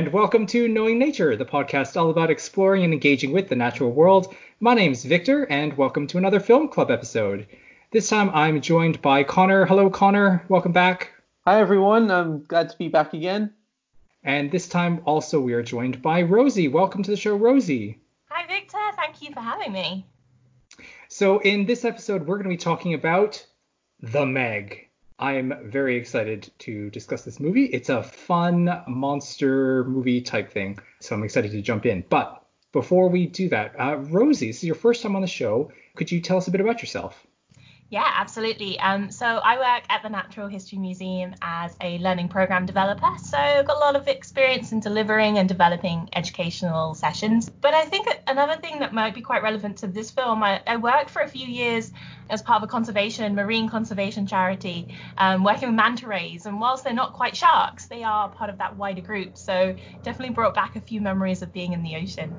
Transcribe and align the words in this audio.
and 0.00 0.14
welcome 0.14 0.46
to 0.46 0.66
Knowing 0.66 0.98
Nature, 0.98 1.36
the 1.36 1.44
podcast 1.44 1.94
all 1.94 2.08
about 2.08 2.30
exploring 2.30 2.84
and 2.84 2.94
engaging 2.94 3.32
with 3.32 3.50
the 3.50 3.54
natural 3.54 3.92
world. 3.92 4.34
My 4.58 4.72
name's 4.72 5.04
Victor, 5.04 5.44
and 5.50 5.76
welcome 5.76 6.06
to 6.06 6.16
another 6.16 6.40
Film 6.40 6.68
Club 6.68 6.90
episode. 6.90 7.46
This 7.90 8.08
time 8.08 8.30
I'm 8.30 8.62
joined 8.62 9.02
by 9.02 9.24
Connor. 9.24 9.66
Hello, 9.66 9.90
Connor. 9.90 10.42
Welcome 10.48 10.72
back. 10.72 11.12
Hi, 11.44 11.60
everyone. 11.60 12.10
I'm 12.10 12.44
glad 12.44 12.70
to 12.70 12.78
be 12.78 12.88
back 12.88 13.12
again. 13.12 13.52
And 14.24 14.50
this 14.50 14.70
time 14.70 15.02
also 15.04 15.38
we 15.38 15.52
are 15.52 15.62
joined 15.62 16.00
by 16.00 16.22
Rosie. 16.22 16.68
Welcome 16.68 17.02
to 17.02 17.10
the 17.10 17.16
show, 17.18 17.36
Rosie. 17.36 18.00
Hi, 18.30 18.46
Victor. 18.46 18.78
Thank 18.96 19.20
you 19.20 19.34
for 19.34 19.40
having 19.40 19.70
me. 19.70 20.06
So, 21.10 21.40
in 21.40 21.66
this 21.66 21.84
episode, 21.84 22.26
we're 22.26 22.36
going 22.36 22.44
to 22.44 22.48
be 22.48 22.56
talking 22.56 22.94
about 22.94 23.44
The 24.00 24.24
Meg. 24.24 24.88
I'm 25.20 25.70
very 25.70 25.96
excited 25.96 26.50
to 26.60 26.88
discuss 26.88 27.24
this 27.24 27.38
movie. 27.38 27.66
It's 27.66 27.90
a 27.90 28.02
fun 28.02 28.82
monster 28.88 29.84
movie 29.84 30.22
type 30.22 30.50
thing, 30.50 30.78
so 30.98 31.14
I'm 31.14 31.22
excited 31.22 31.50
to 31.50 31.60
jump 31.60 31.84
in. 31.84 32.04
But 32.08 32.42
before 32.72 33.10
we 33.10 33.26
do 33.26 33.50
that, 33.50 33.78
uh, 33.78 33.98
Rosie, 33.98 34.46
this 34.46 34.58
is 34.58 34.64
your 34.64 34.74
first 34.74 35.02
time 35.02 35.14
on 35.16 35.22
the 35.22 35.28
show. 35.28 35.70
Could 35.94 36.10
you 36.10 36.22
tell 36.22 36.38
us 36.38 36.48
a 36.48 36.50
bit 36.50 36.62
about 36.62 36.80
yourself? 36.80 37.26
Yeah, 37.90 38.06
absolutely. 38.06 38.78
Um, 38.78 39.10
so 39.10 39.26
I 39.26 39.58
work 39.58 39.82
at 39.88 40.04
the 40.04 40.08
Natural 40.10 40.46
History 40.46 40.78
Museum 40.78 41.34
as 41.42 41.74
a 41.80 41.98
learning 41.98 42.28
program 42.28 42.64
developer. 42.64 43.08
So 43.20 43.36
I've 43.36 43.66
got 43.66 43.78
a 43.78 43.80
lot 43.80 43.96
of 43.96 44.06
experience 44.06 44.70
in 44.70 44.78
delivering 44.78 45.38
and 45.38 45.48
developing 45.48 46.08
educational 46.14 46.94
sessions. 46.94 47.50
But 47.60 47.74
I 47.74 47.86
think 47.86 48.06
another 48.28 48.54
thing 48.60 48.78
that 48.78 48.94
might 48.94 49.12
be 49.12 49.22
quite 49.22 49.42
relevant 49.42 49.78
to 49.78 49.88
this 49.88 50.12
film, 50.12 50.40
I, 50.44 50.62
I 50.68 50.76
worked 50.76 51.10
for 51.10 51.20
a 51.20 51.26
few 51.26 51.48
years 51.48 51.90
as 52.28 52.42
part 52.42 52.62
of 52.62 52.68
a 52.68 52.70
conservation, 52.70 53.34
marine 53.34 53.68
conservation 53.68 54.28
charity, 54.28 54.94
um, 55.18 55.42
working 55.42 55.70
with 55.70 55.76
manta 55.76 56.06
rays. 56.06 56.46
And 56.46 56.60
whilst 56.60 56.84
they're 56.84 56.92
not 56.92 57.14
quite 57.14 57.36
sharks, 57.36 57.88
they 57.88 58.04
are 58.04 58.30
part 58.30 58.50
of 58.50 58.58
that 58.58 58.76
wider 58.76 59.02
group. 59.02 59.36
So 59.36 59.74
definitely 60.04 60.34
brought 60.34 60.54
back 60.54 60.76
a 60.76 60.80
few 60.80 61.00
memories 61.00 61.42
of 61.42 61.52
being 61.52 61.72
in 61.72 61.82
the 61.82 61.96
ocean. 61.96 62.38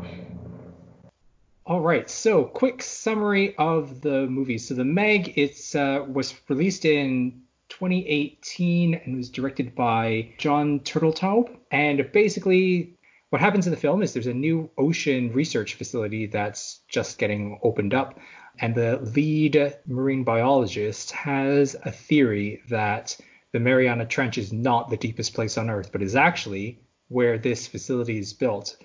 All 1.72 1.80
right, 1.80 2.09
so 2.09 2.44
quick 2.44 2.83
summary 2.83 3.55
of 3.55 4.02
the 4.02 4.27
movie. 4.27 4.58
So 4.58 4.73
the 4.73 4.83
Meg, 4.83 5.38
it's 5.38 5.73
uh, 5.73 6.05
was 6.05 6.36
released 6.50 6.83
in 6.83 7.44
2018 7.69 8.95
and 8.95 9.16
was 9.16 9.30
directed 9.30 9.73
by 9.73 10.33
John 10.38 10.81
Turteltaub. 10.81 11.49
And 11.72 12.11
basically, 12.11 12.97
what 13.30 13.39
happens 13.39 13.67
in 13.67 13.72
the 13.72 13.80
film 13.80 14.03
is 14.03 14.11
there's 14.11 14.27
a 14.27 14.33
new 14.33 14.69
ocean 14.77 15.31
research 15.31 15.75
facility 15.75 16.25
that's 16.25 16.81
just 16.89 17.17
getting 17.17 17.58
opened 17.64 17.94
up, 17.94 18.19
and 18.59 18.75
the 18.75 18.97
lead 19.16 19.77
marine 19.88 20.25
biologist 20.25 21.11
has 21.11 21.77
a 21.86 21.92
theory 21.92 22.61
that 22.67 23.16
the 23.53 23.61
Mariana 23.61 24.05
Trench 24.05 24.38
is 24.38 24.52
not 24.52 24.89
the 24.89 24.97
deepest 24.97 25.33
place 25.33 25.58
on 25.58 25.69
Earth, 25.69 25.94
but 25.94 26.02
is 26.03 26.17
actually 26.17 26.81
where 27.08 27.38
this 27.38 27.66
facility 27.66 28.19
is 28.19 28.33
built. 28.33 28.75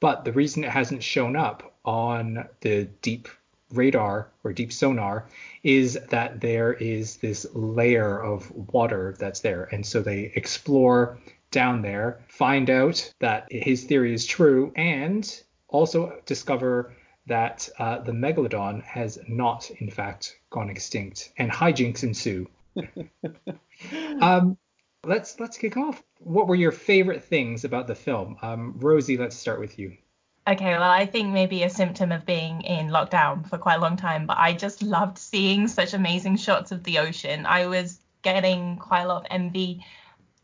But 0.00 0.24
the 0.24 0.32
reason 0.32 0.64
it 0.64 0.70
hasn't 0.70 1.02
shown 1.02 1.36
up 1.36 1.74
on 1.84 2.48
the 2.60 2.84
deep 3.02 3.28
radar 3.72 4.28
or 4.44 4.52
deep 4.52 4.72
sonar 4.72 5.26
is 5.62 5.98
that 6.10 6.40
there 6.40 6.74
is 6.74 7.16
this 7.16 7.46
layer 7.54 8.22
of 8.22 8.50
water 8.72 9.14
that's 9.18 9.40
there. 9.40 9.64
And 9.72 9.84
so 9.84 10.02
they 10.02 10.32
explore 10.34 11.18
down 11.50 11.82
there, 11.82 12.20
find 12.28 12.68
out 12.70 13.12
that 13.20 13.46
his 13.50 13.84
theory 13.84 14.12
is 14.12 14.26
true, 14.26 14.72
and 14.76 15.42
also 15.68 16.20
discover 16.26 16.94
that 17.26 17.68
uh, 17.78 17.98
the 18.00 18.12
megalodon 18.12 18.82
has 18.82 19.18
not, 19.26 19.70
in 19.78 19.90
fact, 19.90 20.38
gone 20.50 20.70
extinct, 20.70 21.32
and 21.38 21.50
hijinks 21.50 22.02
ensue. 22.02 22.48
um, 24.20 24.56
let's 25.06 25.38
let's 25.40 25.56
kick 25.56 25.76
off. 25.76 26.02
What 26.18 26.48
were 26.48 26.54
your 26.54 26.72
favorite 26.72 27.22
things 27.22 27.64
about 27.64 27.86
the 27.86 27.94
film? 27.94 28.36
Um, 28.42 28.74
Rosie, 28.78 29.16
let's 29.16 29.36
start 29.36 29.60
with 29.60 29.78
you. 29.78 29.96
Okay, 30.48 30.72
well, 30.78 30.82
I 30.82 31.06
think 31.06 31.32
maybe 31.32 31.64
a 31.64 31.70
symptom 31.70 32.12
of 32.12 32.24
being 32.24 32.60
in 32.62 32.88
lockdown 32.88 33.48
for 33.48 33.58
quite 33.58 33.76
a 33.76 33.80
long 33.80 33.96
time, 33.96 34.26
but 34.26 34.38
I 34.38 34.52
just 34.52 34.80
loved 34.80 35.18
seeing 35.18 35.66
such 35.66 35.92
amazing 35.92 36.36
shots 36.36 36.70
of 36.70 36.84
the 36.84 36.98
ocean. 36.98 37.46
I 37.46 37.66
was 37.66 37.98
getting 38.22 38.76
quite 38.76 39.02
a 39.02 39.08
lot 39.08 39.22
of 39.22 39.26
envy. 39.30 39.84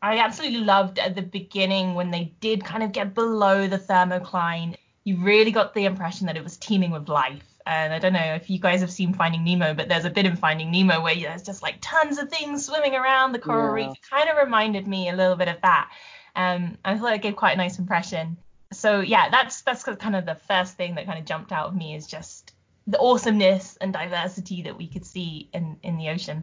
I 0.03 0.19
absolutely 0.19 0.61
loved 0.61 0.99
at 0.99 1.15
the 1.15 1.23
beginning 1.23 1.95
when 1.95 2.11
they 2.11 2.33
did 2.41 2.65
kind 2.65 2.83
of 2.83 2.91
get 2.91 3.15
below 3.15 3.69
the 3.69 3.79
thermocline. 3.79 4.75
You 5.05 5.23
really 5.23 5.53
got 5.53 5.73
the 5.75 5.85
impression 5.85 6.27
that 6.27 6.37
it 6.37 6.43
was 6.43 6.57
teeming 6.57 6.91
with 6.91 7.09
life. 7.09 7.52
And 7.67 7.93
I 7.93 7.99
don't 7.99 8.13
know 8.13 8.35
if 8.35 8.51
you 8.51 8.59
guys 8.59 8.81
have 8.81 8.91
seen 8.91 9.15
Finding 9.15 9.45
Nemo, 9.45 9.75
but 9.75 9.89
there's 9.89 10.05
a 10.05 10.11
bit 10.11 10.27
in 10.27 10.37
Finding 10.37 10.71
Nemo 10.71 11.03
where 11.03 11.15
there's 11.15 11.43
just 11.43 11.63
like 11.63 11.77
tons 11.81 12.19
of 12.19 12.29
things 12.31 12.67
swimming 12.67 12.95
around 12.95 13.33
the 13.33 13.39
coral 13.39 13.77
yeah. 13.77 13.87
reef. 13.87 13.97
It 13.97 14.11
kind 14.11 14.29
of 14.29 14.37
reminded 14.37 14.87
me 14.87 15.09
a 15.09 15.17
little 15.17 15.37
bit 15.37 15.49
of 15.49 15.61
that. 15.63 15.91
Um, 16.35 16.79
I 16.85 16.99
thought 16.99 17.13
it 17.13 17.23
gave 17.23 17.37
quite 17.37 17.53
a 17.53 17.57
nice 17.57 17.79
impression 17.79 18.37
so 18.73 19.01
yeah, 19.01 19.29
that's 19.31 19.63
that's 19.63 19.85
kind 19.85 20.17
of 20.17 20.27
the 20.27 20.35
first 20.35 20.77
thing 20.77 20.95
that 20.97 21.07
kind 21.07 21.19
of 21.19 21.25
jumped 21.25 21.53
out 21.53 21.69
of 21.69 21.77
me 21.77 21.95
is 21.95 22.07
just 22.07 22.55
the 22.87 22.99
awesomeness 22.99 23.77
and 23.81 23.93
diversity 23.93 24.63
that 24.63 24.77
we 24.77 24.89
could 24.89 25.05
see 25.05 25.49
in 25.53 25.77
in 25.83 25.97
the 25.99 26.09
ocean. 26.09 26.43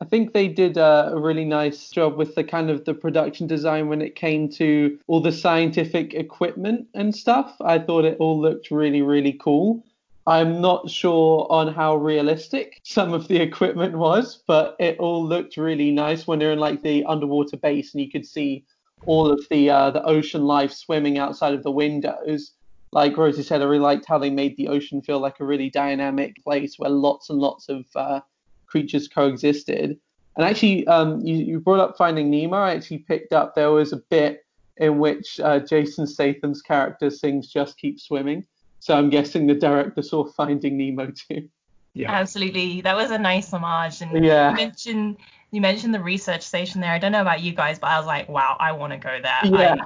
I 0.00 0.04
think 0.04 0.34
they 0.34 0.48
did 0.48 0.76
a 0.76 1.14
really 1.16 1.46
nice 1.46 1.88
job 1.88 2.18
with 2.18 2.34
the 2.34 2.44
kind 2.44 2.68
of 2.68 2.84
the 2.84 2.92
production 2.92 3.46
design 3.46 3.88
when 3.88 4.02
it 4.02 4.14
came 4.14 4.50
to 4.50 4.98
all 5.06 5.22
the 5.22 5.32
scientific 5.32 6.12
equipment 6.12 6.86
and 6.92 7.16
stuff. 7.16 7.56
I 7.62 7.78
thought 7.78 8.04
it 8.04 8.18
all 8.18 8.40
looked 8.40 8.70
really 8.70 9.02
really 9.02 9.32
cool. 9.32 9.84
I'm 10.28 10.60
not 10.60 10.90
sure 10.90 11.46
on 11.50 11.72
how 11.72 11.96
realistic 11.96 12.80
some 12.82 13.12
of 13.12 13.28
the 13.28 13.36
equipment 13.36 13.96
was, 13.96 14.42
but 14.46 14.74
it 14.80 14.98
all 14.98 15.24
looked 15.24 15.56
really 15.56 15.92
nice 15.92 16.26
when 16.26 16.40
they're 16.40 16.52
in 16.52 16.58
like 16.58 16.82
the 16.82 17.04
underwater 17.04 17.56
base 17.56 17.94
and 17.94 18.02
you 18.02 18.10
could 18.10 18.26
see 18.26 18.64
all 19.04 19.30
of 19.30 19.46
the 19.50 19.70
uh, 19.70 19.90
the 19.90 20.02
ocean 20.02 20.44
life 20.44 20.72
swimming 20.72 21.18
outside 21.18 21.54
of 21.54 21.62
the 21.62 21.70
windows. 21.70 22.52
Like 22.92 23.16
Rosie 23.16 23.42
said, 23.42 23.62
I 23.62 23.66
really 23.66 23.78
liked 23.78 24.06
how 24.06 24.18
they 24.18 24.30
made 24.30 24.56
the 24.56 24.68
ocean 24.68 25.00
feel 25.00 25.20
like 25.20 25.38
a 25.38 25.44
really 25.44 25.70
dynamic 25.70 26.42
place 26.42 26.78
where 26.78 26.90
lots 26.90 27.30
and 27.30 27.38
lots 27.38 27.68
of 27.68 27.84
uh, 27.94 28.20
creatures 28.66 29.06
coexisted. 29.06 29.98
And 30.36 30.44
actually, 30.44 30.86
um, 30.88 31.20
you, 31.20 31.36
you 31.36 31.60
brought 31.60 31.80
up 31.80 31.96
Finding 31.96 32.30
Nemo. 32.30 32.56
I 32.56 32.74
actually 32.74 32.98
picked 32.98 33.32
up 33.32 33.54
there 33.54 33.70
was 33.70 33.92
a 33.92 33.98
bit 34.10 34.44
in 34.78 34.98
which 34.98 35.40
uh, 35.40 35.60
Jason 35.60 36.06
Statham's 36.06 36.62
character 36.62 37.10
sings 37.10 37.46
"Just 37.46 37.78
Keep 37.78 38.00
Swimming." 38.00 38.44
So 38.86 38.96
I'm 38.96 39.10
guessing 39.10 39.48
the 39.48 39.54
director 39.56 40.00
saw 40.00 40.24
Finding 40.24 40.78
Nemo 40.78 41.10
too. 41.10 41.48
Yeah, 41.94 42.12
absolutely. 42.12 42.82
That 42.82 42.94
was 42.94 43.10
a 43.10 43.18
nice 43.18 43.52
homage. 43.52 44.00
And 44.00 44.24
yeah. 44.24 44.50
you 44.50 44.56
mentioned 44.56 45.16
you 45.50 45.60
mentioned 45.60 45.92
the 45.92 46.00
research 46.00 46.42
station 46.42 46.80
there. 46.80 46.92
I 46.92 47.00
don't 47.00 47.10
know 47.10 47.20
about 47.20 47.40
you 47.40 47.52
guys, 47.52 47.80
but 47.80 47.88
I 47.88 47.98
was 47.98 48.06
like, 48.06 48.28
wow, 48.28 48.56
I 48.60 48.70
want 48.70 48.92
to 48.92 48.98
go 48.98 49.18
there. 49.20 49.40
Yeah. 49.44 49.76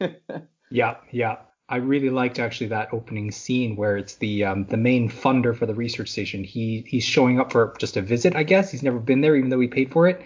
I... 0.00 0.42
yeah, 0.70 0.96
yeah. 1.12 1.36
I 1.68 1.76
really 1.76 2.10
liked 2.10 2.40
actually 2.40 2.66
that 2.70 2.92
opening 2.92 3.30
scene 3.30 3.76
where 3.76 3.96
it's 3.96 4.16
the 4.16 4.42
um, 4.42 4.64
the 4.64 4.76
main 4.76 5.08
funder 5.08 5.56
for 5.56 5.66
the 5.66 5.74
research 5.74 6.08
station. 6.08 6.42
He 6.42 6.84
he's 6.88 7.04
showing 7.04 7.38
up 7.38 7.52
for 7.52 7.76
just 7.78 7.96
a 7.96 8.02
visit, 8.02 8.34
I 8.34 8.42
guess. 8.42 8.72
He's 8.72 8.82
never 8.82 8.98
been 8.98 9.20
there, 9.20 9.36
even 9.36 9.50
though 9.50 9.60
he 9.60 9.68
paid 9.68 9.92
for 9.92 10.08
it. 10.08 10.20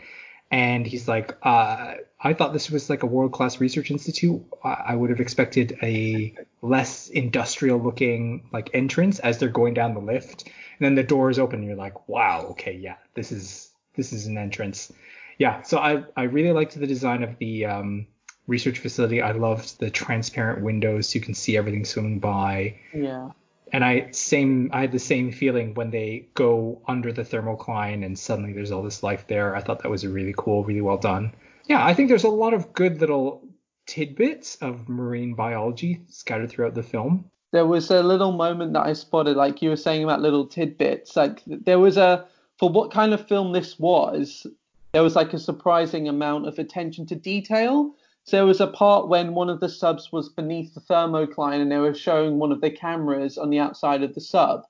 And 0.50 0.86
he's 0.86 1.06
like, 1.06 1.36
uh, 1.42 1.96
I 2.24 2.34
thought 2.34 2.52
this 2.52 2.70
was 2.70 2.88
like 2.88 3.02
a 3.02 3.06
world 3.06 3.32
class 3.32 3.60
research 3.60 3.90
institute. 3.90 4.42
I 4.62 4.94
would 4.94 5.10
have 5.10 5.20
expected 5.20 5.76
a 5.82 6.34
less 6.62 7.08
industrial 7.08 7.80
looking 7.80 8.48
like 8.52 8.70
entrance 8.72 9.18
as 9.18 9.38
they're 9.38 9.48
going 9.48 9.74
down 9.74 9.94
the 9.94 10.00
lift. 10.00 10.44
And 10.44 10.86
then 10.86 10.94
the 10.94 11.02
doors 11.02 11.38
open, 11.38 11.60
and 11.60 11.68
you're 11.68 11.76
like, 11.76 12.08
wow, 12.08 12.46
okay, 12.50 12.74
yeah, 12.74 12.96
this 13.14 13.32
is 13.32 13.70
this 13.96 14.12
is 14.12 14.26
an 14.26 14.38
entrance. 14.38 14.92
Yeah, 15.38 15.62
so 15.62 15.78
I 15.78 16.04
I 16.16 16.24
really 16.24 16.52
liked 16.52 16.78
the 16.78 16.86
design 16.86 17.24
of 17.24 17.36
the 17.38 17.66
um, 17.66 18.06
research 18.46 18.78
facility. 18.78 19.20
I 19.20 19.32
loved 19.32 19.80
the 19.80 19.90
transparent 19.90 20.62
windows 20.62 21.08
so 21.08 21.18
you 21.18 21.24
can 21.24 21.34
see 21.34 21.56
everything 21.56 21.84
swimming 21.84 22.20
by. 22.20 22.78
Yeah. 22.94 23.30
And 23.72 23.84
I 23.84 24.10
same 24.12 24.70
I 24.72 24.82
had 24.82 24.92
the 24.92 24.98
same 24.98 25.32
feeling 25.32 25.74
when 25.74 25.90
they 25.90 26.28
go 26.34 26.82
under 26.86 27.12
the 27.12 27.22
thermocline 27.22 28.04
and 28.04 28.18
suddenly 28.18 28.52
there's 28.52 28.70
all 28.70 28.82
this 28.82 29.02
life 29.02 29.26
there. 29.26 29.56
I 29.56 29.60
thought 29.60 29.82
that 29.82 29.90
was 29.90 30.04
a 30.04 30.08
really 30.08 30.34
cool, 30.36 30.62
really 30.62 30.82
well 30.82 30.98
done. 30.98 31.32
Yeah, 31.66 31.84
I 31.84 31.94
think 31.94 32.08
there's 32.08 32.24
a 32.24 32.28
lot 32.28 32.54
of 32.54 32.72
good 32.72 33.00
little 33.00 33.42
tidbits 33.86 34.56
of 34.56 34.88
marine 34.88 35.34
biology 35.34 36.00
scattered 36.08 36.50
throughout 36.50 36.74
the 36.74 36.82
film. 36.82 37.24
There 37.52 37.66
was 37.66 37.90
a 37.90 38.02
little 38.02 38.32
moment 38.32 38.72
that 38.72 38.86
I 38.86 38.94
spotted, 38.94 39.36
like 39.36 39.60
you 39.60 39.70
were 39.70 39.76
saying 39.76 40.04
about 40.04 40.22
little 40.22 40.46
tidbits. 40.46 41.16
Like 41.16 41.42
there 41.46 41.78
was 41.78 41.96
a 41.96 42.26
for 42.58 42.68
what 42.68 42.90
kind 42.90 43.12
of 43.12 43.26
film 43.26 43.52
this 43.52 43.78
was, 43.78 44.46
there 44.92 45.02
was 45.02 45.16
like 45.16 45.32
a 45.32 45.38
surprising 45.38 46.08
amount 46.08 46.46
of 46.46 46.58
attention 46.58 47.06
to 47.06 47.14
detail. 47.14 47.94
So 48.24 48.36
there 48.36 48.46
was 48.46 48.60
a 48.60 48.68
part 48.68 49.08
when 49.08 49.34
one 49.34 49.50
of 49.50 49.60
the 49.60 49.68
subs 49.68 50.12
was 50.12 50.28
beneath 50.28 50.74
the 50.74 50.80
thermocline 50.80 51.60
and 51.60 51.72
they 51.72 51.78
were 51.78 51.94
showing 51.94 52.38
one 52.38 52.52
of 52.52 52.60
the 52.60 52.70
cameras 52.70 53.36
on 53.36 53.50
the 53.50 53.58
outside 53.58 54.02
of 54.02 54.14
the 54.14 54.20
sub. 54.20 54.62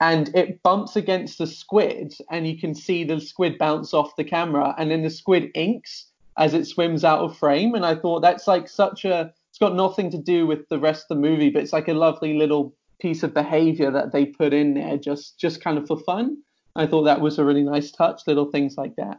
And 0.00 0.34
it 0.34 0.62
bumps 0.62 0.96
against 0.96 1.38
the 1.38 1.46
squid, 1.46 2.14
and 2.30 2.46
you 2.46 2.58
can 2.58 2.74
see 2.74 3.04
the 3.04 3.20
squid 3.20 3.58
bounce 3.58 3.92
off 3.92 4.16
the 4.16 4.24
camera, 4.24 4.74
and 4.78 4.90
then 4.90 5.02
the 5.02 5.10
squid 5.10 5.50
inks 5.54 6.06
as 6.36 6.54
it 6.54 6.66
swims 6.66 7.04
out 7.04 7.20
of 7.20 7.36
frame. 7.36 7.74
And 7.74 7.84
I 7.84 7.94
thought 7.94 8.20
that's 8.20 8.46
like 8.46 8.68
such 8.68 9.04
a, 9.04 9.32
it's 9.50 9.58
got 9.58 9.74
nothing 9.74 10.10
to 10.12 10.18
do 10.18 10.46
with 10.46 10.68
the 10.68 10.78
rest 10.78 11.04
of 11.10 11.16
the 11.16 11.28
movie, 11.28 11.50
but 11.50 11.62
it's 11.62 11.72
like 11.72 11.88
a 11.88 11.94
lovely 11.94 12.34
little 12.34 12.74
piece 13.00 13.22
of 13.22 13.34
behavior 13.34 13.90
that 13.90 14.12
they 14.12 14.26
put 14.26 14.52
in 14.52 14.74
there 14.74 14.96
just, 14.96 15.38
just 15.38 15.62
kind 15.62 15.78
of 15.78 15.86
for 15.86 15.98
fun. 15.98 16.38
I 16.76 16.86
thought 16.86 17.04
that 17.04 17.20
was 17.20 17.38
a 17.38 17.44
really 17.44 17.62
nice 17.62 17.90
touch, 17.90 18.22
little 18.26 18.50
things 18.50 18.76
like 18.76 18.96
that. 18.96 19.18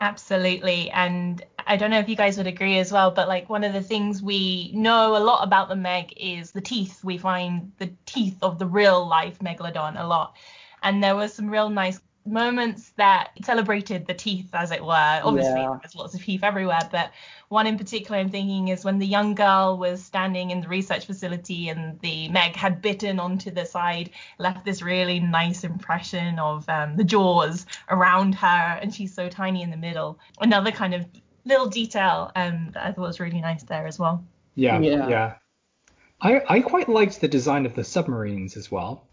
Absolutely. 0.00 0.90
And 0.90 1.44
I 1.66 1.76
don't 1.76 1.90
know 1.90 1.98
if 1.98 2.08
you 2.08 2.16
guys 2.16 2.38
would 2.38 2.46
agree 2.46 2.78
as 2.78 2.90
well, 2.90 3.10
but 3.10 3.28
like 3.28 3.50
one 3.50 3.64
of 3.64 3.74
the 3.74 3.82
things 3.82 4.22
we 4.22 4.72
know 4.74 5.16
a 5.16 5.22
lot 5.22 5.46
about 5.46 5.68
the 5.68 5.76
Meg 5.76 6.14
is 6.16 6.52
the 6.52 6.60
teeth. 6.62 7.04
We 7.04 7.18
find 7.18 7.70
the 7.78 7.92
teeth 8.06 8.38
of 8.42 8.58
the 8.58 8.66
real 8.66 9.06
life 9.06 9.38
megalodon 9.40 10.00
a 10.00 10.06
lot. 10.06 10.36
And 10.82 11.04
there 11.04 11.14
was 11.14 11.34
some 11.34 11.50
real 11.50 11.68
nice 11.68 12.00
moments 12.26 12.90
that 12.96 13.30
celebrated 13.42 14.06
the 14.06 14.14
teeth, 14.14 14.50
as 14.52 14.70
it 14.70 14.84
were. 14.84 15.20
Obviously, 15.24 15.60
Yeah. 15.60 15.78
there's 15.82 15.96
lots 15.96 16.14
of 16.14 16.22
teeth 16.22 16.44
everywhere, 16.44 16.88
but 16.92 17.10
one 17.48 17.66
in 17.66 17.78
particular 17.78 18.18
I'm 18.20 18.30
thinking 18.30 18.68
is 18.68 18.84
when 18.84 18.98
the 18.98 19.06
young 19.06 19.34
girl 19.34 19.76
was 19.78 20.02
standing 20.02 20.50
in 20.50 20.60
the 20.60 20.68
research 20.68 21.06
facility 21.06 21.68
and 21.68 21.98
the 22.00 22.28
Meg 22.28 22.54
had 22.54 22.82
bitten 22.82 23.18
onto 23.18 23.50
the 23.50 23.64
side, 23.64 24.10
left 24.38 24.64
this 24.64 24.82
really 24.82 25.18
nice 25.18 25.64
impression 25.64 26.38
of 26.38 26.68
um, 26.68 26.96
the 26.96 27.04
jaws 27.04 27.66
around 27.88 28.34
her, 28.36 28.78
and 28.80 28.94
she's 28.94 29.12
so 29.14 29.28
tiny 29.28 29.62
in 29.62 29.70
the 29.70 29.76
middle. 29.76 30.18
Another 30.40 30.70
kind 30.70 30.94
of 30.94 31.06
little 31.46 31.66
detail 31.68 32.30
um, 32.36 32.70
that 32.74 32.84
I 32.86 32.92
thought 32.92 33.02
was 33.08 33.18
really 33.20 33.40
nice 33.40 33.62
there 33.64 33.86
as 33.86 33.98
well. 33.98 34.22
Yeah, 34.54 34.78
Yeah. 34.78 35.08
yeah. 35.08 35.34
I 36.20 36.42
I 36.48 36.60
quite 36.60 36.88
liked 36.88 37.20
the 37.22 37.28
design 37.28 37.64
of 37.64 37.74
the 37.74 37.82
submarines 37.82 38.56
as 38.58 38.70
well. 38.70 39.04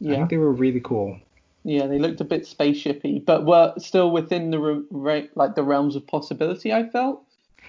Yeah. 0.00 0.12
I 0.12 0.16
think 0.16 0.30
they 0.30 0.36
were 0.36 0.52
really 0.52 0.80
cool. 0.80 1.18
Yeah, 1.66 1.88
they 1.88 1.98
looked 1.98 2.20
a 2.20 2.24
bit 2.24 2.42
spaceshipy, 2.44 3.24
but 3.24 3.44
were 3.44 3.74
still 3.78 4.12
within 4.12 4.50
the 4.50 4.58
re- 4.60 4.84
re- 4.90 5.30
like 5.34 5.56
the 5.56 5.64
realms 5.64 5.96
of 5.96 6.06
possibility. 6.06 6.72
I 6.72 6.88
felt 6.88 7.24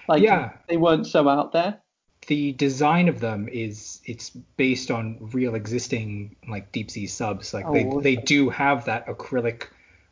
like 0.06 0.22
Yeah. 0.22 0.52
they 0.68 0.76
weren't 0.76 1.06
so 1.06 1.28
out 1.28 1.50
there. 1.52 1.78
The 2.28 2.52
design 2.52 3.08
of 3.08 3.18
them 3.18 3.48
is 3.48 4.00
it's 4.04 4.30
based 4.30 4.92
on 4.92 5.18
real 5.32 5.56
existing 5.56 6.36
like 6.48 6.70
deep 6.70 6.92
sea 6.92 7.08
subs. 7.08 7.52
Like 7.52 7.66
Oh, 7.66 7.72
they 7.72 7.86
awesome. 7.86 8.02
they 8.02 8.16
do 8.16 8.50
have 8.50 8.84
that 8.84 9.08
acrylic 9.08 9.64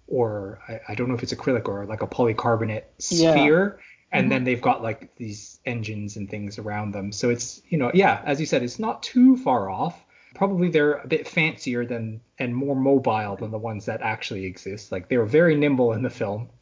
or 0.08 0.58
I, 0.68 0.80
I 0.88 0.94
don't 0.96 1.08
know 1.08 1.14
if 1.14 1.22
it's 1.22 1.32
acrylic 1.32 1.68
or 1.68 1.86
like 1.86 2.02
a 2.02 2.08
polycarbonate 2.08 2.84
Yeah. 2.98 3.32
sphere. 3.32 3.78
And 4.10 4.24
mm-hmm. 4.24 4.30
then 4.30 4.44
they've 4.44 4.62
got 4.62 4.82
like 4.82 5.14
these 5.14 5.60
engines 5.64 6.16
and 6.16 6.28
things 6.28 6.58
around 6.58 6.90
them. 6.90 7.12
So 7.12 7.30
it's 7.30 7.62
you 7.68 7.78
know, 7.78 7.92
yeah, 7.94 8.20
as 8.24 8.40
you 8.40 8.46
said, 8.46 8.64
it's 8.64 8.80
not 8.80 9.04
too 9.04 9.36
far 9.36 9.70
off. 9.70 10.02
Probably 10.36 10.68
they're 10.68 10.98
a 10.98 11.06
bit 11.08 11.26
fancier 11.26 11.86
than 11.86 12.20
and 12.38 12.54
more 12.54 12.76
mobile 12.76 13.36
than 13.36 13.50
the 13.50 13.58
ones 13.58 13.86
that 13.86 14.02
actually 14.02 14.44
exist. 14.44 14.92
Like 14.92 15.08
they 15.08 15.16
were 15.16 15.24
very 15.24 15.56
nimble 15.56 15.94
in 15.94 16.02
the 16.02 16.10
film. 16.10 16.48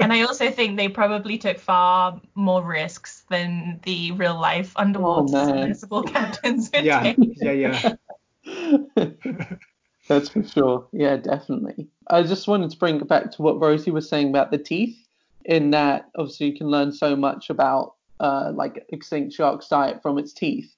And 0.00 0.12
I 0.12 0.22
also 0.22 0.50
think 0.50 0.76
they 0.76 0.88
probably 0.88 1.36
took 1.36 1.58
far 1.58 2.20
more 2.34 2.62
risks 2.62 3.24
than 3.30 3.78
the 3.84 4.12
real 4.12 4.40
life 4.40 4.72
underwater 4.76 5.30
man. 5.30 5.46
submersible 5.46 6.02
captains 6.14 6.70
would 6.74 6.84
Yeah, 6.84 7.02
take. 7.02 7.16
yeah, 7.36 7.52
yeah. 7.52 7.92
That's 10.08 10.30
for 10.30 10.42
sure. 10.42 10.88
Yeah, 10.92 11.16
definitely. 11.18 11.86
I 12.08 12.22
just 12.22 12.48
wanted 12.48 12.70
to 12.70 12.78
bring 12.78 12.96
it 12.96 13.08
back 13.08 13.30
to 13.32 13.42
what 13.42 13.60
Rosie 13.60 13.90
was 13.90 14.08
saying 14.08 14.30
about 14.30 14.50
the 14.50 14.58
teeth, 14.58 14.98
in 15.44 15.70
that 15.70 16.06
obviously 16.16 16.48
you 16.48 16.56
can 16.56 16.68
learn 16.68 16.92
so 16.92 17.14
much 17.14 17.50
about 17.50 17.94
uh, 18.18 18.50
like 18.54 18.84
extinct 18.88 19.34
shark's 19.34 19.68
diet 19.68 20.02
from 20.02 20.18
its 20.18 20.32
teeth. 20.32 20.74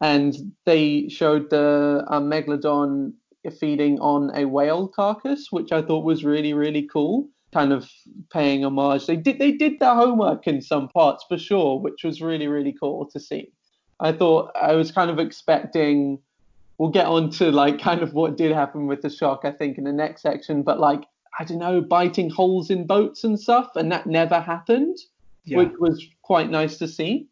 And 0.00 0.34
they 0.64 1.08
showed 1.08 1.50
the 1.50 2.04
um, 2.08 2.30
megalodon 2.30 3.12
feeding 3.58 3.98
on 4.00 4.30
a 4.34 4.46
whale 4.46 4.88
carcass, 4.88 5.48
which 5.50 5.72
I 5.72 5.82
thought 5.82 6.04
was 6.04 6.24
really, 6.24 6.52
really 6.52 6.82
cool. 6.90 7.28
Kind 7.52 7.72
of 7.72 7.90
paying 8.32 8.64
homage. 8.64 9.06
They 9.06 9.16
did 9.16 9.38
they 9.38 9.52
did 9.52 9.80
their 9.80 9.94
homework 9.94 10.46
in 10.46 10.62
some 10.62 10.88
parts 10.88 11.24
for 11.28 11.36
sure, 11.36 11.80
which 11.80 12.04
was 12.04 12.22
really, 12.22 12.46
really 12.46 12.72
cool 12.72 13.06
to 13.12 13.18
see. 13.18 13.52
I 13.98 14.12
thought 14.12 14.52
I 14.54 14.74
was 14.74 14.92
kind 14.92 15.10
of 15.10 15.18
expecting 15.18 16.20
we'll 16.78 16.88
get 16.90 17.04
on 17.04 17.28
to 17.28 17.52
like 17.52 17.78
kind 17.78 18.02
of 18.02 18.14
what 18.14 18.38
did 18.38 18.50
happen 18.52 18.86
with 18.86 19.02
the 19.02 19.10
shark, 19.10 19.40
I 19.44 19.50
think, 19.50 19.76
in 19.76 19.84
the 19.84 19.92
next 19.92 20.22
section. 20.22 20.62
But 20.62 20.80
like, 20.80 21.04
I 21.38 21.44
don't 21.44 21.58
know, 21.58 21.82
biting 21.82 22.30
holes 22.30 22.70
in 22.70 22.86
boats 22.86 23.22
and 23.22 23.38
stuff, 23.38 23.76
and 23.76 23.92
that 23.92 24.06
never 24.06 24.40
happened, 24.40 24.96
Yeah. 25.44 25.58
which 25.58 25.72
was 25.78 26.02
quite 26.22 26.50
nice 26.50 26.78
to 26.78 26.88
see. 26.88 27.28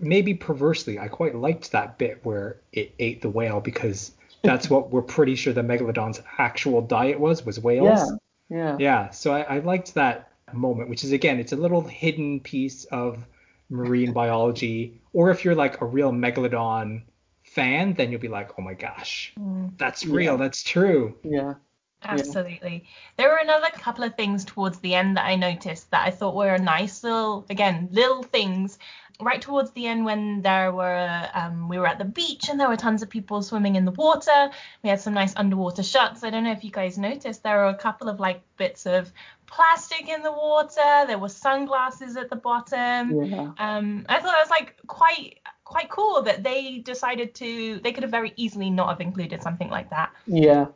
Maybe 0.00 0.34
perversely, 0.34 0.98
I 0.98 1.08
quite 1.08 1.34
liked 1.34 1.72
that 1.72 1.98
bit 1.98 2.20
where 2.24 2.60
it 2.72 2.94
ate 2.98 3.22
the 3.22 3.30
whale 3.30 3.60
because 3.60 4.12
that's 4.42 4.68
what 4.70 4.90
we're 4.90 5.02
pretty 5.02 5.34
sure 5.34 5.52
the 5.52 5.62
megalodon's 5.62 6.20
actual 6.38 6.80
diet 6.82 7.18
was 7.20 7.44
was 7.44 7.58
whales. 7.60 8.12
Yeah, 8.48 8.56
Yeah, 8.56 8.76
Yeah. 8.78 9.10
so 9.10 9.32
I, 9.32 9.40
I 9.42 9.58
liked 9.60 9.94
that 9.94 10.30
moment, 10.52 10.88
which 10.88 11.04
is 11.04 11.12
again, 11.12 11.38
it's 11.40 11.52
a 11.52 11.56
little 11.56 11.82
hidden 11.82 12.40
piece 12.40 12.84
of 12.86 13.24
marine 13.70 14.12
biology. 14.12 15.00
Or 15.12 15.30
if 15.30 15.44
you're 15.44 15.54
like 15.54 15.80
a 15.80 15.84
real 15.86 16.12
megalodon 16.12 17.02
fan, 17.42 17.94
then 17.94 18.10
you'll 18.10 18.20
be 18.20 18.28
like, 18.28 18.50
oh 18.58 18.62
my 18.62 18.74
gosh, 18.74 19.32
mm. 19.38 19.76
that's 19.78 20.06
real, 20.06 20.34
Yeah. 20.34 20.36
that's 20.36 20.62
true. 20.62 21.16
yeah, 21.24 21.54
Absolutely. 22.02 22.84
There 23.16 23.28
were 23.30 23.38
another 23.38 23.68
couple 23.72 24.04
of 24.04 24.14
things 24.14 24.44
towards 24.44 24.78
the 24.78 24.94
end 24.94 25.16
that 25.16 25.24
I 25.26 25.34
noticed 25.34 25.90
that 25.90 26.06
I 26.06 26.10
thought 26.10 26.36
were 26.36 26.54
a 26.54 26.58
nice 26.58 27.02
little, 27.02 27.44
again, 27.50 27.88
little 27.90 28.22
things. 28.22 28.78
Right 29.20 29.40
towards 29.40 29.70
the 29.70 29.86
end, 29.86 30.04
when 30.04 30.42
there 30.42 30.72
were, 30.72 31.28
um, 31.34 31.68
we 31.68 31.78
were 31.78 31.86
at 31.86 31.98
the 31.98 32.04
beach 32.04 32.48
and 32.48 32.60
there 32.60 32.68
were 32.68 32.76
tons 32.76 33.02
of 33.02 33.08
people 33.08 33.42
swimming 33.42 33.76
in 33.76 33.84
the 33.84 33.90
water. 33.92 34.50
We 34.82 34.90
had 34.90 35.00
some 35.00 35.14
nice 35.14 35.34
underwater 35.36 35.82
shots. 35.82 36.22
I 36.22 36.30
don't 36.30 36.44
know 36.44 36.52
if 36.52 36.64
you 36.64 36.70
guys 36.70 36.98
noticed, 36.98 37.42
there 37.42 37.56
were 37.56 37.68
a 37.68 37.74
couple 37.74 38.08
of 38.08 38.20
like 38.20 38.42
bits 38.56 38.84
of 38.84 39.10
plastic 39.46 40.08
in 40.08 40.22
the 40.22 40.32
water. 40.32 41.06
There 41.06 41.18
were 41.18 41.28
sunglasses 41.30 42.16
at 42.16 42.28
the 42.28 42.36
bottom. 42.36 43.24
yeah, 43.24 43.52
Um, 43.58 44.04
I 44.08 44.20
thought 44.20 44.32
that 44.32 44.40
was 44.40 44.50
like 44.50 44.76
quite 44.86 45.38
quite 45.64 45.88
cool 45.88 46.22
that 46.22 46.42
they 46.42 46.78
decided 46.78 47.34
to. 47.36 47.80
They 47.82 47.92
could 47.92 48.02
have 48.02 48.10
very 48.10 48.32
easily 48.36 48.70
not 48.70 48.88
have 48.90 49.00
included 49.00 49.42
something 49.42 49.70
like 49.70 49.90
that. 49.90 50.12
yeah. 50.26 50.66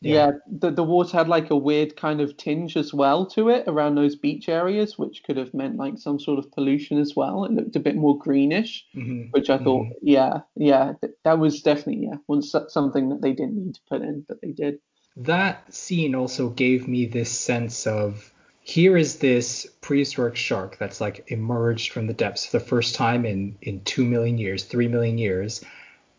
Yeah. 0.00 0.26
Yeah, 0.26 0.30
the 0.46 0.70
the 0.70 0.84
water 0.84 1.16
had 1.16 1.28
like 1.28 1.50
a 1.50 1.56
weird 1.56 1.96
kind 1.96 2.20
of 2.20 2.36
tinge 2.36 2.76
as 2.76 2.94
well 2.94 3.26
to 3.30 3.48
it 3.48 3.64
around 3.66 3.94
those 3.96 4.16
beach 4.16 4.48
areas, 4.48 4.98
which 4.98 5.22
could 5.24 5.36
have 5.36 5.52
meant 5.54 5.76
like 5.76 5.98
some 5.98 6.20
sort 6.20 6.38
of 6.38 6.50
pollution 6.52 6.98
as 6.98 7.14
well. 7.16 7.44
It 7.44 7.52
looked 7.52 7.76
a 7.76 7.80
bit 7.80 7.96
more 7.96 8.16
greenish. 8.18 8.86
Mhm. 8.94 9.30
which 9.32 9.50
I 9.50 9.58
thought, 9.58 9.88
yeah, 10.02 10.42
yeah, 10.56 10.94
th- 11.00 11.14
that 11.24 11.38
was 11.38 11.62
definitely 11.62 12.04
yeah, 12.06 12.16
was 12.28 12.54
something 12.68 13.08
that 13.10 13.22
they 13.22 13.32
didn't 13.32 13.56
need 13.56 13.74
to 13.74 13.80
put 13.88 14.02
in, 14.02 14.24
but 14.28 14.40
they 14.40 14.52
did. 14.52 14.78
that 15.16 15.72
scene 15.74 16.14
also 16.14 16.48
gave 16.50 16.86
me 16.88 17.06
this 17.06 17.30
sense 17.30 17.86
of 17.86 18.32
here 18.60 18.96
is 18.96 19.18
this 19.18 19.66
prehistoric 19.80 20.36
shark 20.36 20.76
that's 20.78 21.00
like 21.00 21.24
emerged 21.28 21.92
from 21.92 22.06
the 22.06 22.14
depths 22.14 22.46
for 22.46 22.58
the 22.58 22.64
first 22.64 22.94
time 22.94 23.24
in 23.24 23.56
in 23.62 23.80
2 23.84 24.04
million 24.04 24.38
years 24.38 24.64
3 24.64 24.88
million 24.88 25.18
years 25.18 25.62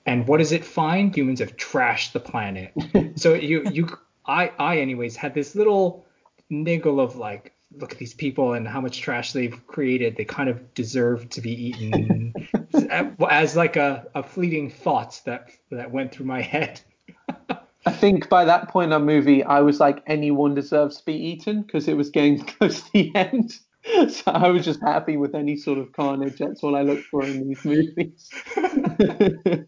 and 0.10 0.28
what 0.28 0.40
does 0.40 0.52
it 0.52 0.66
find? 0.66 1.16
Humans 1.16 1.40
have 1.40 1.56
trashed 1.56 2.14
the 2.14 2.20
planet. 2.20 2.74
So 3.16 3.34
you 3.34 3.64
you 3.72 3.88
i 4.26 4.52
i 4.58 4.78
anyways 4.78 5.16
had 5.16 5.34
this 5.34 5.54
little 5.56 6.06
niggle 6.50 7.00
of 7.00 7.16
like 7.16 7.54
look 7.78 7.92
at 7.92 8.00
these 8.00 8.14
people 8.14 8.54
and 8.54 8.68
how 8.68 8.82
much 8.82 9.02
trash 9.02 9.34
they've 9.34 9.60
created. 9.68 10.16
They 10.16 10.26
kind 10.26 10.50
of 10.50 10.74
deserve 10.74 11.30
to 11.30 11.42
be 11.42 11.52
eaten. 11.68 12.34
As 13.30 13.56
like 13.56 13.76
a, 13.76 14.08
a 14.16 14.24
fleeting 14.24 14.70
thought 14.72 15.22
that 15.26 15.52
that 15.70 15.92
went 15.92 16.12
through 16.12 16.26
my 16.26 16.42
head. 16.42 16.82
I 17.86 17.92
think 17.92 18.30
by 18.30 18.46
that 18.46 18.70
point 18.70 18.86
in 18.86 19.00
the 19.00 19.00
movie, 19.00 19.44
I 19.44 19.60
was 19.60 19.80
like, 19.80 20.02
anyone 20.08 20.56
deserves 20.56 20.98
to 20.98 21.06
be 21.06 21.14
eaten 21.14 21.62
because 21.62 21.88
it 21.88 21.96
was 21.96 22.10
getting 22.10 22.40
close 22.44 22.82
to 22.82 22.92
the 22.94 23.16
end. 23.16 23.60
So 24.10 24.32
I 24.32 24.50
was 24.50 24.66
just 24.66 24.82
happy 24.82 25.18
with 25.18 25.36
any 25.36 25.58
sort 25.58 25.78
of 25.78 25.92
carnage. 25.94 26.38
That's 26.38 26.64
all 26.64 26.76
I 26.76 26.82
look 26.82 27.02
for 27.06 27.24
in 27.24 27.48
these 27.48 27.66
movies. 27.66 28.30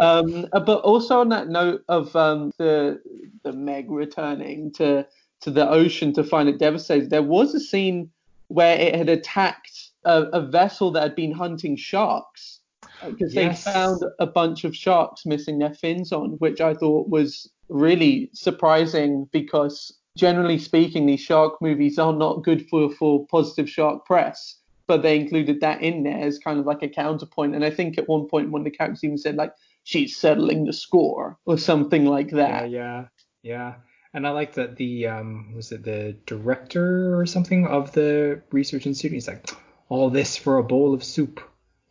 um, 0.00 0.46
but 0.52 0.80
also 0.82 1.20
on 1.20 1.28
that 1.30 1.48
note 1.48 1.82
of 1.88 2.14
um, 2.14 2.52
the 2.58 3.00
the 3.44 3.52
Meg 3.52 3.90
returning 3.90 4.72
to 4.72 5.06
to 5.42 5.50
the 5.50 5.68
ocean 5.68 6.12
to 6.14 6.24
find 6.24 6.48
it 6.48 6.58
devastated, 6.58 7.10
there 7.10 7.22
was 7.22 7.54
a 7.54 7.60
scene 7.60 8.10
where 8.48 8.78
it 8.78 8.94
had 8.94 9.08
attacked 9.08 9.90
a, 10.04 10.22
a 10.32 10.40
vessel 10.40 10.90
that 10.92 11.02
had 11.02 11.16
been 11.16 11.32
hunting 11.32 11.76
sharks 11.76 12.60
because 13.04 13.34
Yes. 13.34 13.64
they 13.64 13.72
found 13.72 14.02
a 14.18 14.26
bunch 14.26 14.64
of 14.64 14.76
sharks 14.76 15.26
missing 15.26 15.58
their 15.58 15.74
fins 15.74 16.12
on, 16.12 16.32
which 16.32 16.60
I 16.60 16.74
thought 16.74 17.08
was 17.08 17.50
really 17.68 18.30
surprising 18.32 19.28
because 19.32 19.92
generally 20.16 20.58
speaking, 20.58 21.06
these 21.06 21.20
shark 21.20 21.60
movies 21.60 21.98
are 21.98 22.12
not 22.12 22.44
good 22.44 22.68
for, 22.68 22.90
for 22.90 23.26
positive 23.26 23.68
shark 23.68 24.04
press. 24.06 24.58
But 24.88 25.02
they 25.02 25.18
included 25.18 25.60
that 25.60 25.80
in 25.80 26.02
there 26.02 26.18
as 26.18 26.38
kind 26.38 26.58
of 26.58 26.66
like 26.66 26.82
a 26.82 26.88
counterpoint. 26.88 27.54
And 27.54 27.64
I 27.64 27.70
think 27.70 27.98
at 27.98 28.08
one 28.08 28.26
point 28.28 28.50
one 28.50 28.62
of 28.62 28.64
the 28.64 28.70
characters 28.70 29.04
even 29.04 29.16
said 29.16 29.36
like 29.36 29.54
she's 29.84 30.16
settling 30.16 30.64
the 30.64 30.72
score 30.72 31.38
or 31.46 31.56
something 31.56 32.04
like 32.04 32.30
that. 32.30 32.70
yeah, 32.70 32.80
yeah. 32.80 33.04
Yeah. 33.42 33.74
And 34.14 34.26
I 34.26 34.30
like 34.30 34.54
that 34.54 34.76
the 34.76 35.06
um 35.06 35.54
was 35.54 35.72
it 35.72 35.84
the 35.84 36.16
director 36.26 37.18
or 37.18 37.24
something 37.26 37.66
of 37.66 37.92
the 37.92 38.42
research 38.50 38.86
institute? 38.86 39.12
He's 39.12 39.28
like, 39.28 39.50
all 39.88 40.10
this 40.10 40.36
for 40.36 40.58
a 40.58 40.62
bowl 40.62 40.94
of 40.94 41.04
soup. 41.04 41.40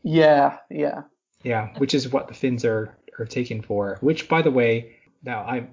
Yeah, 0.04 0.58
yeah. 0.70 1.04
Yeah, 1.44 1.70
which 1.78 1.94
is 1.94 2.10
what 2.10 2.28
the 2.28 2.34
fins 2.34 2.66
are 2.66 2.96
are 3.20 3.26
taken 3.26 3.62
for. 3.62 3.98
Which, 4.02 4.28
by 4.30 4.42
the 4.42 4.52
way, 4.52 4.98
now 5.24 5.44
I'm 5.44 5.70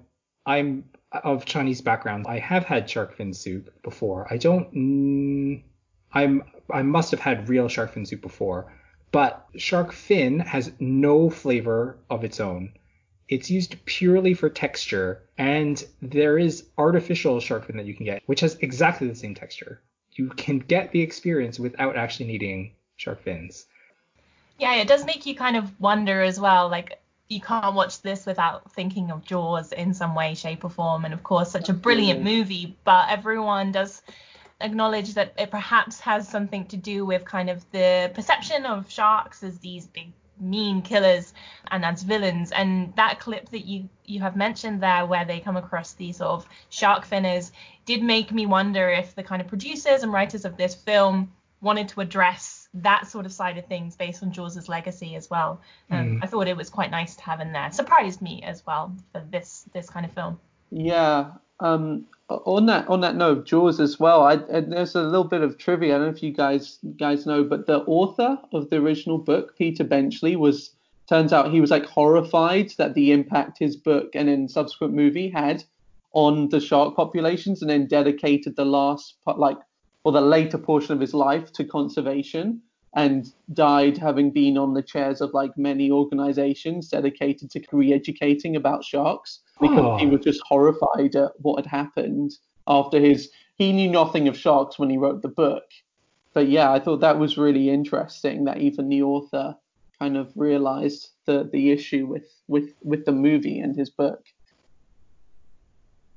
I'm 0.46 0.84
of 1.12 1.44
Chinese 1.44 1.80
background. 1.80 2.26
I 2.28 2.38
have 2.38 2.64
had 2.64 2.88
shark 2.88 3.16
fin 3.16 3.32
soup 3.32 3.72
before. 3.82 4.26
I 4.30 4.36
don't. 4.36 4.72
Mm, 4.74 5.62
I'm 6.12 6.42
I 6.70 6.82
must 6.82 7.10
have 7.12 7.20
had 7.20 7.48
real 7.48 7.68
shark 7.68 7.92
fin 7.92 8.04
soup 8.06 8.20
before, 8.20 8.72
but 9.10 9.46
shark 9.56 9.92
fin 9.92 10.40
has 10.40 10.72
no 10.78 11.30
flavor 11.30 11.98
of 12.10 12.24
its 12.24 12.40
own. 12.40 12.72
It's 13.28 13.50
used 13.50 13.84
purely 13.84 14.32
for 14.34 14.48
texture, 14.48 15.22
and 15.36 15.82
there 16.00 16.38
is 16.38 16.64
artificial 16.78 17.40
shark 17.40 17.66
fin 17.66 17.76
that 17.76 17.86
you 17.86 17.94
can 17.94 18.06
get, 18.06 18.22
which 18.26 18.40
has 18.40 18.56
exactly 18.60 19.06
the 19.06 19.14
same 19.14 19.34
texture. 19.34 19.82
you 20.12 20.28
can 20.30 20.58
get 20.58 20.90
the 20.90 21.00
experience 21.02 21.60
without 21.60 21.96
actually 21.96 22.26
needing 22.26 22.72
shark 22.96 23.22
fins. 23.22 23.66
Yeah, 24.58 24.74
it 24.74 24.88
does 24.88 25.04
make 25.04 25.26
you 25.26 25.36
kind 25.36 25.56
of 25.56 25.78
wonder 25.80 26.22
as 26.22 26.40
well, 26.40 26.68
like 26.68 26.98
you 27.28 27.40
can't 27.40 27.74
watch 27.74 28.00
this 28.02 28.24
without 28.24 28.72
thinking 28.72 29.10
of 29.10 29.24
Jaws 29.24 29.72
in 29.72 29.92
some 29.92 30.14
way, 30.14 30.34
shape, 30.34 30.64
or 30.64 30.70
form. 30.70 31.04
And 31.04 31.12
of 31.12 31.22
course, 31.22 31.50
such 31.50 31.68
a 31.68 31.74
brilliant 31.74 32.20
mm. 32.20 32.24
movie, 32.24 32.76
but 32.84 33.10
everyone 33.10 33.72
does 33.72 34.02
acknowledge 34.60 35.14
that 35.14 35.34
it 35.38 35.50
perhaps 35.50 36.00
has 36.00 36.28
something 36.28 36.66
to 36.66 36.76
do 36.76 37.04
with 37.04 37.24
kind 37.24 37.50
of 37.50 37.64
the 37.70 38.10
perception 38.14 38.66
of 38.66 38.90
sharks 38.90 39.42
as 39.42 39.58
these 39.58 39.86
big 39.86 40.10
mean 40.40 40.82
killers 40.82 41.34
and 41.70 41.84
as 41.84 42.02
villains. 42.02 42.50
And 42.52 42.94
that 42.96 43.20
clip 43.20 43.50
that 43.50 43.66
you 43.66 43.88
you 44.06 44.20
have 44.20 44.34
mentioned 44.36 44.82
there, 44.82 45.04
where 45.04 45.26
they 45.26 45.40
come 45.40 45.56
across 45.58 45.92
these 45.92 46.16
sort 46.16 46.30
of 46.30 46.46
shark 46.70 47.04
finners, 47.04 47.52
did 47.84 48.02
make 48.02 48.32
me 48.32 48.46
wonder 48.46 48.88
if 48.88 49.14
the 49.14 49.22
kind 49.22 49.42
of 49.42 49.48
producers 49.48 50.02
and 50.02 50.12
writers 50.12 50.46
of 50.46 50.56
this 50.56 50.74
film 50.74 51.32
wanted 51.60 51.88
to 51.90 52.00
address 52.00 52.57
that 52.74 53.06
sort 53.06 53.26
of 53.26 53.32
side 53.32 53.58
of 53.58 53.66
things 53.66 53.96
based 53.96 54.22
on 54.22 54.32
Jaws's 54.32 54.68
legacy 54.68 55.14
as 55.14 55.30
well. 55.30 55.60
Um, 55.90 56.18
mm. 56.18 56.18
I 56.22 56.26
thought 56.26 56.48
it 56.48 56.56
was 56.56 56.68
quite 56.68 56.90
nice 56.90 57.16
to 57.16 57.22
have 57.22 57.40
in 57.40 57.52
there. 57.52 57.70
Surprised 57.72 58.20
me 58.20 58.42
as 58.42 58.64
well 58.66 58.94
for 59.12 59.24
this 59.30 59.64
this 59.72 59.88
kind 59.88 60.04
of 60.04 60.12
film. 60.12 60.38
Yeah. 60.70 61.32
Um, 61.60 62.06
on 62.28 62.66
that 62.66 62.88
on 62.88 63.00
that 63.00 63.16
note, 63.16 63.46
Jaws 63.46 63.80
as 63.80 63.98
well. 63.98 64.22
I, 64.22 64.36
there's 64.36 64.94
a 64.94 65.02
little 65.02 65.24
bit 65.24 65.40
of 65.40 65.56
trivia. 65.58 65.94
I 65.94 65.98
don't 65.98 66.08
know 66.08 66.14
if 66.14 66.22
you 66.22 66.32
guys 66.32 66.78
guys 66.96 67.26
know, 67.26 67.42
but 67.42 67.66
the 67.66 67.78
author 67.84 68.38
of 68.52 68.68
the 68.70 68.76
original 68.76 69.18
book, 69.18 69.56
Peter 69.56 69.82
Benchley, 69.82 70.36
was 70.36 70.72
turns 71.08 71.32
out 71.32 71.50
he 71.50 71.60
was 71.60 71.70
like 71.70 71.86
horrified 71.86 72.74
that 72.76 72.92
the 72.94 73.12
impact 73.12 73.58
his 73.58 73.76
book 73.76 74.10
and 74.14 74.28
then 74.28 74.46
subsequent 74.46 74.92
movie 74.92 75.30
had 75.30 75.64
on 76.12 76.50
the 76.50 76.60
shark 76.60 76.94
populations, 76.94 77.62
and 77.62 77.70
then 77.70 77.86
dedicated 77.86 78.56
the 78.56 78.64
last 78.64 79.14
like 79.26 79.58
or 80.08 80.12
the 80.12 80.20
later 80.22 80.56
portion 80.56 80.94
of 80.94 81.00
his 81.00 81.12
life 81.12 81.52
to 81.52 81.62
conservation 81.62 82.62
and 82.94 83.34
died 83.52 83.98
having 83.98 84.30
been 84.30 84.56
on 84.56 84.72
the 84.72 84.82
chairs 84.82 85.20
of 85.20 85.34
like 85.34 85.50
many 85.58 85.90
organizations 85.90 86.88
dedicated 86.88 87.50
to 87.50 87.62
re-educating 87.72 88.56
about 88.56 88.82
sharks 88.82 89.40
because 89.60 89.78
oh. 89.78 89.98
he 89.98 90.06
was 90.06 90.22
just 90.22 90.40
horrified 90.46 91.14
at 91.14 91.32
what 91.40 91.62
had 91.62 91.70
happened 91.70 92.30
after 92.66 92.98
his 92.98 93.28
he 93.56 93.70
knew 93.70 93.90
nothing 93.90 94.28
of 94.28 94.34
sharks 94.34 94.78
when 94.78 94.88
he 94.88 94.96
wrote 94.96 95.20
the 95.20 95.28
book 95.28 95.64
but 96.32 96.48
yeah 96.48 96.72
i 96.72 96.78
thought 96.78 97.00
that 97.00 97.18
was 97.18 97.36
really 97.36 97.68
interesting 97.68 98.44
that 98.44 98.56
even 98.56 98.88
the 98.88 99.02
author 99.02 99.54
kind 99.98 100.16
of 100.16 100.32
realized 100.34 101.10
the 101.26 101.50
the 101.52 101.70
issue 101.70 102.06
with 102.06 102.32
with 102.46 102.72
with 102.82 103.04
the 103.04 103.12
movie 103.12 103.58
and 103.58 103.76
his 103.76 103.90
book 103.90 104.24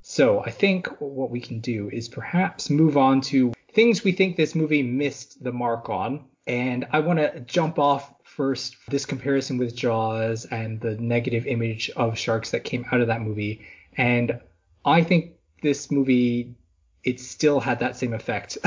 so 0.02 0.42
i 0.46 0.50
think 0.50 0.88
what 1.00 1.30
we 1.30 1.42
can 1.42 1.60
do 1.60 1.90
is 1.92 2.08
perhaps 2.08 2.70
move 2.70 2.96
on 2.96 3.20
to 3.20 3.52
things 3.74 4.04
we 4.04 4.12
think 4.12 4.36
this 4.36 4.56
movie 4.56 4.84
missed 4.84 5.44
the 5.44 5.52
mark 5.52 5.90
on 5.90 6.26
and 6.48 6.86
i 6.92 7.00
want 7.00 7.20
to 7.20 7.40
jump 7.42 7.80
off 7.80 8.14
first 8.32 8.78
this 8.88 9.06
comparison 9.06 9.58
with 9.58 9.76
Jaws 9.76 10.46
and 10.46 10.80
the 10.80 10.96
negative 10.96 11.46
image 11.46 11.90
of 11.98 12.18
sharks 12.18 12.52
that 12.52 12.64
came 12.64 12.86
out 12.92 13.02
of 13.02 13.08
that 13.08 13.22
movie. 13.22 13.62
And 13.98 14.40
I 14.86 15.04
think 15.04 15.34
this 15.62 15.92
movie 15.92 16.56
it 17.04 17.20
still 17.20 17.60
had 17.60 17.80
that 17.80 17.98
same 17.98 18.14
effect 18.14 18.58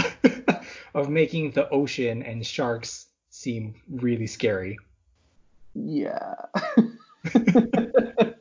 of 0.94 1.08
making 1.08 1.52
the 1.52 1.68
ocean 1.70 2.22
and 2.22 2.44
sharks 2.44 3.06
seem 3.30 3.74
really 3.90 4.26
scary. 4.26 4.76
Yeah. 5.74 6.34
the, 7.32 8.36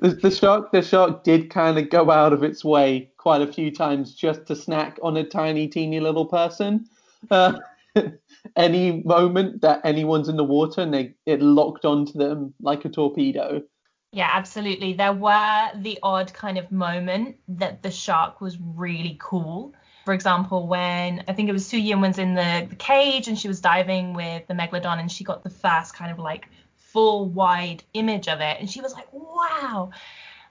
the, 0.00 0.30
shark 0.30 0.72
the 0.72 0.82
shark 0.82 1.24
did 1.24 1.48
kind 1.48 1.78
of 1.78 1.88
go 1.88 2.10
out 2.10 2.32
of 2.32 2.42
its 2.42 2.64
way 2.64 3.10
quite 3.26 3.42
a 3.42 3.52
few 3.52 3.72
times 3.72 4.14
just 4.14 4.46
to 4.46 4.54
snack 4.54 5.00
on 5.02 5.16
a 5.16 5.24
tiny 5.24 5.66
teeny 5.66 5.98
little 5.98 6.26
person. 6.26 6.86
Uh, 7.28 7.54
any 8.56 9.02
moment 9.02 9.62
that 9.62 9.80
anyone's 9.82 10.28
in 10.28 10.36
the 10.36 10.44
water 10.44 10.80
and 10.80 10.94
they 10.94 11.12
it 11.26 11.42
locked 11.42 11.84
onto 11.84 12.12
them 12.16 12.54
like 12.60 12.84
a 12.84 12.88
torpedo. 12.88 13.64
Yeah, 14.12 14.30
absolutely. 14.32 14.92
There 14.92 15.12
were 15.12 15.70
the 15.74 15.98
odd 16.04 16.32
kind 16.34 16.56
of 16.56 16.70
moment 16.70 17.34
that 17.48 17.82
the 17.82 17.90
shark 17.90 18.40
was 18.40 18.58
really 18.60 19.16
cool. 19.20 19.74
For 20.04 20.14
example, 20.14 20.68
when 20.68 21.24
I 21.26 21.32
think 21.32 21.48
it 21.48 21.52
was 21.52 21.66
Su 21.66 21.78
Yin 21.78 22.00
was 22.00 22.18
in 22.18 22.34
the, 22.34 22.68
the 22.70 22.76
cage 22.76 23.26
and 23.26 23.36
she 23.36 23.48
was 23.48 23.60
diving 23.60 24.14
with 24.14 24.46
the 24.46 24.54
megalodon 24.54 25.00
and 25.00 25.10
she 25.10 25.24
got 25.24 25.42
the 25.42 25.50
first 25.50 25.94
kind 25.94 26.12
of 26.12 26.20
like 26.20 26.46
full 26.76 27.28
wide 27.28 27.82
image 27.92 28.28
of 28.28 28.40
it 28.40 28.58
and 28.60 28.70
she 28.70 28.80
was 28.80 28.94
like, 28.94 29.12
wow. 29.12 29.90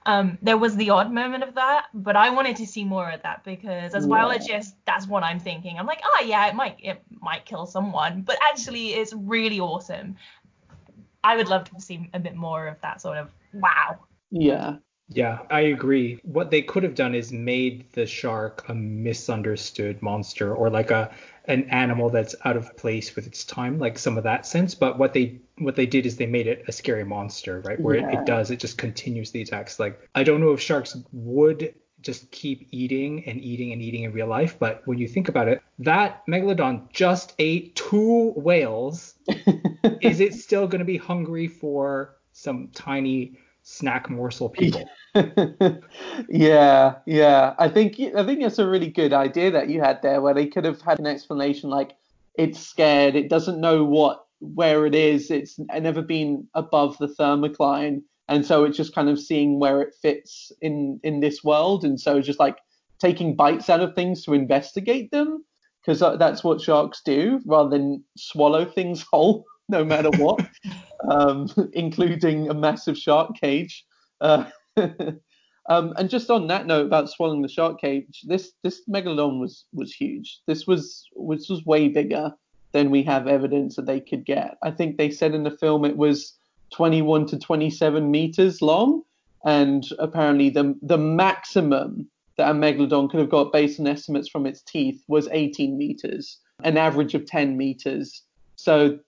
Um, 0.06 0.38
there 0.40 0.56
was 0.56 0.76
the 0.76 0.90
odd 0.90 1.12
moment 1.12 1.42
of 1.42 1.56
that, 1.56 1.86
but 1.92 2.14
I 2.14 2.30
wanted 2.30 2.56
to 2.56 2.66
see 2.66 2.84
more 2.84 3.10
of 3.10 3.22
that 3.22 3.42
because 3.44 3.92
as 3.92 4.04
a 4.04 4.08
biologist, 4.08 4.76
that's 4.86 5.08
what 5.08 5.24
I'm 5.24 5.40
thinking. 5.40 5.78
I'm 5.78 5.86
like, 5.86 6.00
oh 6.04 6.24
yeah, 6.24 6.46
it 6.46 6.54
might 6.54 6.76
it 6.80 7.02
might 7.20 7.44
kill 7.44 7.66
someone, 7.66 8.22
but 8.22 8.38
actually 8.40 8.94
it's 8.94 9.12
really 9.12 9.58
awesome. 9.58 10.16
I 11.24 11.36
would 11.36 11.48
love 11.48 11.64
to 11.70 11.80
see 11.80 12.08
a 12.14 12.20
bit 12.20 12.36
more 12.36 12.68
of 12.68 12.80
that 12.82 13.00
sort 13.00 13.18
of 13.18 13.30
wow. 13.52 13.98
Yeah. 14.30 14.76
Yeah, 15.08 15.40
I 15.50 15.60
agree. 15.60 16.20
What 16.24 16.50
they 16.50 16.62
could 16.62 16.82
have 16.82 16.96
done 16.96 17.14
is 17.14 17.32
made 17.32 17.92
the 17.92 18.06
shark 18.06 18.64
a 18.68 18.74
misunderstood 18.74 20.02
monster 20.02 20.54
or 20.54 20.68
like 20.68 20.90
a 20.90 21.12
an 21.46 21.64
animal 21.70 22.10
that's 22.10 22.34
out 22.44 22.56
of 22.56 22.76
place 22.76 23.14
with 23.14 23.26
its 23.26 23.44
time, 23.44 23.78
like 23.78 23.98
some 23.98 24.18
of 24.18 24.24
that 24.24 24.46
sense. 24.46 24.74
But 24.74 24.98
what 24.98 25.12
they 25.12 25.40
what 25.58 25.76
they 25.76 25.86
did 25.86 26.06
is 26.06 26.16
they 26.16 26.26
made 26.26 26.46
it 26.46 26.64
a 26.68 26.72
scary 26.72 27.04
monster, 27.04 27.60
right? 27.60 27.80
Where 27.80 27.96
yeah. 27.96 28.08
it, 28.08 28.14
it 28.20 28.26
does, 28.26 28.50
it 28.50 28.60
just 28.60 28.78
continues 28.78 29.30
the 29.30 29.42
attacks. 29.42 29.78
Like 29.78 30.08
I 30.14 30.22
don't 30.22 30.40
know 30.40 30.52
if 30.52 30.60
sharks 30.60 30.96
would 31.12 31.74
just 32.02 32.30
keep 32.30 32.68
eating 32.70 33.24
and 33.24 33.40
eating 33.40 33.72
and 33.72 33.82
eating 33.82 34.04
in 34.04 34.12
real 34.12 34.26
life, 34.26 34.58
but 34.58 34.82
when 34.84 34.98
you 34.98 35.08
think 35.08 35.28
about 35.28 35.48
it, 35.48 35.62
that 35.78 36.22
megalodon 36.26 36.90
just 36.92 37.34
ate 37.38 37.74
two 37.74 38.32
whales. 38.36 39.14
is 40.02 40.20
it 40.20 40.34
still 40.34 40.66
going 40.68 40.78
to 40.80 40.84
be 40.84 40.98
hungry 40.98 41.48
for 41.48 42.16
some 42.32 42.68
tiny 42.74 43.38
snack 43.62 44.08
morsel 44.08 44.48
people. 44.48 44.88
yeah, 46.28 46.94
yeah. 47.06 47.54
I 47.58 47.68
think 47.68 47.98
I 47.98 48.24
think 48.24 48.42
it's 48.42 48.58
a 48.58 48.66
really 48.66 48.88
good 48.88 49.12
idea 49.12 49.50
that 49.50 49.68
you 49.68 49.80
had 49.80 50.02
there, 50.02 50.20
where 50.20 50.34
they 50.34 50.46
could 50.46 50.64
have 50.64 50.80
had 50.80 51.00
an 51.00 51.06
explanation 51.06 51.68
like 51.68 51.96
it's 52.34 52.60
scared, 52.60 53.16
it 53.16 53.28
doesn't 53.28 53.60
know 53.60 53.82
what 53.84 54.25
where 54.40 54.86
it 54.86 54.94
is, 54.94 55.30
it's 55.30 55.58
never 55.58 56.02
been 56.02 56.46
above 56.54 56.98
the 56.98 57.08
thermocline, 57.08 58.02
and 58.28 58.44
so 58.44 58.64
it's 58.64 58.76
just 58.76 58.94
kind 58.94 59.08
of 59.08 59.20
seeing 59.20 59.58
where 59.58 59.80
it 59.82 59.94
fits 60.00 60.52
in 60.60 61.00
in 61.02 61.20
this 61.20 61.42
world, 61.44 61.84
and 61.84 62.00
so 62.00 62.20
just 62.20 62.38
like 62.38 62.58
taking 62.98 63.36
bites 63.36 63.68
out 63.68 63.80
of 63.80 63.94
things 63.94 64.24
to 64.24 64.34
investigate 64.34 65.10
them, 65.10 65.44
because 65.84 66.00
that's 66.18 66.42
what 66.42 66.60
sharks 66.60 67.02
do, 67.04 67.40
rather 67.46 67.70
than 67.70 68.02
swallow 68.16 68.64
things 68.64 69.04
whole 69.12 69.44
no 69.68 69.84
matter 69.84 70.10
what, 70.18 70.46
um, 71.10 71.48
including 71.72 72.48
a 72.48 72.54
massive 72.54 72.96
shark 72.96 73.32
cage. 73.40 73.84
Uh, 74.20 74.44
um, 75.68 75.92
and 75.96 76.08
just 76.10 76.30
on 76.30 76.46
that 76.46 76.66
note 76.66 76.86
about 76.86 77.10
swallowing 77.10 77.42
the 77.42 77.48
shark 77.48 77.80
cage, 77.80 78.22
this 78.24 78.52
this 78.62 78.82
megalodon 78.88 79.40
was 79.40 79.64
was 79.72 79.92
huge. 79.92 80.40
This 80.46 80.66
was 80.66 81.08
which 81.14 81.48
was 81.48 81.64
way 81.64 81.88
bigger 81.88 82.32
than 82.76 82.90
we 82.90 83.02
have 83.02 83.26
evidence 83.26 83.74
that 83.76 83.86
they 83.86 84.00
could 84.00 84.26
get. 84.26 84.58
I 84.62 84.70
think 84.70 84.98
they 84.98 85.08
said 85.10 85.34
in 85.34 85.44
the 85.44 85.50
film 85.50 85.86
it 85.86 85.96
was 85.96 86.34
21 86.74 87.24
to 87.28 87.38
27 87.38 88.10
meters 88.10 88.60
long, 88.60 89.02
and 89.46 89.82
apparently 89.98 90.50
the 90.50 90.74
the 90.82 90.98
maximum 90.98 92.06
that 92.36 92.50
a 92.50 92.52
megalodon 92.52 93.08
could 93.08 93.20
have 93.20 93.30
got 93.30 93.50
based 93.50 93.80
on 93.80 93.86
estimates 93.86 94.28
from 94.28 94.44
its 94.44 94.60
teeth 94.60 95.02
was 95.08 95.26
18 95.32 95.78
meters, 95.78 96.38
an 96.64 96.76
average 96.76 97.14
of 97.14 97.24
10 97.24 97.56
meters. 97.56 98.22
So 98.56 98.98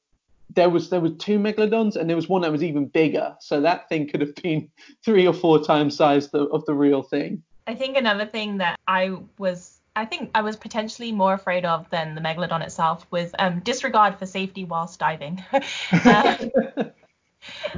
there 0.54 0.70
was 0.70 0.88
there 0.88 1.00
were 1.00 1.10
two 1.10 1.38
megalodons 1.38 1.94
and 1.94 2.08
there 2.08 2.16
was 2.16 2.26
one 2.26 2.40
that 2.40 2.52
was 2.52 2.62
even 2.62 2.87
bigger. 2.87 3.37
So 3.38 3.60
that 3.60 3.87
thing 3.90 4.08
could 4.08 4.22
have 4.22 4.34
been 4.37 4.70
three 5.04 5.26
or 5.26 5.34
four 5.34 5.62
times 5.62 5.94
size 5.94 6.30
the, 6.30 6.44
of 6.44 6.64
the 6.64 6.75
real 6.75 7.02
thing. 7.02 7.42
I 7.66 7.75
think 7.75 7.98
another 7.98 8.25
thing 8.25 8.56
that 8.58 8.80
I 8.88 9.18
was 9.37 9.77
I 9.99 10.05
think 10.05 10.31
I 10.33 10.43
was 10.43 10.57
potentially 10.57 11.11
more 11.11 11.35
afraid 11.35 11.64
of 11.64 11.90
than 11.90 12.14
the 12.14 12.21
megalodon 12.21 12.62
itself 12.62 13.05
was 13.11 13.33
um, 13.38 13.59
disregard 13.61 14.17
for 14.17 14.26
safety 14.26 14.64
whilst 14.64 15.00
diving. 15.00 15.45
um, 15.52 15.62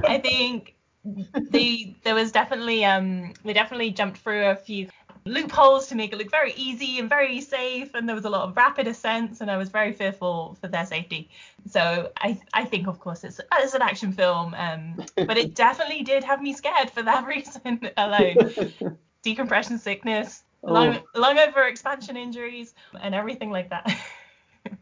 I 0.05 0.19
think 0.19 0.75
they 1.51 1.97
there 2.05 2.15
was 2.15 2.31
definitely 2.31 2.85
um 2.85 3.33
we 3.43 3.55
definitely 3.55 3.91
jumped 3.91 4.19
through 4.19 4.45
a 4.49 4.55
few 4.55 4.89
loopholes 5.25 5.87
to 5.89 5.95
make 5.95 6.13
it 6.13 6.19
look 6.19 6.31
very 6.31 6.53
easy 6.57 6.99
and 6.99 7.09
very 7.09 7.41
safe 7.41 7.95
and 7.95 8.07
there 8.07 8.17
was 8.17 8.27
a 8.27 8.31
lot 8.31 8.47
of 8.47 8.55
rapid 8.55 8.87
ascents 8.87 9.41
and 9.41 9.51
I 9.51 9.57
was 9.57 9.71
very 9.71 9.93
fearful 9.93 10.59
for 10.61 10.69
their 10.69 10.85
safety. 10.85 11.31
So 11.67 12.13
I 12.19 12.39
I 12.53 12.67
think 12.67 12.87
of 12.87 13.01
course 13.01 13.25
it's 13.25 13.41
it's 13.59 13.73
an 13.73 13.81
action 13.81 14.13
film 14.13 14.55
um 14.55 15.03
but 15.17 15.39
it 15.39 15.55
definitely 15.55 16.03
did 16.03 16.23
have 16.25 16.43
me 16.43 16.53
scared 16.53 16.91
for 16.91 17.03
that 17.03 17.27
reason 17.35 17.81
alone. 17.97 18.53
Decompression 19.23 19.79
sickness, 19.79 20.43
oh. 20.65 20.73
lung, 20.73 20.99
lung 21.15 21.39
over 21.39 21.65
expansion 21.65 22.17
injuries 22.17 22.75
and 23.01 23.15
everything 23.15 23.51
like 23.51 23.71
that. 23.71 23.97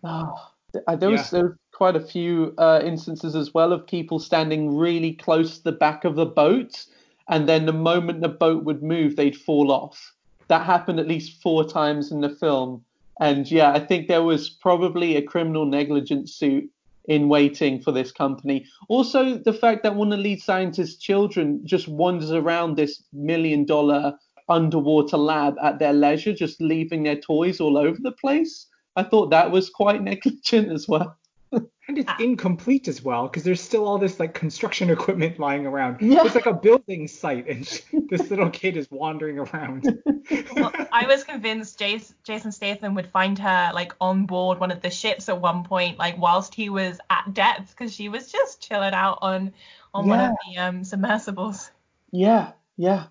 oh. 0.04 0.34
There 0.98 1.08
was, 1.08 1.20
yeah. 1.20 1.28
there 1.32 1.44
was 1.44 1.56
quite 1.72 1.96
a 1.96 2.00
few 2.00 2.54
uh, 2.58 2.82
instances 2.84 3.34
as 3.34 3.54
well 3.54 3.72
of 3.72 3.86
people 3.86 4.18
standing 4.18 4.76
really 4.76 5.14
close 5.14 5.56
to 5.56 5.64
the 5.64 5.72
back 5.72 6.04
of 6.04 6.14
the 6.14 6.26
boat, 6.26 6.84
and 7.26 7.48
then 7.48 7.64
the 7.64 7.72
moment 7.72 8.20
the 8.20 8.28
boat 8.28 8.64
would 8.64 8.82
move, 8.82 9.16
they'd 9.16 9.34
fall 9.34 9.72
off 9.72 10.14
that 10.48 10.64
happened 10.64 10.98
at 10.98 11.06
least 11.06 11.40
four 11.40 11.64
times 11.64 12.10
in 12.10 12.20
the 12.20 12.28
film. 12.28 12.84
And 13.20 13.50
yeah, 13.50 13.72
I 13.72 13.80
think 13.80 14.08
there 14.08 14.22
was 14.22 14.48
probably 14.48 15.16
a 15.16 15.22
criminal 15.22 15.66
negligence 15.66 16.34
suit 16.34 16.68
in 17.06 17.28
waiting 17.28 17.80
for 17.80 17.92
this 17.92 18.12
company. 18.12 18.66
Also, 18.88 19.38
the 19.38 19.52
fact 19.52 19.82
that 19.82 19.94
one 19.94 20.12
of 20.12 20.18
the 20.18 20.22
lead 20.22 20.42
scientists' 20.42 20.96
children 20.96 21.60
just 21.64 21.88
wanders 21.88 22.30
around 22.30 22.76
this 22.76 23.02
million 23.12 23.64
dollar 23.64 24.14
underwater 24.48 25.16
lab 25.16 25.56
at 25.62 25.78
their 25.78 25.92
leisure, 25.92 26.32
just 26.32 26.60
leaving 26.60 27.02
their 27.02 27.16
toys 27.16 27.60
all 27.60 27.76
over 27.76 27.98
the 28.00 28.12
place. 28.12 28.66
I 28.96 29.02
thought 29.02 29.30
that 29.30 29.50
was 29.50 29.70
quite 29.70 30.02
negligent 30.12 30.70
as 30.72 30.88
well. 30.88 31.16
And 31.50 31.96
it's 31.96 32.12
incomplete 32.20 32.86
as 32.86 33.02
well 33.02 33.28
because 33.28 33.44
there's 33.44 33.62
still 33.62 33.86
all 33.86 33.96
this 33.96 34.20
like 34.20 34.34
construction 34.34 34.90
equipment 34.96 35.38
lying 35.38 35.64
around. 35.64 36.02
Yeah. 36.02 36.26
It's 36.26 36.34
like 36.34 36.44
a 36.44 36.52
building 36.52 37.08
site, 37.08 37.48
and 37.48 37.64
this 38.10 38.28
little 38.28 38.50
kid 38.50 38.76
is 38.76 38.90
wandering 38.90 39.38
around. 39.38 39.98
Well, 40.54 40.70
I 40.92 41.06
was 41.06 41.24
convinced 41.24 41.78
Jason, 41.78 42.14
Jason 42.24 42.52
Statham 42.52 42.94
would 42.94 43.08
find 43.08 43.38
her 43.38 43.70
like 43.72 43.94
on 44.02 44.26
board 44.26 44.60
one 44.60 44.70
of 44.70 44.82
the 44.82 44.90
ships 44.90 45.30
at 45.30 45.40
one 45.40 45.64
point, 45.64 45.98
like 45.98 46.18
whilst 46.18 46.54
he 46.54 46.68
was 46.68 46.98
at 47.08 47.32
depth, 47.32 47.70
because 47.70 47.94
she 47.94 48.10
was 48.10 48.30
just 48.30 48.60
chilling 48.60 48.92
out 48.92 49.20
on 49.22 49.54
on 49.94 50.06
one 50.06 50.20
of 50.20 50.36
the 50.46 50.58
um, 50.58 50.84
submersibles. 50.84 51.70
Yeah, 52.12 52.52
yeah. 52.76 53.04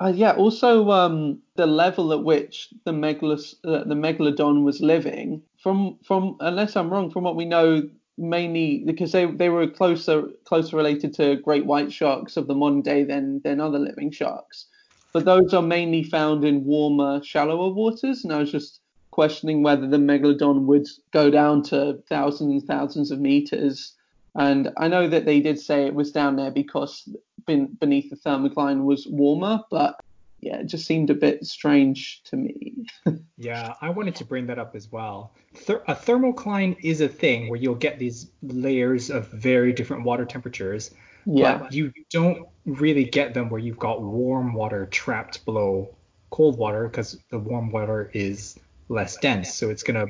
Uh, 0.00 0.12
yeah, 0.14 0.32
also 0.32 0.90
um, 0.90 1.40
the 1.56 1.66
level 1.66 2.12
at 2.12 2.22
which 2.22 2.68
the, 2.84 2.92
megalos- 2.92 3.54
uh, 3.64 3.84
the 3.84 3.94
megalodon 3.94 4.62
was 4.62 4.80
living, 4.80 5.42
from 5.62 5.98
from 6.04 6.36
unless 6.40 6.76
I'm 6.76 6.90
wrong, 6.90 7.10
from 7.10 7.24
what 7.24 7.36
we 7.36 7.46
know, 7.46 7.82
mainly 8.18 8.82
because 8.84 9.12
they, 9.12 9.24
they 9.26 9.48
were 9.48 9.66
closer 9.66 10.24
closer 10.44 10.76
related 10.76 11.14
to 11.14 11.36
great 11.36 11.64
white 11.64 11.92
sharks 11.92 12.36
of 12.36 12.46
the 12.46 12.54
modern 12.54 12.82
day 12.82 13.04
than 13.04 13.40
than 13.42 13.60
other 13.60 13.78
living 13.78 14.10
sharks. 14.10 14.66
But 15.14 15.24
those 15.24 15.54
are 15.54 15.62
mainly 15.62 16.02
found 16.02 16.44
in 16.44 16.64
warmer, 16.64 17.22
shallower 17.24 17.72
waters, 17.72 18.22
and 18.22 18.32
I 18.34 18.40
was 18.40 18.52
just 18.52 18.80
questioning 19.12 19.62
whether 19.62 19.88
the 19.88 19.96
megalodon 19.96 20.66
would 20.66 20.86
go 21.10 21.30
down 21.30 21.62
to 21.62 22.02
thousands 22.06 22.50
and 22.52 22.68
thousands 22.68 23.10
of 23.10 23.18
meters. 23.18 23.94
And 24.38 24.70
I 24.76 24.88
know 24.88 25.08
that 25.08 25.24
they 25.24 25.40
did 25.40 25.58
say 25.58 25.86
it 25.86 25.94
was 25.94 26.12
down 26.12 26.36
there 26.36 26.50
because 26.50 27.08
ben- 27.46 27.76
beneath 27.80 28.10
the 28.10 28.16
thermocline 28.16 28.84
was 28.84 29.06
warmer, 29.06 29.60
but 29.70 29.98
yeah, 30.40 30.58
it 30.58 30.66
just 30.66 30.86
seemed 30.86 31.10
a 31.10 31.14
bit 31.14 31.44
strange 31.44 32.22
to 32.24 32.36
me. 32.36 32.86
Yeah, 33.38 33.74
I 33.82 33.90
wanted 33.90 34.14
to 34.16 34.24
bring 34.24 34.46
that 34.46 34.58
up 34.58 34.74
as 34.74 34.90
well. 34.90 35.34
Ther- 35.54 35.84
a 35.88 35.94
thermocline 35.94 36.74
is 36.82 37.02
a 37.02 37.08
thing 37.08 37.50
where 37.50 37.60
you'll 37.60 37.74
get 37.74 37.98
these 37.98 38.30
layers 38.42 39.10
of 39.10 39.28
very 39.28 39.74
different 39.74 40.04
water 40.04 40.24
temperatures, 40.24 40.90
yeah, 41.26 41.58
but 41.58 41.72
you 41.74 41.92
don't 42.10 42.48
really 42.64 43.04
get 43.04 43.34
them 43.34 43.50
where 43.50 43.60
you've 43.60 43.78
got 43.78 44.00
warm 44.00 44.54
water 44.54 44.86
trapped 44.86 45.44
below 45.44 45.94
cold 46.30 46.56
water 46.56 46.88
because 46.88 47.18
the 47.30 47.38
warm 47.38 47.70
water 47.70 48.10
is 48.14 48.58
less 48.88 49.18
dense, 49.18 49.52
so 49.52 49.68
it's 49.68 49.82
gonna 49.82 50.06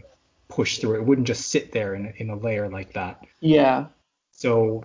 push 0.48 0.78
through. 0.78 0.94
It 0.94 1.04
wouldn't 1.04 1.26
just 1.26 1.48
sit 1.48 1.72
there 1.72 1.96
in, 1.96 2.14
in 2.18 2.30
a 2.30 2.36
layer 2.36 2.68
like 2.68 2.92
that. 2.92 3.26
yeah, 3.40 3.86
So, 4.36 4.84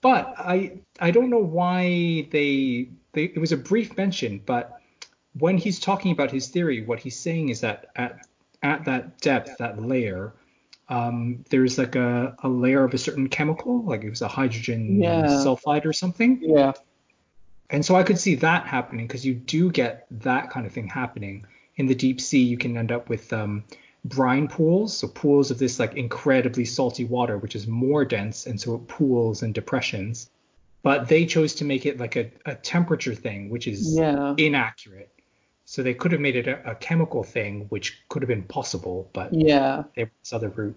but 0.00 0.34
I 0.38 0.80
I 1.00 1.10
don't 1.10 1.28
know 1.28 1.38
why 1.42 2.28
they 2.30 2.88
they 3.12 3.24
it 3.24 3.38
was 3.38 3.52
a 3.52 3.56
brief 3.56 3.96
mention, 3.96 4.40
but 4.46 4.80
when 5.38 5.58
he's 5.58 5.80
talking 5.80 6.12
about 6.12 6.30
his 6.30 6.48
theory, 6.48 6.84
what 6.84 7.00
he's 7.00 7.18
saying 7.18 7.48
is 7.50 7.60
that 7.62 7.90
at 7.96 8.26
at 8.62 8.84
that 8.84 9.20
depth, 9.20 9.58
that 9.58 9.82
layer, 9.82 10.34
um, 10.88 11.44
there's 11.50 11.78
like 11.78 11.96
a, 11.96 12.36
a 12.44 12.48
layer 12.48 12.84
of 12.84 12.94
a 12.94 12.98
certain 12.98 13.28
chemical, 13.28 13.82
like 13.82 14.04
it 14.04 14.10
was 14.10 14.22
a 14.22 14.28
hydrogen 14.28 15.00
Yeah. 15.02 15.24
sulfide 15.26 15.84
or 15.84 15.92
something. 15.92 16.38
yeah, 16.40 16.72
And 17.70 17.84
so 17.84 17.96
I 17.96 18.04
could 18.04 18.18
see 18.18 18.36
that 18.36 18.66
happening 18.66 19.06
because 19.08 19.26
you 19.26 19.34
do 19.34 19.70
get 19.70 20.06
that 20.10 20.50
kind 20.50 20.64
of 20.64 20.72
thing 20.72 20.86
happening 20.86 21.44
in 21.76 21.86
the 21.86 21.94
deep 21.94 22.20
sea. 22.20 22.42
You 22.42 22.56
can 22.56 22.76
end 22.76 22.92
up 22.92 23.08
with 23.08 23.32
um, 23.32 23.64
brine 24.04 24.48
pools, 24.48 24.96
so 24.96 25.08
pools 25.08 25.50
of 25.50 25.58
this 25.58 25.78
like 25.78 25.94
incredibly 25.94 26.64
salty 26.64 27.04
water, 27.04 27.38
which 27.38 27.54
is 27.54 27.66
more 27.66 28.04
dense, 28.04 28.46
and 28.46 28.60
so 28.60 28.74
it 28.74 28.88
pools 28.88 29.42
and 29.42 29.54
depressions. 29.54 30.30
But 30.82 31.08
they 31.08 31.26
chose 31.26 31.54
to 31.56 31.64
make 31.64 31.86
it 31.86 31.98
like 31.98 32.16
a, 32.16 32.30
a 32.44 32.56
temperature 32.56 33.14
thing, 33.14 33.50
which 33.50 33.68
is 33.68 33.94
yeah, 33.96 34.34
inaccurate. 34.36 35.10
So 35.64 35.82
they 35.82 35.94
could 35.94 36.10
have 36.10 36.20
made 36.20 36.34
it 36.34 36.48
a, 36.48 36.72
a 36.72 36.74
chemical 36.74 37.22
thing, 37.22 37.66
which 37.68 38.02
could 38.08 38.22
have 38.22 38.28
been 38.28 38.42
possible, 38.42 39.08
but 39.12 39.32
yeah. 39.32 39.84
they 39.94 40.02
went 40.02 40.12
this 40.20 40.32
other 40.32 40.48
route. 40.48 40.74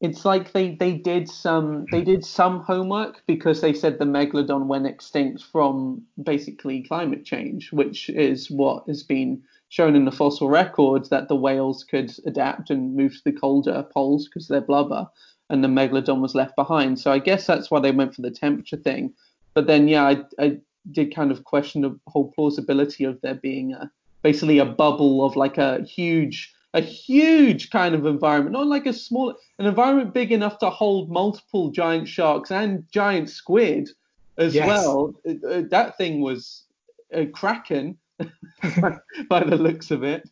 It's 0.00 0.24
like 0.24 0.52
they, 0.52 0.74
they 0.74 0.92
did 0.92 1.28
some 1.28 1.86
they 1.90 2.00
hmm. 2.00 2.06
did 2.06 2.24
some 2.24 2.60
homework 2.60 3.22
because 3.26 3.60
they 3.60 3.72
said 3.72 3.98
the 3.98 4.04
megalodon 4.04 4.66
went 4.66 4.86
extinct 4.86 5.44
from 5.44 6.02
basically 6.20 6.82
climate 6.82 7.24
change, 7.24 7.72
which 7.72 8.08
is 8.08 8.50
what 8.50 8.84
has 8.88 9.02
been 9.04 9.42
shown 9.72 9.96
in 9.96 10.04
the 10.04 10.12
fossil 10.12 10.50
record 10.50 11.08
that 11.08 11.28
the 11.28 11.34
whales 11.34 11.82
could 11.82 12.14
adapt 12.26 12.68
and 12.68 12.94
move 12.94 13.14
to 13.14 13.24
the 13.24 13.32
colder 13.32 13.82
poles 13.82 14.28
because 14.28 14.46
they're 14.46 14.60
blubber, 14.60 15.08
and 15.48 15.64
the 15.64 15.68
megalodon 15.68 16.20
was 16.20 16.34
left 16.34 16.54
behind. 16.56 17.00
So 17.00 17.10
I 17.10 17.18
guess 17.18 17.46
that's 17.46 17.70
why 17.70 17.80
they 17.80 17.90
went 17.90 18.14
for 18.14 18.20
the 18.20 18.30
temperature 18.30 18.76
thing. 18.76 19.14
But 19.54 19.66
then 19.66 19.88
yeah, 19.88 20.04
I, 20.04 20.24
I 20.38 20.58
did 20.90 21.14
kind 21.14 21.30
of 21.30 21.44
question 21.44 21.80
the 21.80 21.98
whole 22.06 22.30
plausibility 22.32 23.04
of 23.04 23.18
there 23.22 23.36
being 23.36 23.72
a 23.72 23.90
basically 24.20 24.58
a 24.58 24.66
bubble 24.66 25.24
of 25.24 25.36
like 25.36 25.56
a 25.56 25.82
huge 25.84 26.52
a 26.74 26.82
huge 26.82 27.70
kind 27.70 27.94
of 27.94 28.04
environment, 28.04 28.52
not 28.52 28.66
like 28.66 28.84
a 28.84 28.92
small, 28.92 29.34
an 29.58 29.64
environment 29.64 30.12
big 30.12 30.32
enough 30.32 30.58
to 30.58 30.68
hold 30.68 31.10
multiple 31.10 31.70
giant 31.70 32.08
sharks 32.08 32.50
and 32.50 32.84
giant 32.92 33.30
squid 33.30 33.88
as 34.36 34.54
Yes. 34.54 34.66
well. 34.66 35.14
Uh, 35.26 35.48
uh, 35.48 35.62
that 35.70 35.96
thing 35.96 36.20
was 36.20 36.64
a 37.10 37.24
kraken 37.24 37.96
by 39.28 39.44
the 39.44 39.56
looks 39.56 39.90
of 39.90 40.02
it. 40.04 40.28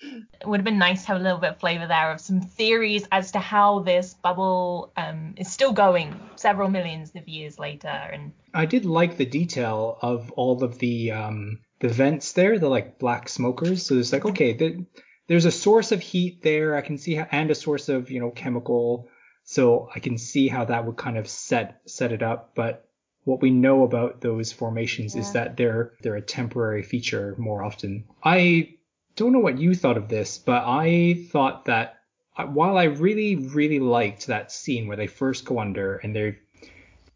It 0.00 0.46
would 0.46 0.60
have 0.60 0.64
been 0.64 0.78
nice 0.78 1.02
to 1.02 1.08
have 1.08 1.20
a 1.20 1.22
little 1.22 1.38
bit 1.38 1.50
of 1.50 1.60
flavour 1.60 1.86
there 1.86 2.12
of 2.12 2.20
some 2.20 2.40
theories 2.40 3.06
as 3.10 3.32
to 3.32 3.38
how 3.38 3.80
this 3.80 4.14
bubble 4.14 4.92
um, 4.96 5.34
is 5.36 5.50
still 5.50 5.72
going 5.72 6.18
several 6.36 6.68
millions 6.68 7.12
of 7.14 7.28
years 7.28 7.58
later. 7.58 7.88
And 7.88 8.32
I 8.52 8.66
did 8.66 8.84
like 8.84 9.16
the 9.16 9.24
detail 9.24 9.98
of 10.02 10.30
all 10.32 10.62
of 10.62 10.78
the 10.78 11.12
um, 11.12 11.60
the 11.80 11.88
vents 11.88 12.32
there, 12.32 12.58
the 12.58 12.68
like 12.68 12.98
black 12.98 13.28
smokers. 13.28 13.86
So 13.86 13.96
it's 13.96 14.12
like 14.12 14.24
okay, 14.24 14.52
the, 14.52 14.84
there's 15.28 15.46
a 15.46 15.52
source 15.52 15.92
of 15.92 16.00
heat 16.00 16.42
there. 16.42 16.76
I 16.76 16.82
can 16.82 16.98
see 16.98 17.14
how, 17.14 17.26
and 17.30 17.50
a 17.50 17.54
source 17.54 17.88
of 17.88 18.10
you 18.10 18.20
know 18.20 18.30
chemical. 18.30 19.08
So 19.44 19.88
I 19.94 20.00
can 20.00 20.18
see 20.18 20.48
how 20.48 20.64
that 20.66 20.84
would 20.84 20.96
kind 20.96 21.18
of 21.18 21.28
set 21.28 21.80
set 21.86 22.12
it 22.12 22.22
up. 22.22 22.52
But 22.54 22.88
what 23.24 23.40
we 23.40 23.50
know 23.50 23.82
about 23.84 24.20
those 24.20 24.52
formations 24.52 25.16
is 25.16 25.32
that 25.32 25.56
they're 25.56 25.92
they're 26.02 26.16
a 26.16 26.22
temporary 26.22 26.82
feature 26.82 27.34
more 27.38 27.62
often. 27.64 28.04
I 28.22 28.74
don't 29.16 29.32
know 29.32 29.38
what 29.38 29.58
you 29.58 29.74
thought 29.74 29.96
of 29.96 30.08
this, 30.08 30.38
but 30.38 30.62
I 30.66 31.26
thought 31.30 31.64
that 31.66 32.00
uh, 32.36 32.46
while 32.46 32.76
I 32.76 32.84
really 32.84 33.36
really 33.36 33.78
liked 33.78 34.26
that 34.26 34.52
scene 34.52 34.86
where 34.86 34.96
they 34.96 35.06
first 35.06 35.44
go 35.44 35.58
under 35.58 35.96
and 35.96 36.14
they 36.14 36.38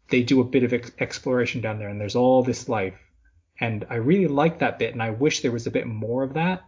they 0.09 0.23
do 0.23 0.41
a 0.41 0.45
bit 0.45 0.63
of 0.63 0.73
ex- 0.73 0.91
exploration 0.99 1.61
down 1.61 1.77
there 1.77 1.89
and 1.89 2.01
there's 2.01 2.15
all 2.15 2.41
this 2.41 2.67
life 2.67 2.97
and 3.59 3.85
I 3.89 3.95
really 3.95 4.27
like 4.27 4.59
that 4.59 4.79
bit 4.79 4.93
and 4.93 5.03
I 5.03 5.11
wish 5.11 5.41
there 5.41 5.51
was 5.51 5.67
a 5.67 5.71
bit 5.71 5.85
more 5.85 6.23
of 6.23 6.33
that 6.33 6.63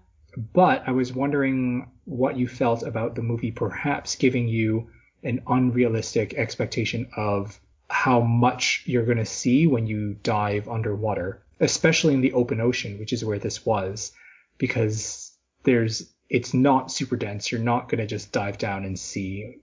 but 0.53 0.83
I 0.85 0.91
was 0.91 1.13
wondering 1.13 1.89
what 2.05 2.37
you 2.37 2.47
felt 2.47 2.83
about 2.83 3.15
the 3.15 3.23
movie 3.23 3.51
perhaps 3.51 4.15
giving 4.15 4.47
you 4.47 4.89
an 5.23 5.41
unrealistic 5.47 6.33
expectation 6.35 7.09
of 7.15 7.59
how 7.91 8.21
much 8.21 8.83
you're 8.85 9.05
going 9.05 9.17
to 9.17 9.25
see 9.25 9.67
when 9.67 9.85
you 9.85 10.15
dive 10.23 10.67
underwater 10.69 11.41
especially 11.59 12.13
in 12.13 12.21
the 12.21 12.33
open 12.33 12.59
ocean 12.59 12.97
which 12.99 13.13
is 13.13 13.23
where 13.23 13.39
this 13.39 13.65
was 13.65 14.11
because 14.57 15.31
there's 15.63 16.11
it's 16.29 16.53
not 16.53 16.91
super 16.91 17.15
dense 17.15 17.51
you're 17.51 17.61
not 17.61 17.89
going 17.89 17.99
to 17.99 18.07
just 18.07 18.31
dive 18.31 18.57
down 18.57 18.85
and 18.85 18.97
see 18.97 19.57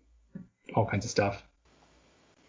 all 0.74 0.86
kinds 0.86 1.04
of 1.04 1.10
stuff 1.10 1.42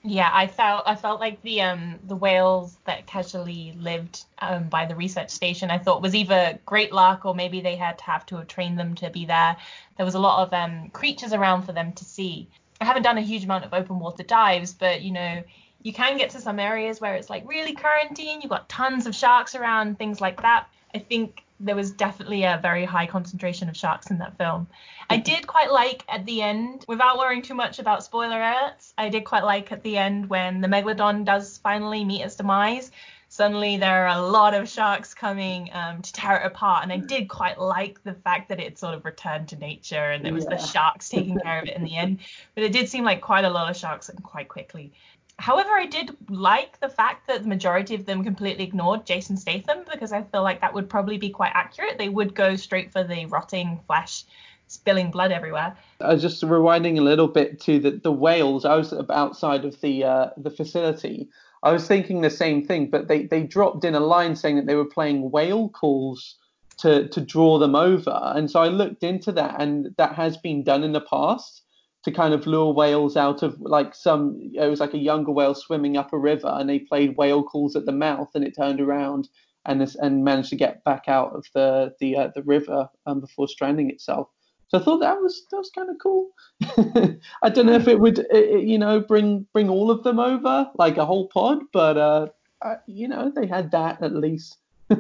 yeah, 0.02 0.30
I 0.32 0.48
felt 0.48 0.84
I 0.86 0.96
felt 0.96 1.20
like 1.20 1.42
the 1.42 1.62
um 1.62 2.00
the 2.06 2.16
whales 2.16 2.78
that 2.86 3.06
casually 3.06 3.74
lived 3.78 4.24
um 4.40 4.70
by 4.70 4.86
the 4.86 4.96
research 4.96 5.30
station 5.30 5.70
I 5.72 5.78
thought 5.78 6.02
was 6.02 6.16
either 6.16 6.58
great 6.66 6.94
luck 6.94 7.26
or 7.26 7.36
maybe 7.36 7.60
they 7.60 7.76
had 7.76 7.98
to 7.98 8.04
have 8.06 8.26
to 8.28 8.38
have 8.38 8.48
trained 8.48 8.80
them 8.80 8.96
to 8.96 9.10
be 9.10 9.26
there. 9.26 9.58
There 9.98 10.06
was 10.06 10.16
a 10.16 10.20
lot 10.20 10.48
of 10.48 10.54
um 10.54 10.90
creatures 10.92 11.34
around 11.34 11.64
for 11.64 11.74
them 11.74 11.92
to 11.94 12.06
see. 12.06 12.48
I 12.80 12.86
haven't 12.86 13.04
done 13.04 13.18
a 13.18 13.22
huge 13.22 13.44
amount 13.44 13.66
of 13.66 13.74
open 13.74 14.00
water 14.00 14.24
dives, 14.24 14.74
but 14.74 15.02
you 15.02 15.12
know, 15.12 15.44
you 15.82 15.94
can 15.94 16.18
get 16.18 16.32
to 16.32 16.42
some 16.42 16.60
areas 16.60 17.00
where 17.00 17.16
it's 17.16 17.30
like 17.30 17.48
really 17.48 17.76
and 17.82 18.18
you've 18.18 18.50
got 18.50 18.68
tons 18.68 19.08
of 19.08 19.16
sharks 19.16 19.56
around, 19.56 19.98
things 19.98 20.20
like 20.20 20.42
that. 20.42 20.68
I 20.94 21.00
think 21.00 21.44
there 21.60 21.76
was 21.76 21.92
definitely 21.92 22.44
a 22.44 22.60
very 22.62 22.86
high 22.86 23.06
concentration 23.06 23.70
of 23.70 23.76
sharks 23.76 24.10
in 24.10 24.18
that 24.20 24.38
film. 24.38 24.68
I 25.10 25.18
did 25.18 25.46
quite 25.46 25.72
like 25.72 26.04
at 26.08 26.26
the 26.26 26.42
end, 26.42 26.86
without 26.88 27.18
worrying 27.18 27.42
too 27.42 27.54
much 27.54 27.80
about 27.80 28.04
spoiler 28.04 28.38
alerts, 28.38 28.94
I 28.98 29.10
did 29.10 29.26
quite 29.26 29.44
like 29.44 29.72
at 29.72 29.84
the 29.84 29.98
end 29.98 30.30
when 30.30 30.62
the 30.62 30.68
megalodon 30.68 31.26
does 31.26 31.58
finally 31.58 32.04
meet 32.06 32.22
its 32.22 32.36
demise. 32.36 32.92
Suddenly 33.32 33.78
there 33.78 34.08
are 34.08 34.18
a 34.18 34.22
lot 34.22 34.56
of 34.56 34.68
sharks 34.68 35.14
coming 35.14 35.70
um, 35.74 36.02
to 36.02 36.14
tear 36.14 36.38
it 36.38 36.46
apart, 36.48 36.84
and 36.84 36.92
I 36.92 36.98
did 36.98 37.30
quite 37.30 37.60
like 37.60 38.04
the 38.04 38.16
fact 38.16 38.50
that 38.50 38.60
it 38.60 38.80
sort 38.80 38.96
of 38.96 39.06
returned 39.06 39.50
to 39.50 39.56
nature 39.56 40.12
and 40.12 40.26
there 40.26 40.34
was 40.34 40.48
the 40.48 40.58
sharks 40.58 41.10
taking 41.10 41.40
care 41.40 41.60
of 41.60 41.68
it 41.68 41.76
in 41.76 41.84
the 41.84 41.96
end. 41.96 42.20
But 42.56 42.64
it 42.64 42.72
did 42.72 42.90
seem 42.90 43.04
like 43.04 43.22
quite 43.22 43.46
a 43.46 43.50
lot 43.50 43.70
of 43.70 43.78
sharks 43.78 44.10
and 44.10 44.24
quite 44.24 44.48
quickly. 44.48 44.94
However, 45.40 45.72
I 45.72 45.86
did 45.86 46.16
like 46.30 46.80
the 46.82 46.90
fact 46.90 47.28
that 47.28 47.44
the 47.44 47.48
majority 47.48 47.96
of 47.96 48.06
them 48.06 48.24
completely 48.26 48.66
ignored 48.66 49.06
Jason 49.06 49.38
Statham 49.38 49.86
because 49.90 50.12
I 50.12 50.22
feel 50.22 50.44
like 50.44 50.60
that 50.60 50.74
would 50.74 50.90
probably 50.90 51.18
be 51.18 51.30
quite 51.30 51.54
accurate. 51.54 51.98
They 51.98 52.10
would 52.10 52.36
go 52.36 52.58
straight 52.58 52.92
for 52.92 53.06
the 53.06 53.26
rotting 53.26 53.80
flesh, 53.88 54.26
spilling 54.68 55.12
blood 55.12 55.32
everywhere. 55.32 55.78
I 56.02 56.14
was 56.14 56.22
just 56.22 56.44
rewinding 56.44 57.00
a 57.00 57.02
little 57.02 57.30
bit 57.30 57.62
to 57.62 57.80
the, 57.80 57.92
the 57.92 58.12
whales. 58.12 58.66
I 58.66 58.76
was 58.76 58.94
outside 59.10 59.64
of 59.64 59.80
the 59.80 60.04
uh, 60.04 60.30
the 60.36 60.52
facility. 60.52 61.30
I 61.64 61.72
was 61.72 61.88
thinking 61.88 62.20
the 62.20 62.30
same 62.30 62.66
thing, 62.66 62.90
but 62.90 63.08
they, 63.08 63.26
they 63.26 63.44
dropped 63.44 63.86
in 63.86 63.96
a 63.96 64.00
line 64.00 64.36
saying 64.36 64.58
that 64.58 64.66
they 64.66 64.76
were 64.76 64.86
playing 64.86 65.32
whale 65.32 65.70
calls 65.70 66.36
to, 66.80 67.08
to 67.10 67.22
draw 67.22 67.60
them 67.60 67.76
over. 67.76 68.18
And 68.36 68.50
so 68.50 68.62
I 68.62 68.68
looked 68.68 69.04
into 69.04 69.32
that, 69.34 69.62
and 69.62 69.94
that 69.98 70.16
has 70.16 70.38
been 70.38 70.64
done 70.64 70.84
in 70.84 70.94
the 70.94 71.02
past 71.02 71.64
to 72.04 72.12
kind 72.12 72.34
of 72.34 72.48
lure 72.48 72.74
whales 72.74 73.18
out 73.18 73.44
of 73.44 73.60
like 73.60 73.94
some 73.94 74.52
it 74.54 74.70
was 74.70 74.80
like 74.80 74.94
a 74.94 74.98
younger 74.98 75.32
whale 75.32 75.54
swimming 75.54 75.98
up 75.98 76.14
a 76.14 76.18
river 76.18 76.48
and 76.48 76.70
they 76.70 76.80
played 76.80 77.18
whale 77.18 77.44
calls 77.44 77.76
at 77.76 77.86
the 77.86 77.92
mouth 77.92 78.30
and 78.36 78.46
it 78.46 78.56
turned 78.56 78.80
around 78.80 79.28
and 79.66 79.82
this, 79.82 79.96
and 79.96 80.24
managed 80.24 80.50
to 80.50 80.56
get 80.56 80.84
back 80.84 81.04
out 81.08 81.34
of 81.34 81.46
the 81.54 81.94
the 82.00 82.16
uh, 82.16 82.30
the 82.36 82.44
river 82.44 82.90
um, 83.06 83.20
before 83.20 83.48
stranding 83.48 83.90
itself. 83.90 84.30
So 84.70 84.80
I 84.80 84.84
thought 84.84 85.00
that 85.00 85.20
was 85.20 85.46
that 85.52 85.58
was 85.58 85.72
kind 85.72 85.90
of 85.90 85.98
cool. 86.02 86.30
I 87.44 87.50
don't 87.50 87.66
know 87.66 87.74
if 87.74 87.88
it 87.88 88.00
would 88.00 88.20
it, 88.32 88.64
you 88.64 88.78
know 88.78 89.00
bring 89.00 89.46
bring 89.54 89.70
all 89.70 89.92
of 89.92 90.04
them 90.04 90.20
over 90.20 90.70
like 90.76 90.98
a 90.98 91.06
whole 91.06 91.28
pod, 91.28 91.60
but 91.74 91.98
uh, 91.98 92.28
I, 92.62 92.78
you 92.88 93.08
know 93.08 93.32
they 93.36 93.48
had 93.48 93.72
that 93.72 94.02
at 94.02 94.16
least. 94.16 94.58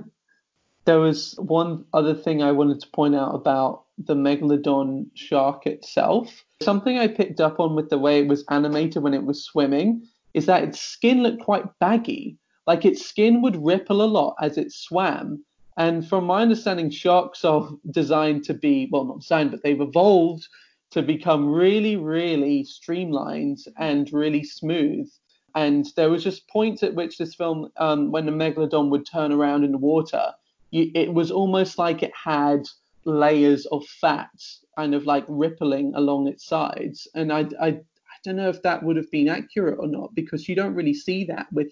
there 0.85 0.99
was 0.99 1.35
one 1.39 1.85
other 1.93 2.15
thing 2.15 2.41
I 2.41 2.51
wanted 2.51 2.81
to 2.81 2.87
point 2.89 3.15
out 3.15 3.35
about 3.35 3.85
the 3.97 4.15
megalodon 4.15 5.07
shark 5.13 5.65
itself. 5.65 6.43
Something 6.61 6.97
I 6.97 7.07
picked 7.07 7.39
up 7.39 7.59
on 7.59 7.73
with 7.73 7.89
the 7.89 7.97
way 7.97 8.19
it 8.19 8.27
was 8.27 8.43
animated 8.49 9.01
when 9.01 9.13
it 9.13 9.23
was 9.23 9.45
swimming 9.45 10.05
is 10.33 10.45
that 10.47 10.63
its 10.63 10.81
skin 10.81 11.23
looked 11.23 11.41
quite 11.41 11.63
baggy. 11.79 12.37
Like 12.67 12.83
its 12.83 13.05
skin 13.05 13.41
would 13.41 13.65
ripple 13.65 14.01
a 14.01 14.05
lot 14.05 14.35
as 14.41 14.57
it 14.57 14.73
swam. 14.73 15.43
And 15.77 16.05
from 16.05 16.25
my 16.25 16.41
understanding, 16.41 16.89
sharks 16.89 17.45
are 17.45 17.69
designed 17.91 18.43
to 18.43 18.53
be, 18.53 18.89
well, 18.91 19.05
not 19.05 19.21
designed, 19.21 19.51
but 19.51 19.63
they've 19.63 19.79
evolved 19.79 20.47
to 20.91 21.01
become 21.01 21.47
really, 21.49 21.95
really 21.95 22.65
streamlined 22.65 23.59
and 23.77 24.11
really 24.11 24.43
smooth. 24.43 25.09
And 25.55 25.87
there 25.95 26.09
was 26.09 26.23
just 26.23 26.49
points 26.49 26.83
at 26.83 26.93
which 26.93 27.17
this 27.17 27.35
film, 27.35 27.69
um, 27.77 28.11
when 28.11 28.25
the 28.25 28.31
megalodon 28.33 28.89
would 28.89 29.05
turn 29.05 29.31
around 29.31 29.63
in 29.63 29.71
the 29.71 29.77
water, 29.77 30.33
you, 30.71 30.91
it 30.93 31.13
was 31.13 31.31
almost 31.31 31.77
like 31.77 32.03
it 32.03 32.11
had 32.13 32.67
layers 33.05 33.65
of 33.67 33.85
fat 33.85 34.29
kind 34.75 34.95
of 34.95 35.05
like 35.05 35.25
rippling 35.27 35.93
along 35.95 36.27
its 36.27 36.45
sides. 36.45 37.07
And 37.15 37.33
I, 37.33 37.41
I, 37.61 37.67
I 37.67 37.81
don't 38.23 38.35
know 38.35 38.49
if 38.49 38.61
that 38.63 38.81
would 38.83 38.95
have 38.95 39.11
been 39.11 39.27
accurate 39.27 39.77
or 39.79 39.87
not 39.87 40.15
because 40.15 40.47
you 40.47 40.55
don't 40.55 40.75
really 40.75 40.93
see 40.93 41.25
that 41.25 41.51
with 41.51 41.71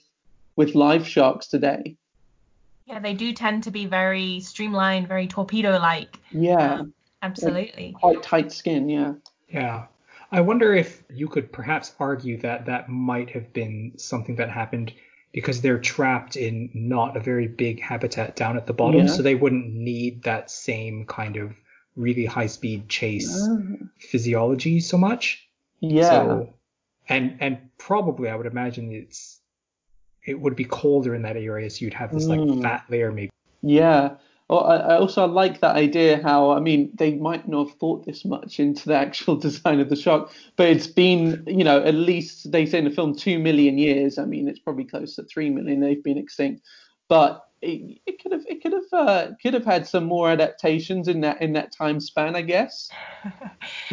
with 0.55 0.75
live 0.75 1.07
sharks 1.07 1.47
today. 1.47 1.95
Yeah, 2.85 2.99
they 2.99 3.13
do 3.13 3.31
tend 3.33 3.63
to 3.63 3.71
be 3.71 3.85
very 3.85 4.39
streamlined, 4.39 5.07
very 5.07 5.27
torpedo-like. 5.27 6.17
Yeah. 6.31 6.79
Um, 6.79 6.93
absolutely. 7.21 7.95
Quite 7.99 8.23
tight 8.23 8.51
skin, 8.51 8.89
yeah. 8.89 9.13
Yeah. 9.49 9.85
I 10.31 10.41
wonder 10.41 10.73
if 10.73 11.03
you 11.13 11.27
could 11.27 11.51
perhaps 11.51 11.93
argue 11.99 12.39
that 12.41 12.65
that 12.65 12.89
might 12.89 13.29
have 13.29 13.53
been 13.53 13.93
something 13.97 14.35
that 14.37 14.49
happened 14.49 14.93
because 15.31 15.61
they're 15.61 15.79
trapped 15.79 16.35
in 16.35 16.69
not 16.73 17.17
a 17.17 17.19
very 17.19 17.47
big 17.47 17.79
habitat 17.79 18.35
down 18.35 18.57
at 18.57 18.65
the 18.65 18.73
bottom, 18.73 19.01
yeah. 19.01 19.07
so 19.07 19.21
they 19.21 19.35
wouldn't 19.35 19.73
need 19.73 20.23
that 20.23 20.49
same 20.49 21.05
kind 21.05 21.37
of 21.37 21.53
really 21.95 22.25
high 22.25 22.47
speed 22.47 22.87
chase 22.89 23.47
physiology 23.99 24.79
so 24.79 24.97
much. 24.97 25.47
Yeah. 25.79 26.09
So, 26.09 26.53
and 27.09 27.37
and 27.39 27.57
probably 27.77 28.29
I 28.29 28.35
would 28.35 28.47
imagine 28.47 28.91
it's 28.91 29.39
it 30.25 30.39
would 30.39 30.55
be 30.55 30.65
colder 30.65 31.15
in 31.15 31.21
that 31.23 31.37
area, 31.37 31.69
so 31.69 31.85
you'd 31.85 31.93
have 31.93 32.13
this 32.13 32.25
like 32.25 32.39
mm. 32.39 32.61
fat 32.61 32.85
layer 32.89 33.11
maybe. 33.11 33.29
Yeah. 33.61 34.15
Well, 34.49 34.63
I, 34.63 34.95
also 34.95 35.27
like 35.27 35.59
that 35.59 35.75
idea 35.75 36.21
how 36.23 36.51
I 36.51 36.61
mean 36.61 36.91
they 36.93 37.15
might 37.15 37.47
not 37.47 37.67
have 37.67 37.77
thought 37.77 38.05
this 38.05 38.23
much 38.23 38.59
into 38.59 38.87
the 38.87 38.95
actual 39.05 39.35
design 39.35 39.79
of 39.79 39.89
the 39.89 39.95
shark, 39.95 40.31
but 40.55 40.67
it's 40.67 40.87
been 40.87 41.43
you 41.47 41.63
know 41.63 41.83
at 41.83 41.95
least 41.95 42.51
they 42.51 42.65
say 42.65 42.79
in 42.79 42.85
the 42.85 42.91
film 42.91 43.15
two 43.15 43.39
million 43.39 43.77
years. 43.77 44.17
I 44.17 44.25
mean 44.25 44.47
it's 44.47 44.59
probably 44.59 44.85
close 44.85 45.15
to 45.15 45.23
three 45.23 45.49
million 45.49 45.81
they've 45.81 46.03
been 46.03 46.17
extinct, 46.17 46.61
but 47.09 47.43
it, 47.61 47.99
it 48.05 48.21
could 48.21 48.31
have 48.31 48.45
it 48.47 48.61
could 48.61 48.73
have 48.73 48.93
uh, 48.93 49.27
could 49.41 49.53
have 49.53 49.65
had 49.65 49.85
some 49.87 50.05
more 50.05 50.29
adaptations 50.29 51.07
in 51.07 51.21
that 51.21 51.41
in 51.41 51.53
that 51.53 51.73
time 51.73 51.99
span, 51.99 52.35
I 52.35 52.41
guess. 52.41 52.89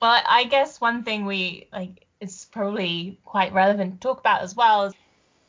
well, 0.00 0.22
I 0.28 0.44
guess 0.44 0.80
one 0.80 1.02
thing 1.02 1.26
we 1.26 1.68
like 1.72 2.06
is 2.20 2.46
probably 2.52 3.18
quite 3.24 3.52
relevant 3.52 4.00
to 4.00 4.08
talk 4.08 4.20
about 4.20 4.42
as 4.42 4.54
well 4.54 4.84
is 4.84 4.94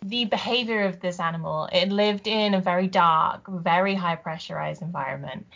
the 0.01 0.25
behavior 0.25 0.83
of 0.83 0.99
this 0.99 1.19
animal. 1.19 1.69
It 1.71 1.89
lived 1.89 2.27
in 2.27 2.53
a 2.53 2.61
very 2.61 2.87
dark, 2.87 3.47
very 3.47 3.95
high 3.95 4.15
pressurized 4.15 4.81
environment. 4.81 5.47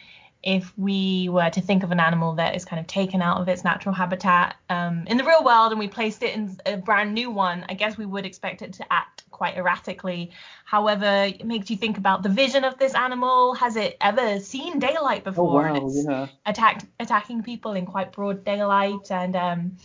If 0.43 0.75
we 0.75 1.29
were 1.29 1.51
to 1.51 1.61
think 1.61 1.83
of 1.83 1.91
an 1.91 1.99
animal 1.99 2.33
that 2.35 2.55
is 2.55 2.65
kind 2.65 2.79
of 2.79 2.87
taken 2.87 3.21
out 3.21 3.39
of 3.39 3.47
its 3.47 3.63
natural 3.63 3.93
habitat 3.93 4.55
um, 4.69 5.03
in 5.05 5.17
the 5.17 5.23
real 5.23 5.43
world 5.43 5.71
and 5.71 5.77
we 5.79 5.87
placed 5.87 6.23
it 6.23 6.35
in 6.35 6.57
a 6.65 6.77
brand 6.77 7.13
new 7.13 7.29
one, 7.29 7.63
I 7.69 7.75
guess 7.75 7.95
we 7.95 8.07
would 8.07 8.25
expect 8.25 8.63
it 8.63 8.73
to 8.73 8.91
act 8.91 9.23
quite 9.29 9.55
erratically. 9.55 10.31
However, 10.65 11.25
it 11.25 11.45
makes 11.45 11.69
you 11.69 11.77
think 11.77 11.99
about 11.99 12.23
the 12.23 12.29
vision 12.29 12.63
of 12.63 12.79
this 12.79 12.95
animal. 12.95 13.53
Has 13.53 13.75
it 13.75 13.97
ever 14.01 14.39
seen 14.39 14.79
daylight 14.79 15.23
before? 15.23 15.69
Oh, 15.69 15.79
wow, 15.79 15.91
yeah. 15.91 16.27
Attacked, 16.47 16.85
attacking 16.99 17.43
people 17.43 17.73
in 17.73 17.85
quite 17.85 18.11
broad 18.11 18.43
daylight 18.43 19.11
and 19.11 19.35
um, 19.35 19.77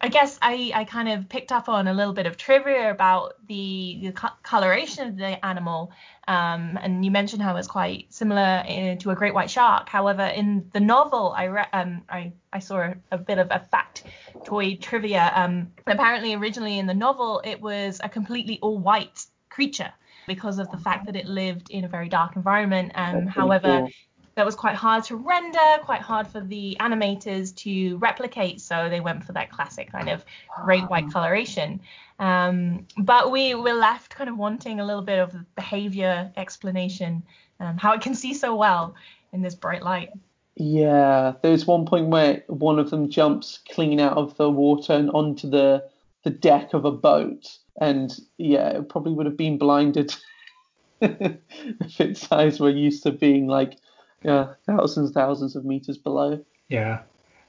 I 0.00 0.08
guess 0.08 0.38
I, 0.40 0.70
I 0.74 0.84
kind 0.84 1.08
of 1.08 1.28
picked 1.28 1.50
up 1.50 1.68
on 1.68 1.88
a 1.88 1.92
little 1.92 2.12
bit 2.12 2.26
of 2.26 2.36
trivia 2.36 2.90
about 2.90 3.34
the, 3.46 3.98
the 4.02 4.30
coloration 4.42 5.08
of 5.08 5.16
the 5.16 5.44
animal. 5.44 5.92
Um, 6.26 6.78
and 6.80 7.04
you 7.04 7.10
mentioned 7.10 7.42
how 7.42 7.56
it's 7.56 7.66
quite 7.66 8.12
similar 8.12 8.62
in, 8.66 8.98
to 8.98 9.10
a 9.10 9.14
great 9.14 9.34
white 9.34 9.50
shark. 9.50 9.88
However, 9.88 10.22
in 10.22 10.70
the 10.72 10.80
novel, 10.80 11.34
I 11.36 11.44
re- 11.44 11.66
um, 11.72 12.02
I, 12.08 12.32
I 12.52 12.60
saw 12.60 12.78
a, 12.78 12.94
a, 13.10 13.18
bit 13.18 13.38
of 13.38 13.48
a 13.50 13.58
fact 13.58 14.04
toy 14.44 14.76
trivia. 14.76 15.32
Um, 15.34 15.72
apparently, 15.86 16.34
originally 16.34 16.78
in 16.78 16.86
the 16.86 16.94
novel, 16.94 17.40
it 17.44 17.60
was 17.60 18.00
a 18.02 18.08
completely 18.08 18.58
all 18.62 18.78
white 18.78 19.24
creature 19.48 19.92
because 20.26 20.58
of 20.58 20.70
the 20.70 20.78
fact 20.78 21.06
that 21.06 21.16
it 21.16 21.26
lived 21.26 21.70
in 21.70 21.84
a 21.84 21.88
very 21.88 22.08
dark 22.08 22.36
environment. 22.36 22.92
Um, 22.94 23.26
however, 23.26 23.80
cool 23.80 23.90
that 24.38 24.46
was 24.46 24.54
quite 24.54 24.76
hard 24.76 25.02
to 25.02 25.16
render, 25.16 25.82
quite 25.82 26.00
hard 26.00 26.28
for 26.28 26.38
the 26.38 26.76
animators 26.78 27.52
to 27.56 27.96
replicate. 27.96 28.60
So 28.60 28.88
they 28.88 29.00
went 29.00 29.24
for 29.24 29.32
that 29.32 29.50
classic 29.50 29.90
kind 29.90 30.08
of 30.08 30.24
great 30.62 30.88
white 30.88 31.06
ah. 31.08 31.10
coloration. 31.10 31.80
Um, 32.20 32.86
but 32.98 33.32
we 33.32 33.56
were 33.56 33.72
left 33.72 34.14
kind 34.14 34.30
of 34.30 34.38
wanting 34.38 34.78
a 34.78 34.86
little 34.86 35.02
bit 35.02 35.18
of 35.18 35.34
behavior 35.56 36.30
explanation, 36.36 37.24
um, 37.58 37.78
how 37.78 37.94
it 37.94 38.00
can 38.00 38.14
see 38.14 38.32
so 38.32 38.54
well 38.54 38.94
in 39.32 39.42
this 39.42 39.56
bright 39.56 39.82
light. 39.82 40.10
Yeah, 40.54 41.32
there's 41.42 41.66
one 41.66 41.84
point 41.84 42.06
where 42.06 42.44
one 42.46 42.78
of 42.78 42.90
them 42.90 43.10
jumps 43.10 43.58
clean 43.72 43.98
out 43.98 44.16
of 44.16 44.36
the 44.36 44.48
water 44.48 44.92
and 44.92 45.10
onto 45.10 45.50
the 45.50 45.84
the 46.22 46.30
deck 46.30 46.74
of 46.74 46.84
a 46.84 46.92
boat, 46.92 47.58
and 47.80 48.16
yeah, 48.36 48.68
it 48.68 48.88
probably 48.88 49.14
would 49.14 49.26
have 49.26 49.36
been 49.36 49.58
blinded 49.58 50.14
if 51.00 52.00
its 52.00 52.30
eyes 52.30 52.60
were 52.60 52.70
used 52.70 53.02
to 53.02 53.10
being 53.10 53.48
like 53.48 53.78
yeah, 54.22 54.54
thousands, 54.66 55.12
thousands 55.12 55.56
of 55.56 55.64
meters 55.64 55.98
below. 55.98 56.44
Yeah, 56.68 57.02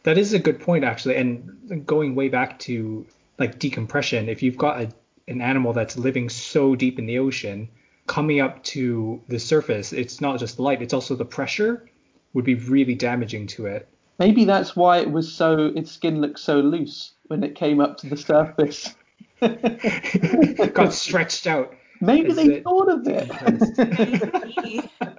that 0.03 0.17
is 0.17 0.33
a 0.33 0.39
good 0.39 0.59
point 0.59 0.83
actually. 0.83 1.15
And 1.15 1.85
going 1.85 2.15
way 2.15 2.29
back 2.29 2.59
to 2.59 3.05
like 3.37 3.59
decompression, 3.59 4.29
if 4.29 4.43
you've 4.43 4.57
got 4.57 4.81
a, 4.81 4.91
an 5.27 5.41
animal 5.41 5.73
that's 5.73 5.97
living 5.97 6.29
so 6.29 6.75
deep 6.75 6.99
in 6.99 7.05
the 7.05 7.19
ocean, 7.19 7.69
coming 8.07 8.39
up 8.39 8.63
to 8.63 9.21
the 9.27 9.39
surface, 9.39 9.93
it's 9.93 10.21
not 10.21 10.39
just 10.39 10.57
the 10.57 10.61
light, 10.61 10.81
it's 10.81 10.93
also 10.93 11.15
the 11.15 11.25
pressure 11.25 11.87
would 12.33 12.45
be 12.45 12.55
really 12.55 12.95
damaging 12.95 13.47
to 13.47 13.65
it. 13.65 13.87
Maybe 14.19 14.45
that's 14.45 14.75
why 14.75 14.99
it 14.99 15.09
was 15.09 15.31
so 15.31 15.71
its 15.75 15.91
skin 15.91 16.21
looked 16.21 16.39
so 16.39 16.59
loose 16.59 17.13
when 17.27 17.43
it 17.43 17.55
came 17.55 17.79
up 17.79 17.97
to 17.97 18.07
the 18.07 18.17
surface. 18.17 18.93
It 19.41 20.73
got 20.73 20.93
stretched 20.93 21.47
out. 21.47 21.73
Maybe 22.01 22.33
they 22.33 22.45
it 22.45 22.63
thought 22.63 22.89
of 22.89 23.07
it. 23.07 24.89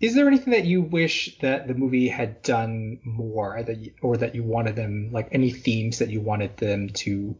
Is 0.00 0.14
there 0.14 0.26
anything 0.26 0.52
that 0.52 0.64
you 0.64 0.82
wish 0.82 1.38
that 1.38 1.66
the 1.68 1.74
movie 1.74 2.08
had 2.08 2.42
done 2.42 3.00
more, 3.04 3.62
that 3.62 3.78
you, 3.78 3.92
or 4.02 4.16
that 4.16 4.34
you 4.34 4.42
wanted 4.42 4.76
them 4.76 5.10
like 5.12 5.28
any 5.32 5.50
themes 5.50 5.98
that 6.00 6.10
you 6.10 6.20
wanted 6.20 6.56
them 6.56 6.90
to 6.90 7.36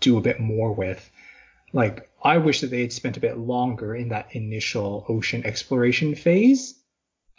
do 0.00 0.18
a 0.18 0.22
bit 0.22 0.40
more 0.40 0.72
with? 0.74 1.10
Like 1.72 2.10
I 2.22 2.38
wish 2.38 2.60
that 2.60 2.70
they 2.70 2.82
had 2.82 2.92
spent 2.92 3.16
a 3.16 3.20
bit 3.20 3.38
longer 3.38 3.94
in 3.94 4.08
that 4.10 4.34
initial 4.34 5.06
ocean 5.08 5.46
exploration 5.46 6.14
phase, 6.14 6.74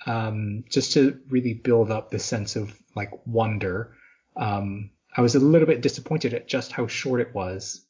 um, 0.05 0.63
just 0.69 0.93
to 0.93 1.19
really 1.29 1.53
build 1.53 1.91
up 1.91 2.09
the 2.09 2.19
sense 2.19 2.55
of 2.55 2.75
like 2.95 3.11
wonder. 3.25 3.95
Um, 4.35 4.89
I 5.15 5.21
was 5.21 5.35
a 5.35 5.39
little 5.39 5.67
bit 5.67 5.81
disappointed 5.81 6.33
at 6.33 6.47
just 6.47 6.71
how 6.71 6.87
short 6.87 7.21
it 7.21 7.35
was. 7.35 7.85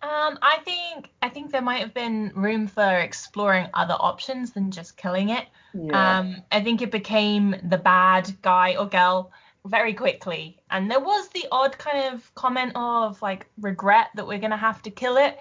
Um, 0.00 0.38
I 0.42 0.58
think 0.64 1.10
I 1.22 1.28
think 1.28 1.50
there 1.50 1.62
might 1.62 1.80
have 1.80 1.92
been 1.92 2.32
room 2.34 2.68
for 2.68 2.98
exploring 2.98 3.68
other 3.74 3.96
options 3.98 4.52
than 4.52 4.70
just 4.70 4.96
killing 4.96 5.30
it. 5.30 5.46
Yeah. 5.74 6.18
Um, 6.18 6.36
I 6.52 6.60
think 6.60 6.82
it 6.82 6.92
became 6.92 7.56
the 7.64 7.78
bad 7.78 8.30
guy 8.40 8.76
or 8.76 8.86
girl 8.86 9.32
very 9.64 9.94
quickly. 9.94 10.58
And 10.70 10.90
there 10.90 11.00
was 11.00 11.28
the 11.30 11.46
odd 11.50 11.76
kind 11.78 12.14
of 12.14 12.34
comment 12.34 12.72
of 12.74 13.20
like 13.22 13.46
regret 13.60 14.08
that 14.14 14.26
we're 14.26 14.38
going 14.38 14.52
to 14.52 14.56
have 14.56 14.82
to 14.82 14.90
kill 14.90 15.16
it. 15.16 15.36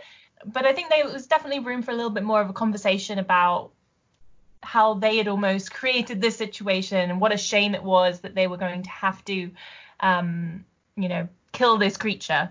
But 0.46 0.66
I 0.66 0.74
think 0.74 0.90
there 0.90 1.06
was 1.06 1.28
definitely 1.28 1.60
room 1.60 1.82
for 1.82 1.92
a 1.92 1.96
little 1.96 2.12
bit 2.12 2.24
more 2.24 2.42
of 2.42 2.50
a 2.50 2.54
conversation 2.54 3.20
about 3.20 3.72
how 4.64 4.96
they 4.96 5.18
had 5.18 5.28
almost 5.28 5.74
created 5.74 6.22
this 6.22 6.36
situation 6.36 7.10
and 7.10 7.22
what 7.22 7.32
a 7.32 7.38
shame 7.38 7.76
it 7.76 7.84
was 7.84 8.22
that 8.22 8.36
they 8.36 8.48
were 8.48 8.58
going 8.58 8.84
to 8.84 8.90
have 8.90 9.24
to, 9.26 9.52
um, 10.00 10.66
you 10.96 11.10
know, 11.10 11.28
kill 11.52 11.78
this 11.78 11.98
creature. 11.98 12.50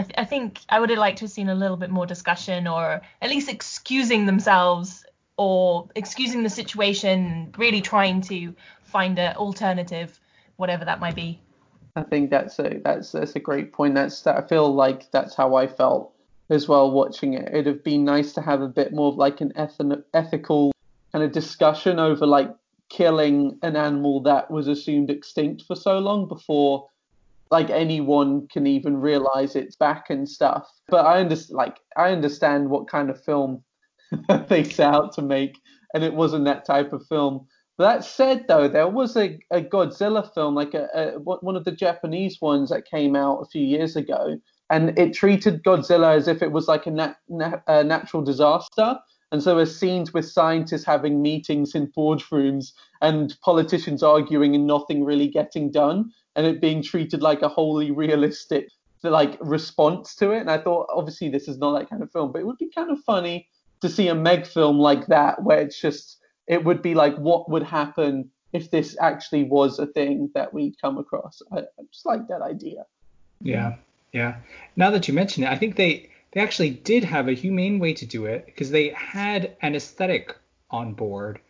I, 0.00 0.02
th- 0.02 0.14
I 0.16 0.24
think 0.24 0.60
I 0.70 0.80
would 0.80 0.88
have 0.88 0.98
liked 0.98 1.18
to 1.18 1.24
have 1.24 1.30
seen 1.30 1.50
a 1.50 1.54
little 1.54 1.76
bit 1.76 1.90
more 1.90 2.06
discussion 2.06 2.66
or 2.66 3.02
at 3.20 3.28
least 3.28 3.50
excusing 3.50 4.24
themselves 4.24 5.04
or 5.36 5.90
excusing 5.94 6.42
the 6.42 6.48
situation, 6.48 7.52
really 7.58 7.82
trying 7.82 8.22
to 8.22 8.54
find 8.82 9.18
an 9.18 9.36
alternative, 9.36 10.18
whatever 10.56 10.86
that 10.86 11.00
might 11.00 11.14
be. 11.14 11.38
I 11.96 12.02
think 12.02 12.30
that's 12.30 12.58
a 12.58 12.80
that's 12.82 13.12
that's 13.12 13.36
a 13.36 13.40
great 13.40 13.74
point. 13.74 13.94
That's 13.94 14.22
that 14.22 14.42
I 14.42 14.46
feel 14.46 14.72
like 14.74 15.10
that's 15.10 15.34
how 15.34 15.56
I 15.56 15.66
felt 15.66 16.14
as 16.48 16.66
well 16.66 16.90
watching 16.90 17.34
it. 17.34 17.48
It'd 17.48 17.66
have 17.66 17.84
been 17.84 18.04
nice 18.04 18.32
to 18.34 18.40
have 18.40 18.62
a 18.62 18.68
bit 18.68 18.94
more 18.94 19.08
of 19.12 19.18
like 19.18 19.42
an 19.42 19.52
eth- 19.54 20.04
ethical 20.14 20.72
kind 21.12 21.22
of 21.22 21.32
discussion 21.32 21.98
over 21.98 22.26
like 22.26 22.54
killing 22.88 23.58
an 23.62 23.76
animal 23.76 24.22
that 24.22 24.50
was 24.50 24.66
assumed 24.66 25.10
extinct 25.10 25.64
for 25.66 25.76
so 25.76 25.98
long 25.98 26.26
before 26.26 26.88
like 27.50 27.70
anyone 27.70 28.46
can 28.48 28.66
even 28.66 28.96
realize 28.96 29.56
it's 29.56 29.76
back 29.76 30.10
and 30.10 30.28
stuff. 30.28 30.68
But 30.88 31.06
I 31.06 31.20
understand 31.20 31.56
like 31.56 31.78
I 31.96 32.10
understand 32.12 32.70
what 32.70 32.88
kind 32.88 33.10
of 33.10 33.22
film 33.22 33.62
they 34.48 34.64
set 34.64 34.94
out 34.94 35.12
to 35.14 35.22
make, 35.22 35.58
and 35.94 36.04
it 36.04 36.14
wasn't 36.14 36.44
that 36.44 36.64
type 36.64 36.92
of 36.92 37.06
film. 37.08 37.46
That 37.78 38.04
said, 38.04 38.44
though, 38.46 38.68
there 38.68 38.88
was 38.88 39.16
a, 39.16 39.38
a 39.50 39.62
Godzilla 39.62 40.32
film, 40.34 40.54
like 40.54 40.74
a, 40.74 40.88
a, 40.94 41.18
one 41.18 41.56
of 41.56 41.64
the 41.64 41.72
Japanese 41.72 42.38
ones 42.38 42.68
that 42.68 42.84
came 42.84 43.16
out 43.16 43.38
a 43.40 43.46
few 43.46 43.62
years 43.62 43.96
ago, 43.96 44.38
and 44.68 44.98
it 44.98 45.14
treated 45.14 45.64
Godzilla 45.64 46.14
as 46.14 46.28
if 46.28 46.42
it 46.42 46.52
was 46.52 46.68
like 46.68 46.86
a, 46.86 46.90
nat, 46.90 47.16
a 47.66 47.82
natural 47.82 48.22
disaster. 48.22 48.98
And 49.32 49.42
so 49.42 49.54
there's 49.54 49.78
scenes 49.78 50.12
with 50.12 50.28
scientists 50.28 50.84
having 50.84 51.22
meetings 51.22 51.74
in 51.74 51.86
boardrooms 51.88 52.72
and 53.00 53.36
politicians 53.42 54.02
arguing 54.02 54.54
and 54.54 54.66
nothing 54.66 55.04
really 55.04 55.28
getting 55.28 55.70
done, 55.70 56.12
and 56.36 56.46
it 56.46 56.60
being 56.60 56.82
treated 56.82 57.22
like 57.22 57.42
a 57.42 57.48
wholly 57.48 57.90
realistic 57.90 58.68
like 59.02 59.38
response 59.40 60.14
to 60.16 60.32
it. 60.32 60.40
And 60.40 60.50
I 60.50 60.58
thought, 60.58 60.88
obviously, 60.94 61.28
this 61.28 61.48
is 61.48 61.58
not 61.58 61.78
that 61.78 61.88
kind 61.88 62.02
of 62.02 62.12
film, 62.12 62.32
but 62.32 62.40
it 62.40 62.46
would 62.46 62.58
be 62.58 62.70
kind 62.74 62.90
of 62.90 62.98
funny 63.00 63.48
to 63.80 63.88
see 63.88 64.08
a 64.08 64.14
Meg 64.14 64.46
film 64.46 64.78
like 64.78 65.06
that, 65.06 65.42
where 65.42 65.60
it's 65.60 65.80
just 65.80 66.18
it 66.46 66.64
would 66.64 66.82
be 66.82 66.94
like 66.94 67.16
what 67.16 67.48
would 67.50 67.62
happen 67.62 68.30
if 68.52 68.70
this 68.70 68.96
actually 69.00 69.44
was 69.44 69.78
a 69.78 69.86
thing 69.86 70.30
that 70.34 70.52
we'd 70.52 70.74
come 70.80 70.98
across. 70.98 71.40
I, 71.52 71.60
I 71.60 71.82
just 71.92 72.04
like 72.04 72.26
that 72.28 72.42
idea. 72.42 72.84
Yeah, 73.40 73.76
yeah. 74.12 74.36
Now 74.76 74.90
that 74.90 75.08
you 75.08 75.14
mention 75.14 75.44
it, 75.44 75.50
I 75.50 75.56
think 75.56 75.76
they 75.76 76.10
they 76.32 76.40
actually 76.40 76.70
did 76.70 77.04
have 77.04 77.28
a 77.28 77.32
humane 77.32 77.78
way 77.78 77.92
to 77.94 78.06
do 78.06 78.26
it 78.26 78.46
because 78.46 78.70
they 78.70 78.90
had 78.90 79.56
anesthetic 79.62 80.36
on 80.70 80.94
board, 80.94 81.40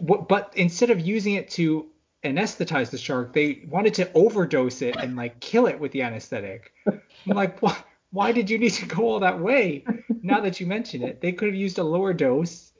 but 0.00 0.52
instead 0.56 0.90
of 0.90 1.00
using 1.00 1.34
it 1.34 1.50
to 1.50 1.86
anesthetize 2.24 2.90
the 2.90 2.98
shark, 2.98 3.32
they 3.32 3.62
wanted 3.68 3.94
to 3.94 4.12
overdose 4.12 4.82
it 4.82 4.96
and 4.96 5.16
like 5.16 5.40
kill 5.40 5.66
it 5.66 5.80
with 5.80 5.92
the 5.92 6.02
anesthetic. 6.02 6.72
I'm 6.86 7.00
like, 7.26 7.60
what? 7.60 7.84
Why 8.12 8.32
did 8.32 8.50
you 8.50 8.58
need 8.58 8.72
to 8.72 8.86
go 8.86 9.04
all 9.04 9.20
that 9.20 9.38
way? 9.38 9.84
Now 10.22 10.40
that 10.40 10.58
you 10.60 10.66
mention 10.66 11.02
it, 11.02 11.20
they 11.20 11.32
could 11.32 11.46
have 11.46 11.54
used 11.54 11.78
a 11.78 11.84
lower 11.84 12.12
dose 12.12 12.70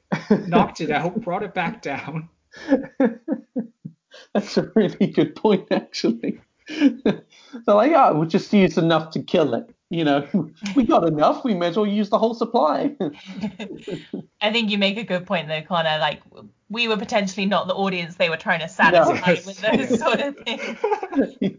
knocked 0.47 0.81
it 0.81 0.91
out, 0.91 1.21
brought 1.21 1.43
it 1.43 1.53
back 1.53 1.81
down. 1.81 2.29
That's 4.33 4.57
a 4.57 4.71
really 4.75 5.07
good 5.07 5.35
point, 5.35 5.67
actually. 5.71 6.41
They're 6.67 7.23
like, 7.67 7.91
oh, 7.93 8.15
we'll 8.17 8.27
just 8.27 8.51
use 8.53 8.77
enough 8.77 9.11
to 9.11 9.21
kill 9.21 9.53
it. 9.55 9.73
You 9.91 10.05
know, 10.05 10.25
we 10.75 10.85
got 10.85 11.05
enough. 11.05 11.43
We 11.43 11.53
may 11.53 11.67
as 11.67 11.75
well 11.75 11.85
use 11.85 12.09
the 12.09 12.17
whole 12.17 12.33
supply. 12.33 12.95
I 14.41 14.51
think 14.51 14.71
you 14.71 14.77
make 14.77 14.97
a 14.97 15.03
good 15.03 15.25
point, 15.25 15.49
though, 15.49 15.61
Connor. 15.61 15.99
Like, 15.99 16.21
we 16.69 16.87
were 16.87 16.95
potentially 16.95 17.45
not 17.45 17.67
the 17.67 17.75
audience 17.75 18.15
they 18.15 18.29
were 18.29 18.37
trying 18.37 18.61
to 18.61 18.69
satisfy 18.69 19.33
no. 19.33 19.41
with 19.45 19.59
those 19.89 19.99
sort 19.99 20.21
of 20.21 20.37
things. 20.37 20.77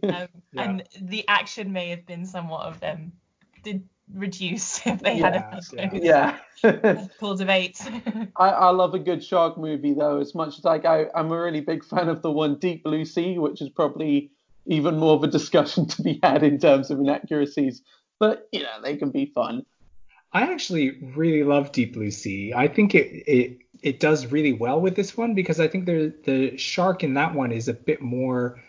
Um, 0.02 0.28
yeah. 0.52 0.62
And 0.62 0.82
the 0.98 1.28
action 1.28 1.74
may 1.74 1.90
have 1.90 2.06
been 2.06 2.24
somewhat 2.24 2.62
of 2.62 2.80
them. 2.80 3.12
Did 3.62 3.86
reduce 4.14 4.84
if 4.86 5.00
they 5.00 5.18
yeah, 5.18 5.60
had 5.74 5.92
a 5.92 5.98
yeah. 6.02 7.06
pools 7.20 7.42
of 7.42 7.50
eight. 7.50 7.80
I, 8.36 8.48
I 8.48 8.70
love 8.70 8.94
a 8.94 8.98
good 8.98 9.22
shark 9.22 9.58
movie 9.58 9.94
though, 9.94 10.18
as 10.20 10.34
much 10.34 10.58
as 10.58 10.64
like 10.64 10.84
I, 10.84 11.06
I'm 11.14 11.30
a 11.30 11.38
really 11.38 11.60
big 11.60 11.84
fan 11.84 12.08
of 12.08 12.22
the 12.22 12.30
one 12.30 12.58
Deep 12.58 12.82
Blue 12.82 13.04
Sea, 13.04 13.38
which 13.38 13.62
is 13.62 13.68
probably 13.68 14.30
even 14.66 14.98
more 14.98 15.16
of 15.16 15.22
a 15.22 15.28
discussion 15.28 15.86
to 15.86 16.02
be 16.02 16.18
had 16.22 16.42
in 16.42 16.58
terms 16.58 16.90
of 16.90 16.98
inaccuracies. 16.98 17.82
But 18.22 18.48
you 18.52 18.60
know, 18.60 18.80
they 18.80 18.96
can 18.96 19.10
be 19.10 19.26
fun. 19.26 19.66
I 20.32 20.42
actually 20.42 20.92
really 21.16 21.42
love 21.42 21.72
Deep 21.72 21.94
Blue 21.94 22.12
Sea. 22.12 22.54
I 22.54 22.68
think 22.68 22.94
it 22.94 23.24
it 23.26 23.58
it 23.82 23.98
does 23.98 24.26
really 24.26 24.52
well 24.52 24.80
with 24.80 24.94
this 24.94 25.16
one 25.16 25.34
because 25.34 25.58
I 25.58 25.66
think 25.66 25.86
the 25.86 26.14
the 26.22 26.56
shark 26.56 27.02
in 27.02 27.14
that 27.14 27.34
one 27.34 27.50
is 27.50 27.66
a 27.66 27.72
bit 27.72 28.00
more 28.00 28.62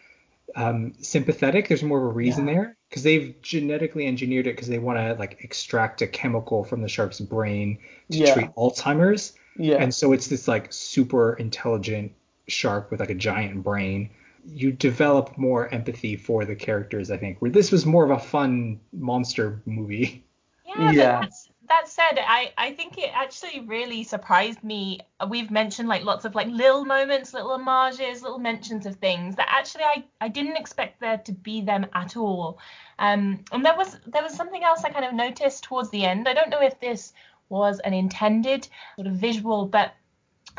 um, 0.55 0.93
sympathetic. 1.01 1.67
There's 1.67 1.83
more 1.83 1.99
of 1.99 2.05
a 2.05 2.13
reason 2.13 2.47
yeah. 2.47 2.53
there 2.53 2.77
because 2.89 3.03
they've 3.03 3.39
genetically 3.43 4.07
engineered 4.07 4.47
it 4.47 4.55
because 4.55 4.69
they 4.69 4.79
want 4.79 4.97
to 4.97 5.13
like 5.19 5.37
extract 5.43 6.01
a 6.01 6.07
chemical 6.07 6.63
from 6.63 6.81
the 6.81 6.89
shark's 6.89 7.19
brain 7.19 7.77
to 8.09 8.17
yeah. 8.17 8.33
treat 8.33 8.49
Alzheimer's. 8.55 9.33
Yeah. 9.55 9.75
And 9.75 9.93
so 9.93 10.13
it's 10.13 10.29
this 10.29 10.47
like 10.47 10.73
super 10.73 11.35
intelligent 11.35 12.11
shark 12.47 12.89
with 12.89 13.01
like 13.01 13.11
a 13.11 13.15
giant 13.29 13.61
brain. 13.61 14.09
You 14.45 14.71
develop 14.71 15.37
more 15.37 15.73
empathy 15.73 16.15
for 16.15 16.45
the 16.45 16.55
characters, 16.55 17.11
I 17.11 17.17
think. 17.17 17.41
Where 17.41 17.51
this 17.51 17.71
was 17.71 17.85
more 17.85 18.03
of 18.03 18.11
a 18.11 18.19
fun 18.19 18.79
monster 18.91 19.61
movie. 19.65 20.25
Yeah, 20.65 20.91
yeah. 20.91 21.25
that 21.69 21.87
said, 21.87 22.19
I, 22.19 22.51
I 22.57 22.73
think 22.73 22.97
it 22.97 23.11
actually 23.13 23.61
really 23.61 24.03
surprised 24.03 24.63
me. 24.63 25.01
We've 25.29 25.51
mentioned 25.51 25.87
like 25.87 26.03
lots 26.03 26.25
of 26.25 26.35
like 26.35 26.47
little 26.47 26.85
moments, 26.85 27.33
little 27.33 27.57
homages, 27.57 28.21
little 28.21 28.39
mentions 28.39 28.85
of 28.85 28.95
things 28.95 29.35
that 29.35 29.47
actually 29.49 29.83
I, 29.83 30.03
I 30.19 30.29
didn't 30.29 30.57
expect 30.57 30.99
there 30.99 31.17
to 31.19 31.31
be 31.31 31.61
them 31.61 31.85
at 31.93 32.17
all. 32.17 32.59
Um, 32.99 33.45
and 33.51 33.65
there 33.65 33.75
was 33.75 33.97
there 34.07 34.23
was 34.23 34.35
something 34.35 34.63
else 34.63 34.83
I 34.83 34.89
kind 34.89 35.05
of 35.05 35.13
noticed 35.13 35.63
towards 35.63 35.89
the 35.89 36.05
end. 36.05 36.27
I 36.27 36.33
don't 36.33 36.49
know 36.49 36.61
if 36.61 36.79
this 36.79 37.13
was 37.49 37.79
an 37.79 37.93
intended 37.93 38.67
sort 38.95 39.07
of 39.07 39.13
visual, 39.13 39.65
but 39.65 39.93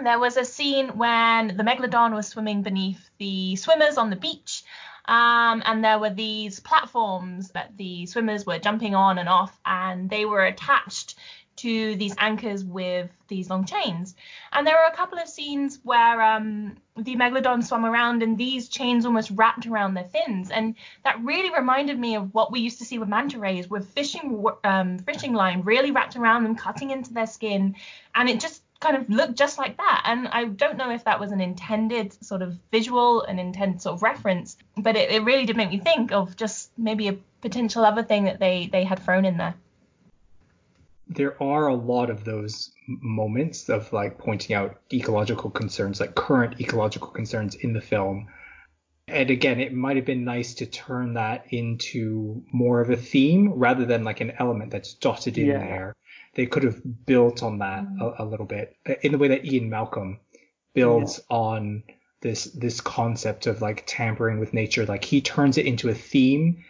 there 0.02 0.18
was 0.18 0.36
a 0.36 0.44
scene 0.44 0.88
when 0.96 1.56
the 1.56 1.62
megalodon 1.62 2.14
was 2.14 2.28
swimming 2.28 2.62
beneath 2.62 3.10
the 3.18 3.56
swimmers 3.56 3.96
on 3.96 4.10
the 4.10 4.16
beach 4.16 4.64
um, 5.06 5.62
and 5.66 5.84
there 5.84 5.98
were 5.98 6.10
these 6.10 6.60
platforms 6.60 7.50
that 7.50 7.76
the 7.76 8.06
swimmers 8.06 8.46
were 8.46 8.58
jumping 8.58 8.94
on 8.94 9.18
and 9.18 9.28
off, 9.28 9.58
and 9.66 10.08
they 10.08 10.24
were 10.24 10.44
attached 10.44 11.16
to 11.56 11.94
these 11.96 12.14
anchors 12.18 12.64
with 12.64 13.10
these 13.28 13.48
long 13.48 13.64
chains. 13.64 14.16
And 14.52 14.66
there 14.66 14.74
were 14.74 14.92
a 14.92 14.96
couple 14.96 15.18
of 15.18 15.28
scenes 15.28 15.78
where 15.84 16.20
um, 16.20 16.76
the 16.96 17.14
megalodon 17.14 17.62
swam 17.62 17.84
around 17.84 18.24
and 18.24 18.36
these 18.36 18.68
chains 18.68 19.06
almost 19.06 19.30
wrapped 19.30 19.66
around 19.66 19.94
their 19.94 20.04
fins. 20.04 20.50
And 20.50 20.74
that 21.04 21.22
really 21.22 21.54
reminded 21.54 21.96
me 21.96 22.16
of 22.16 22.34
what 22.34 22.50
we 22.50 22.58
used 22.58 22.78
to 22.78 22.84
see 22.84 22.98
with 22.98 23.08
manta 23.08 23.38
rays, 23.38 23.70
with 23.70 23.88
fishing 23.90 24.44
um, 24.64 24.98
fishing 24.98 25.32
line 25.32 25.62
really 25.62 25.92
wrapped 25.92 26.16
around 26.16 26.42
them, 26.42 26.56
cutting 26.56 26.90
into 26.90 27.14
their 27.14 27.26
skin. 27.26 27.76
And 28.16 28.28
it 28.28 28.40
just 28.40 28.63
kind 28.84 28.96
of 28.96 29.08
looked 29.08 29.36
just 29.36 29.58
like 29.58 29.76
that. 29.78 30.02
And 30.04 30.28
I 30.28 30.44
don't 30.44 30.76
know 30.76 30.90
if 30.90 31.04
that 31.04 31.18
was 31.18 31.32
an 31.32 31.40
intended 31.40 32.12
sort 32.22 32.42
of 32.42 32.58
visual, 32.70 33.22
an 33.22 33.38
intended 33.38 33.80
sort 33.80 33.94
of 33.94 34.02
reference, 34.02 34.56
but 34.76 34.94
it, 34.94 35.10
it 35.10 35.24
really 35.24 35.46
did 35.46 35.56
make 35.56 35.70
me 35.70 35.78
think 35.78 36.12
of 36.12 36.36
just 36.36 36.70
maybe 36.76 37.08
a 37.08 37.16
potential 37.40 37.84
other 37.84 38.02
thing 38.02 38.24
that 38.24 38.38
they 38.38 38.68
they 38.70 38.84
had 38.84 38.98
thrown 38.98 39.24
in 39.24 39.38
there. 39.38 39.54
There 41.08 41.42
are 41.42 41.68
a 41.68 41.74
lot 41.74 42.10
of 42.10 42.24
those 42.24 42.72
moments 42.86 43.68
of 43.68 43.92
like 43.92 44.18
pointing 44.18 44.54
out 44.54 44.78
ecological 44.92 45.50
concerns, 45.50 46.00
like 46.00 46.14
current 46.14 46.60
ecological 46.60 47.08
concerns 47.08 47.54
in 47.54 47.72
the 47.72 47.80
film. 47.80 48.28
And 49.06 49.30
again, 49.30 49.60
it 49.60 49.72
might 49.74 49.96
have 49.96 50.06
been 50.06 50.24
nice 50.24 50.54
to 50.54 50.66
turn 50.66 51.14
that 51.14 51.46
into 51.50 52.42
more 52.52 52.80
of 52.80 52.88
a 52.88 52.96
theme 52.96 53.52
rather 53.54 53.84
than 53.84 54.02
like 54.02 54.20
an 54.20 54.32
element 54.38 54.70
that's 54.70 54.94
dotted 54.94 55.36
in 55.36 55.46
yeah. 55.46 55.58
there 55.58 55.94
they 56.34 56.46
could 56.46 56.62
have 56.62 56.80
built 57.06 57.42
on 57.42 57.58
that 57.58 57.84
mm. 57.84 58.00
a, 58.00 58.22
a, 58.22 58.24
little 58.24 58.46
bit 58.46 58.76
in 59.02 59.12
the 59.12 59.18
way 59.18 59.28
that 59.28 59.44
Ian 59.44 59.70
Malcolm 59.70 60.20
builds 60.74 61.20
yeah. 61.30 61.36
on 61.36 61.82
this 62.20 62.44
this 62.44 62.80
concept 62.80 63.46
of 63.46 63.60
like 63.60 63.84
tampering 63.86 64.40
with 64.40 64.54
nature. 64.54 64.86
Like 64.86 65.04
he 65.04 65.20
turns 65.20 65.58
it 65.58 65.66
into 65.66 65.88
a 65.88 65.94
theme 65.94 66.64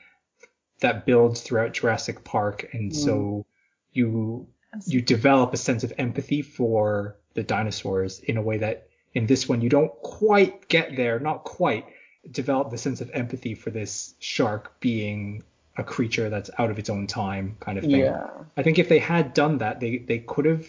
that 0.80 1.06
builds 1.06 1.40
throughout 1.40 1.72
Jurassic 1.72 2.24
Park, 2.24 2.68
and 2.72 2.92
mm. 2.92 2.94
so 2.94 3.46
you 3.92 4.48
you 4.86 5.00
develop 5.00 5.54
a 5.54 5.56
sense 5.56 5.84
of 5.84 5.92
empathy 5.98 6.42
for 6.42 7.16
the 7.34 7.42
dinosaurs 7.42 8.20
in 8.20 8.36
a 8.36 8.42
way 8.42 8.58
that 8.58 8.88
in 9.14 9.26
this 9.26 9.48
one 9.48 9.60
you 9.60 9.68
don't 9.68 9.92
quite 10.02 10.68
get 10.68 10.96
there, 10.96 11.20
not 11.20 11.44
quite 11.44 11.86
develop 12.30 12.70
the 12.70 12.78
sense 12.78 13.00
of 13.00 13.10
empathy 13.12 13.54
for 13.54 13.70
this 13.70 14.14
shark 14.18 14.80
being 14.80 15.42
a 15.76 15.84
creature 15.84 16.30
that's 16.30 16.50
out 16.58 16.70
of 16.70 16.78
its 16.78 16.88
own 16.88 17.06
time 17.06 17.56
kind 17.60 17.78
of 17.78 17.84
thing. 17.84 18.00
Yeah. 18.00 18.28
I 18.56 18.62
think 18.62 18.78
if 18.78 18.88
they 18.88 18.98
had 18.98 19.34
done 19.34 19.58
that, 19.58 19.80
they 19.80 19.98
they 19.98 20.20
could 20.20 20.44
have 20.44 20.66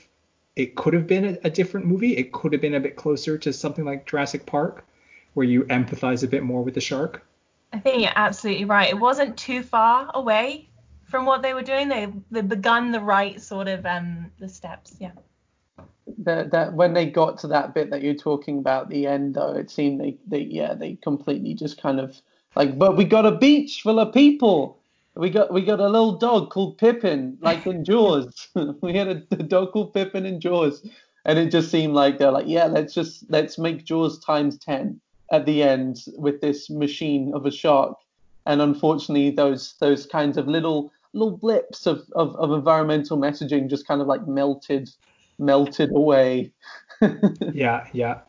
it 0.56 0.76
could 0.76 0.94
have 0.94 1.06
been 1.06 1.26
a, 1.26 1.38
a, 1.44 1.50
different 1.50 1.86
movie. 1.86 2.16
It 2.16 2.32
could 2.32 2.54
have 2.54 2.62
been 2.62 2.76
a 2.76 2.80
bit 2.80 2.96
closer 2.96 3.38
to 3.38 3.52
something 3.52 3.84
like 3.84 4.06
Jurassic 4.06 4.46
Park, 4.46 4.86
where 5.34 5.46
you 5.46 5.66
empathize 5.66 6.24
a 6.24 6.28
bit 6.28 6.44
more 6.44 6.64
with 6.64 6.76
the 6.76 6.82
shark. 6.82 7.26
I 7.74 7.80
think 7.80 8.02
you're 8.02 8.12
absolutely 8.16 8.66
right. 8.66 8.90
It 8.90 8.98
wasn't 8.98 9.38
too 9.38 9.62
far 9.62 10.10
away 10.14 10.70
from 11.04 11.26
what 11.26 11.42
they 11.42 11.54
were 11.54 11.62
doing. 11.62 11.88
They 11.90 12.08
they 12.32 12.42
begun 12.42 12.92
the 12.92 13.02
right 13.02 13.40
sort 13.42 13.68
of 13.68 13.86
um 13.86 14.32
the 14.40 14.50
steps. 14.50 14.96
Yeah. 15.00 15.12
That 16.20 16.52
that 16.52 16.74
when 16.74 16.94
they 16.94 17.06
got 17.06 17.38
to 17.40 17.48
that 17.48 17.74
bit 17.74 17.92
that 17.92 18.02
you're 18.02 18.16
talking 18.16 18.58
about, 18.58 18.90
the 18.90 19.06
end 19.08 19.36
though, 19.36 19.54
it 19.54 19.70
seemed 19.70 20.00
they 20.00 20.18
they 20.26 20.40
yeah 20.40 20.74
they 20.74 20.96
completely 20.96 21.54
just 21.54 21.82
kind 21.82 22.00
of 22.00 22.20
like, 22.56 22.80
but 22.80 22.96
we 22.96 23.04
got 23.04 23.26
a 23.26 23.32
beach 23.32 23.82
full 23.82 24.00
of 24.00 24.14
people. 24.14 24.80
We 25.16 25.30
got 25.30 25.54
we 25.54 25.62
got 25.62 25.80
a 25.80 25.88
little 25.88 26.18
dog 26.18 26.50
called 26.50 26.78
Pippin, 26.78 27.38
like 27.42 27.66
in 27.66 27.86
Jaws. 27.86 28.50
we 28.82 28.96
had 28.96 29.08
a, 29.08 29.24
a 29.32 29.44
dog 29.44 29.72
called 29.72 29.94
Pippin 29.94 30.26
in 30.26 30.42
Jaws, 30.42 30.86
and 31.24 31.40
it 31.40 31.52
just 31.52 31.72
seemed 31.72 31.94
like 31.94 32.18
they're 32.18 32.32
like, 32.32 32.48
yeah, 32.48 32.66
let's 32.66 32.94
just 32.94 33.24
let's 33.30 33.58
make 33.58 33.86
Jaws 33.86 34.20
times 34.20 34.58
ten 34.58 35.00
at 35.32 35.46
the 35.46 35.64
end 35.64 36.04
with 36.18 36.42
this 36.42 36.70
machine 36.70 37.32
of 37.34 37.46
a 37.46 37.52
shark. 37.52 37.98
And 38.46 38.62
unfortunately, 38.62 39.32
those 39.32 39.76
those 39.80 40.06
kinds 40.06 40.38
of 40.38 40.48
little 40.48 40.92
little 41.14 41.38
blips 41.38 41.88
of, 41.88 42.04
of, 42.14 42.36
of 42.36 42.52
environmental 42.52 43.18
messaging 43.18 43.70
just 43.70 43.88
kind 43.88 44.02
of 44.02 44.08
like 44.08 44.28
melted 44.28 44.90
melted 45.40 45.92
away. 45.92 46.52
yeah, 47.54 47.88
yeah. 47.94 48.20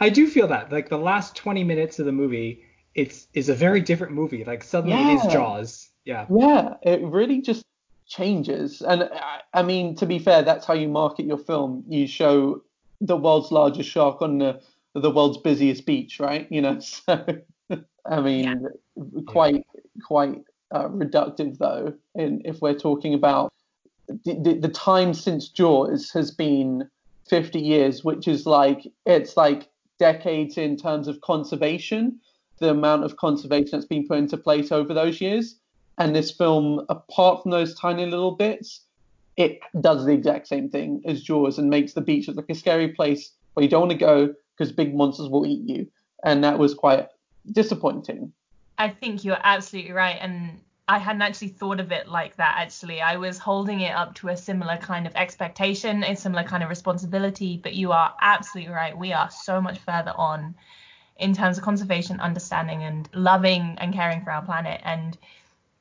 I 0.00 0.08
do 0.08 0.28
feel 0.28 0.46
that. 0.48 0.72
Like 0.72 0.88
the 0.88 0.98
last 0.98 1.36
20 1.36 1.64
minutes 1.64 1.98
of 1.98 2.06
the 2.06 2.12
movie, 2.12 2.64
it's 2.94 3.26
is 3.34 3.48
a 3.48 3.54
very 3.54 3.80
different 3.80 4.12
movie. 4.12 4.44
Like 4.44 4.64
suddenly 4.64 4.96
yeah. 4.96 5.12
it 5.12 5.26
is 5.26 5.32
Jaws. 5.32 5.90
Yeah. 6.06 6.24
Yeah, 6.30 6.74
it 6.82 7.02
really 7.02 7.42
just 7.42 7.64
changes. 8.06 8.80
And 8.80 9.02
I, 9.02 9.40
I 9.52 9.62
mean, 9.62 9.96
to 9.96 10.06
be 10.06 10.18
fair, 10.18 10.42
that's 10.42 10.64
how 10.64 10.74
you 10.74 10.88
market 10.88 11.26
your 11.26 11.36
film. 11.36 11.84
You 11.88 12.06
show 12.06 12.62
the 13.00 13.16
world's 13.16 13.52
largest 13.52 13.90
shark 13.90 14.22
on 14.22 14.38
the 14.38 14.62
the 14.94 15.10
world's 15.10 15.36
busiest 15.36 15.84
beach, 15.84 16.18
right? 16.18 16.50
You 16.50 16.62
know, 16.62 16.78
so 16.80 17.24
I 18.06 18.20
mean, 18.20 18.68
yeah. 18.96 19.20
quite 19.26 19.66
quite 20.06 20.42
uh, 20.70 20.88
reductive 20.88 21.58
though. 21.58 21.92
In 22.14 22.40
if 22.44 22.62
we're 22.62 22.78
talking 22.78 23.12
about 23.12 23.52
the, 24.08 24.34
the, 24.40 24.54
the 24.54 24.68
time 24.68 25.12
since 25.12 25.48
Jaws 25.48 26.10
has 26.12 26.30
been 26.30 26.88
50 27.28 27.58
years, 27.58 28.04
which 28.04 28.28
is 28.28 28.46
like 28.46 28.86
it's 29.04 29.36
like 29.36 29.68
decades 29.98 30.56
in 30.56 30.76
terms 30.76 31.08
of 31.08 31.20
conservation, 31.20 32.20
the 32.60 32.70
amount 32.70 33.04
of 33.04 33.16
conservation 33.16 33.70
that's 33.72 33.86
been 33.86 34.06
put 34.06 34.18
into 34.18 34.36
place 34.36 34.70
over 34.70 34.94
those 34.94 35.20
years. 35.20 35.56
And 35.98 36.14
this 36.14 36.30
film, 36.30 36.84
apart 36.88 37.42
from 37.42 37.50
those 37.50 37.74
tiny 37.74 38.04
little 38.04 38.32
bits, 38.32 38.82
it 39.36 39.60
does 39.80 40.04
the 40.04 40.12
exact 40.12 40.48
same 40.48 40.68
thing 40.68 41.02
as 41.06 41.22
Jaws 41.22 41.58
and 41.58 41.70
makes 41.70 41.92
the 41.92 42.00
beach 42.00 42.28
look 42.28 42.36
like 42.36 42.50
a 42.50 42.54
scary 42.54 42.88
place 42.88 43.32
where 43.54 43.64
you 43.64 43.68
don't 43.68 43.88
want 43.88 43.92
to 43.92 43.98
go 43.98 44.34
because 44.56 44.72
big 44.72 44.94
monsters 44.94 45.28
will 45.28 45.46
eat 45.46 45.62
you. 45.68 45.86
And 46.24 46.42
that 46.44 46.58
was 46.58 46.74
quite 46.74 47.08
disappointing. 47.52 48.32
I 48.78 48.88
think 48.90 49.24
you're 49.24 49.38
absolutely 49.42 49.92
right. 49.92 50.18
And 50.20 50.60
I 50.88 50.98
hadn't 50.98 51.22
actually 51.22 51.48
thought 51.48 51.80
of 51.80 51.92
it 51.92 52.08
like 52.08 52.36
that, 52.36 52.56
actually. 52.58 53.00
I 53.00 53.16
was 53.16 53.38
holding 53.38 53.80
it 53.80 53.94
up 53.94 54.14
to 54.16 54.28
a 54.28 54.36
similar 54.36 54.76
kind 54.76 55.06
of 55.06 55.14
expectation, 55.14 56.04
a 56.04 56.14
similar 56.14 56.44
kind 56.44 56.62
of 56.62 56.68
responsibility. 56.68 57.58
But 57.62 57.74
you 57.74 57.92
are 57.92 58.14
absolutely 58.20 58.72
right. 58.72 58.96
We 58.96 59.12
are 59.12 59.30
so 59.30 59.60
much 59.60 59.78
further 59.78 60.12
on 60.16 60.54
in 61.18 61.34
terms 61.34 61.58
of 61.58 61.64
conservation, 61.64 62.20
understanding, 62.20 62.82
and 62.82 63.08
loving 63.14 63.76
and 63.78 63.92
caring 63.94 64.22
for 64.22 64.30
our 64.30 64.42
planet. 64.42 64.80
And 64.84 65.16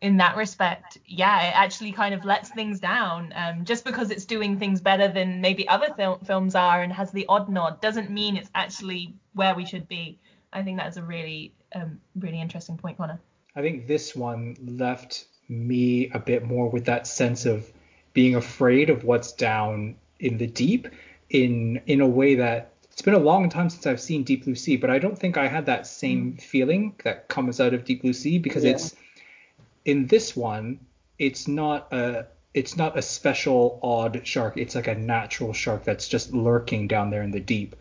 in 0.05 0.17
that 0.17 0.37
respect, 0.37 0.99
yeah, 1.07 1.47
it 1.47 1.55
actually 1.55 1.91
kind 1.91 2.13
of 2.13 2.23
lets 2.23 2.49
things 2.49 2.79
down. 2.79 3.33
Um, 3.35 3.65
just 3.65 3.83
because 3.83 4.11
it's 4.11 4.23
doing 4.25 4.59
things 4.59 4.79
better 4.79 5.07
than 5.07 5.41
maybe 5.41 5.67
other 5.67 5.87
fil- 5.97 6.19
films 6.23 6.53
are 6.53 6.83
and 6.83 6.93
has 6.93 7.09
the 7.09 7.25
odd 7.27 7.49
nod 7.49 7.81
doesn't 7.81 8.11
mean 8.11 8.37
it's 8.37 8.51
actually 8.53 9.15
where 9.33 9.55
we 9.55 9.65
should 9.65 9.87
be. 9.87 10.19
I 10.53 10.61
think 10.61 10.77
that's 10.77 10.97
a 10.97 11.01
really, 11.01 11.53
um, 11.73 11.99
really 12.19 12.39
interesting 12.39 12.77
point, 12.77 12.97
Connor. 12.97 13.19
I 13.55 13.63
think 13.63 13.87
this 13.87 14.15
one 14.15 14.55
left 14.63 15.25
me 15.49 16.11
a 16.11 16.19
bit 16.19 16.43
more 16.43 16.69
with 16.69 16.85
that 16.85 17.07
sense 17.07 17.47
of 17.47 17.73
being 18.13 18.35
afraid 18.35 18.91
of 18.91 19.03
what's 19.05 19.31
down 19.31 19.95
in 20.19 20.37
the 20.37 20.47
deep 20.47 20.87
in 21.31 21.81
in 21.87 21.99
a 22.01 22.07
way 22.07 22.35
that 22.35 22.73
it's 22.91 23.01
been 23.01 23.15
a 23.15 23.19
long 23.19 23.49
time 23.49 23.71
since 23.71 23.87
I've 23.87 23.99
seen 23.99 24.23
Deep 24.23 24.43
Blue 24.45 24.55
Sea, 24.55 24.77
but 24.77 24.91
I 24.91 24.99
don't 24.99 25.17
think 25.17 25.35
I 25.35 25.47
had 25.47 25.65
that 25.65 25.87
same 25.87 26.33
mm. 26.33 26.41
feeling 26.41 26.93
that 27.03 27.27
comes 27.27 27.59
out 27.59 27.73
of 27.73 27.83
Deep 27.83 28.03
Blue 28.03 28.13
Sea 28.13 28.37
because 28.37 28.63
yeah. 28.63 28.71
it's 28.71 28.95
in 29.85 30.07
this 30.07 30.35
one, 30.35 30.79
it's 31.17 31.47
not 31.47 31.91
a 31.93 32.27
it's 32.53 32.77
not 32.77 32.97
a 32.97 33.01
special 33.01 33.79
odd 33.83 34.21
shark. 34.25 34.57
It's 34.57 34.75
like 34.75 34.87
a 34.87 34.95
natural 34.95 35.53
shark 35.53 35.83
that's 35.83 36.07
just 36.07 36.33
lurking 36.33 36.87
down 36.87 37.09
there 37.09 37.21
in 37.21 37.31
the 37.31 37.39
deep. 37.39 37.75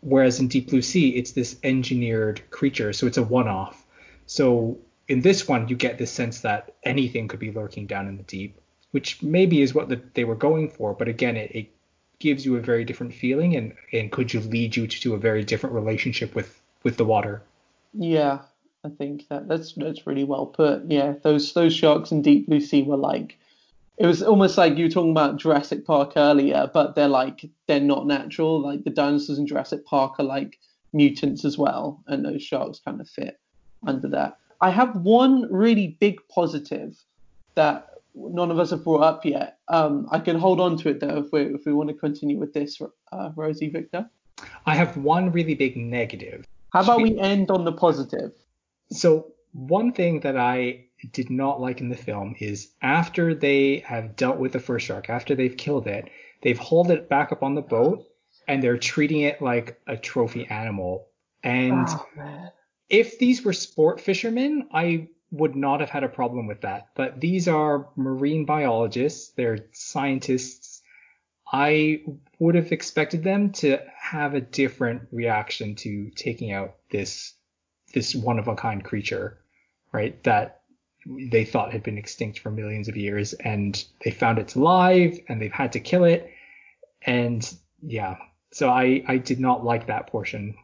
Whereas 0.00 0.38
in 0.38 0.46
Deep 0.48 0.68
Blue 0.68 0.82
Sea, 0.82 1.10
it's 1.10 1.32
this 1.32 1.56
engineered 1.64 2.48
creature, 2.50 2.92
so 2.92 3.06
it's 3.06 3.16
a 3.16 3.22
one-off. 3.22 3.84
So 4.26 4.78
in 5.08 5.22
this 5.22 5.48
one, 5.48 5.68
you 5.68 5.74
get 5.74 5.98
this 5.98 6.12
sense 6.12 6.40
that 6.42 6.74
anything 6.84 7.26
could 7.28 7.40
be 7.40 7.50
lurking 7.50 7.86
down 7.86 8.06
in 8.06 8.16
the 8.16 8.22
deep, 8.24 8.60
which 8.92 9.22
maybe 9.22 9.62
is 9.62 9.74
what 9.74 9.88
the, 9.88 10.00
they 10.14 10.24
were 10.24 10.36
going 10.36 10.68
for. 10.68 10.92
But 10.92 11.08
again, 11.08 11.36
it, 11.36 11.50
it 11.52 11.66
gives 12.18 12.44
you 12.44 12.56
a 12.56 12.60
very 12.60 12.84
different 12.84 13.14
feeling, 13.14 13.56
and 13.56 13.74
and 13.92 14.12
could 14.12 14.32
you 14.32 14.40
lead 14.40 14.76
you 14.76 14.86
to 14.86 15.14
a 15.14 15.18
very 15.18 15.42
different 15.44 15.74
relationship 15.74 16.34
with 16.34 16.60
with 16.84 16.96
the 16.96 17.04
water. 17.04 17.42
Yeah, 17.94 18.40
I 18.84 18.90
think 18.90 19.28
that 19.28 19.48
that's 19.48 19.72
that's 19.74 20.06
really 20.06 20.24
well 20.24 20.46
put. 20.46 20.82
Yeah, 20.86 21.14
those 21.22 21.52
those 21.52 21.74
sharks 21.74 22.12
in 22.12 22.22
Deep 22.22 22.46
Blue 22.46 22.60
Sea 22.60 22.82
were 22.82 22.96
like 22.96 23.38
it 23.98 24.06
was 24.06 24.22
almost 24.22 24.56
like 24.56 24.76
you 24.76 24.84
were 24.84 24.90
talking 24.90 25.10
about 25.10 25.38
Jurassic 25.38 25.84
Park 25.84 26.12
earlier, 26.16 26.70
but 26.72 26.94
they're 26.94 27.08
like 27.08 27.44
they're 27.66 27.80
not 27.80 28.06
natural. 28.06 28.60
Like 28.60 28.84
the 28.84 28.90
dinosaurs 28.90 29.38
in 29.38 29.46
Jurassic 29.46 29.84
Park 29.84 30.14
are 30.20 30.24
like 30.24 30.58
mutants 30.92 31.44
as 31.44 31.58
well, 31.58 32.02
and 32.06 32.24
those 32.24 32.42
sharks 32.42 32.80
kind 32.84 33.00
of 33.00 33.08
fit 33.08 33.40
under 33.86 34.08
that. 34.08 34.38
I 34.60 34.70
have 34.70 34.96
one 34.96 35.52
really 35.52 35.96
big 36.00 36.20
positive 36.28 36.96
that 37.54 37.90
none 38.14 38.50
of 38.50 38.58
us 38.58 38.70
have 38.70 38.84
brought 38.84 39.02
up 39.02 39.24
yet. 39.24 39.58
Um, 39.68 40.08
I 40.12 40.20
can 40.20 40.38
hold 40.38 40.60
on 40.60 40.76
to 40.78 40.90
it 40.90 41.00
though 41.00 41.18
if 41.18 41.32
we 41.32 41.42
if 41.42 41.66
we 41.66 41.72
want 41.72 41.88
to 41.88 41.94
continue 41.94 42.38
with 42.38 42.52
this, 42.52 42.80
uh, 43.10 43.30
Rosie 43.34 43.70
Victor. 43.70 44.08
I 44.66 44.76
have 44.76 44.96
one 44.96 45.32
really 45.32 45.54
big 45.54 45.76
negative. 45.76 46.46
How 46.72 46.82
about 46.82 47.02
we 47.02 47.18
end 47.18 47.50
on 47.50 47.64
the 47.64 47.72
positive? 47.72 48.32
So 48.90 49.32
one 49.52 49.92
thing 49.92 50.20
that 50.20 50.36
I 50.36 50.86
did 51.12 51.30
not 51.30 51.60
like 51.60 51.80
in 51.80 51.88
the 51.88 51.96
film 51.96 52.34
is 52.38 52.70
after 52.82 53.34
they 53.34 53.78
have 53.86 54.16
dealt 54.16 54.38
with 54.38 54.52
the 54.52 54.60
first 54.60 54.86
shark, 54.86 55.08
after 55.10 55.34
they've 55.34 55.56
killed 55.56 55.86
it, 55.86 56.10
they've 56.42 56.58
hauled 56.58 56.90
it 56.90 57.08
back 57.08 57.32
up 57.32 57.42
on 57.42 57.54
the 57.54 57.62
boat 57.62 58.04
and 58.46 58.62
they're 58.62 58.78
treating 58.78 59.20
it 59.20 59.42
like 59.42 59.80
a 59.86 59.96
trophy 59.96 60.46
animal. 60.46 61.06
And 61.42 61.86
oh, 61.88 62.48
if 62.88 63.18
these 63.18 63.44
were 63.44 63.52
sport 63.52 64.00
fishermen, 64.00 64.68
I 64.72 65.08
would 65.30 65.54
not 65.54 65.80
have 65.80 65.90
had 65.90 66.04
a 66.04 66.08
problem 66.08 66.46
with 66.46 66.62
that. 66.62 66.88
But 66.94 67.20
these 67.20 67.46
are 67.48 67.90
marine 67.96 68.44
biologists, 68.44 69.32
they're 69.36 69.66
scientists. 69.72 70.82
I 71.50 72.02
would 72.38 72.54
have 72.54 72.72
expected 72.72 73.22
them 73.22 73.52
to 73.52 73.78
have 73.98 74.34
a 74.34 74.40
different 74.40 75.02
reaction 75.12 75.74
to 75.76 76.10
taking 76.10 76.52
out 76.52 76.76
this 76.90 77.34
this 77.92 78.14
one 78.14 78.38
of 78.38 78.48
a 78.48 78.54
kind 78.54 78.84
creature, 78.84 79.38
right? 79.92 80.22
That 80.24 80.62
they 81.06 81.44
thought 81.44 81.72
had 81.72 81.82
been 81.82 81.98
extinct 81.98 82.38
for 82.40 82.50
millions 82.50 82.88
of 82.88 82.96
years 82.96 83.32
and 83.34 83.82
they 84.04 84.10
found 84.10 84.38
it's 84.38 84.54
alive 84.54 85.18
and 85.28 85.40
they've 85.40 85.52
had 85.52 85.72
to 85.72 85.80
kill 85.80 86.04
it. 86.04 86.30
And 87.02 87.50
yeah, 87.82 88.16
so 88.50 88.68
I, 88.68 89.02
I 89.06 89.18
did 89.18 89.40
not 89.40 89.64
like 89.64 89.86
that 89.86 90.08
portion. 90.08 90.54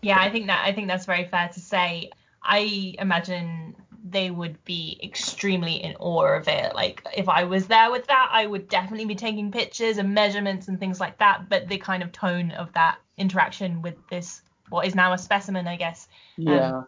Yeah, 0.00 0.20
I 0.20 0.30
think 0.30 0.46
that 0.48 0.64
I 0.66 0.72
think 0.72 0.88
that's 0.88 1.06
very 1.06 1.26
fair 1.26 1.48
to 1.52 1.60
say. 1.60 2.10
I 2.42 2.96
imagine 2.98 3.76
they 4.04 4.30
would 4.30 4.62
be 4.64 4.98
extremely 5.02 5.74
in 5.74 5.94
awe 6.00 6.36
of 6.36 6.48
it. 6.48 6.74
Like 6.74 7.06
if 7.16 7.28
I 7.28 7.44
was 7.44 7.68
there 7.68 7.90
with 7.90 8.06
that, 8.08 8.28
I 8.32 8.46
would 8.46 8.68
definitely 8.68 9.04
be 9.04 9.14
taking 9.14 9.52
pictures 9.52 9.98
and 9.98 10.12
measurements 10.12 10.66
and 10.66 10.80
things 10.80 10.98
like 10.98 11.18
that. 11.18 11.48
But 11.48 11.68
the 11.68 11.78
kind 11.78 12.02
of 12.02 12.10
tone 12.10 12.50
of 12.52 12.72
that 12.72 12.98
interaction 13.16 13.80
with 13.80 13.94
this 14.08 14.42
what 14.72 14.86
is 14.86 14.94
now 14.94 15.12
a 15.12 15.18
specimen, 15.18 15.66
I 15.66 15.76
guess. 15.76 16.08
Um, 16.38 16.46
yeah. 16.46 16.68
Um, 16.68 16.86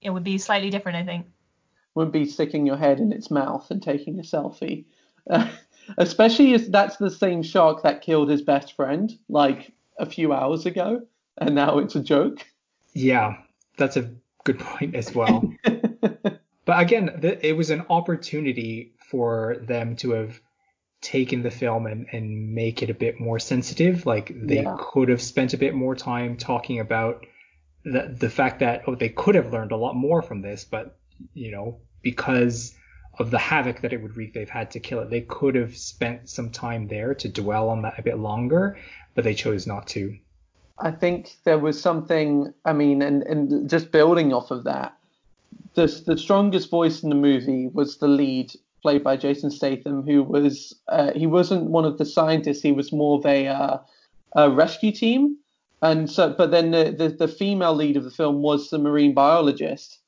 it 0.00 0.10
would 0.10 0.24
be 0.24 0.38
slightly 0.38 0.70
different, 0.70 0.98
I 0.98 1.04
think. 1.04 1.26
Would 1.94 2.12
be 2.12 2.26
sticking 2.26 2.66
your 2.66 2.76
head 2.76 3.00
in 3.00 3.12
its 3.12 3.30
mouth 3.30 3.70
and 3.70 3.82
taking 3.82 4.18
a 4.18 4.22
selfie. 4.22 4.84
Uh, 5.28 5.48
especially 5.98 6.54
if 6.54 6.70
that's 6.70 6.96
the 6.96 7.10
same 7.10 7.42
shark 7.42 7.82
that 7.82 8.02
killed 8.02 8.28
his 8.28 8.42
best 8.42 8.74
friend 8.74 9.16
like 9.28 9.72
a 9.98 10.06
few 10.06 10.32
hours 10.32 10.66
ago, 10.66 11.02
and 11.38 11.54
now 11.54 11.78
it's 11.78 11.96
a 11.96 12.00
joke. 12.00 12.46
Yeah, 12.92 13.36
that's 13.78 13.96
a 13.96 14.10
good 14.44 14.58
point 14.58 14.94
as 14.94 15.14
well. 15.14 15.52
but 15.64 16.80
again, 16.80 17.18
th- 17.20 17.40
it 17.42 17.56
was 17.56 17.70
an 17.70 17.84
opportunity 17.90 18.94
for 19.10 19.56
them 19.62 19.96
to 19.96 20.10
have 20.12 20.40
taken 21.00 21.42
the 21.42 21.50
film 21.50 21.86
and, 21.86 22.06
and 22.12 22.54
make 22.54 22.82
it 22.82 22.90
a 22.90 22.94
bit 22.94 23.20
more 23.20 23.38
sensitive. 23.38 24.06
Like 24.06 24.32
they 24.34 24.62
yeah. 24.62 24.76
could 24.78 25.08
have 25.08 25.22
spent 25.22 25.54
a 25.54 25.58
bit 25.58 25.74
more 25.74 25.94
time 25.94 26.36
talking 26.36 26.80
about 26.80 27.26
the 27.84 28.14
the 28.18 28.30
fact 28.30 28.60
that 28.60 28.82
oh 28.86 28.94
they 28.94 29.08
could 29.08 29.34
have 29.34 29.52
learned 29.52 29.72
a 29.72 29.76
lot 29.76 29.94
more 29.94 30.22
from 30.22 30.42
this, 30.42 30.64
but 30.64 30.98
you 31.34 31.50
know 31.50 31.78
because 32.02 32.74
of 33.18 33.30
the 33.30 33.38
havoc 33.38 33.80
that 33.80 33.92
it 33.92 34.02
would 34.02 34.16
wreak, 34.16 34.34
they've 34.34 34.48
had 34.48 34.70
to 34.70 34.80
kill 34.80 35.00
it. 35.00 35.08
They 35.08 35.22
could 35.22 35.54
have 35.54 35.76
spent 35.76 36.28
some 36.28 36.50
time 36.50 36.86
there 36.86 37.14
to 37.14 37.28
dwell 37.28 37.70
on 37.70 37.82
that 37.82 37.98
a 37.98 38.02
bit 38.02 38.18
longer, 38.18 38.78
but 39.14 39.24
they 39.24 39.34
chose 39.34 39.66
not 39.66 39.86
to. 39.88 40.16
I 40.78 40.90
think 40.90 41.36
there 41.44 41.58
was 41.58 41.80
something. 41.80 42.52
I 42.64 42.72
mean, 42.72 43.02
and 43.02 43.22
and 43.22 43.70
just 43.70 43.90
building 43.90 44.32
off 44.32 44.50
of 44.50 44.64
that, 44.64 44.96
the 45.74 45.86
the 46.06 46.18
strongest 46.18 46.70
voice 46.70 47.02
in 47.02 47.08
the 47.08 47.14
movie 47.14 47.68
was 47.68 47.98
the 47.98 48.08
lead 48.08 48.52
played 48.82 49.02
by 49.02 49.16
Jason 49.16 49.50
Statham, 49.50 50.02
who 50.02 50.22
was 50.22 50.74
uh, 50.88 51.12
he 51.14 51.26
wasn't 51.26 51.70
one 51.70 51.84
of 51.84 51.98
the 51.98 52.04
scientists. 52.04 52.62
He 52.62 52.72
was 52.72 52.92
more 52.92 53.18
of 53.18 53.26
a, 53.26 53.46
uh, 53.46 53.78
a 54.34 54.50
rescue 54.50 54.92
team, 54.92 55.36
and 55.82 56.10
so 56.10 56.34
but 56.36 56.50
then 56.50 56.70
the, 56.70 56.94
the 56.96 57.08
the 57.08 57.28
female 57.28 57.74
lead 57.74 57.96
of 57.96 58.04
the 58.04 58.10
film 58.10 58.42
was 58.42 58.70
the 58.70 58.78
marine 58.78 59.14
biologist, 59.14 59.98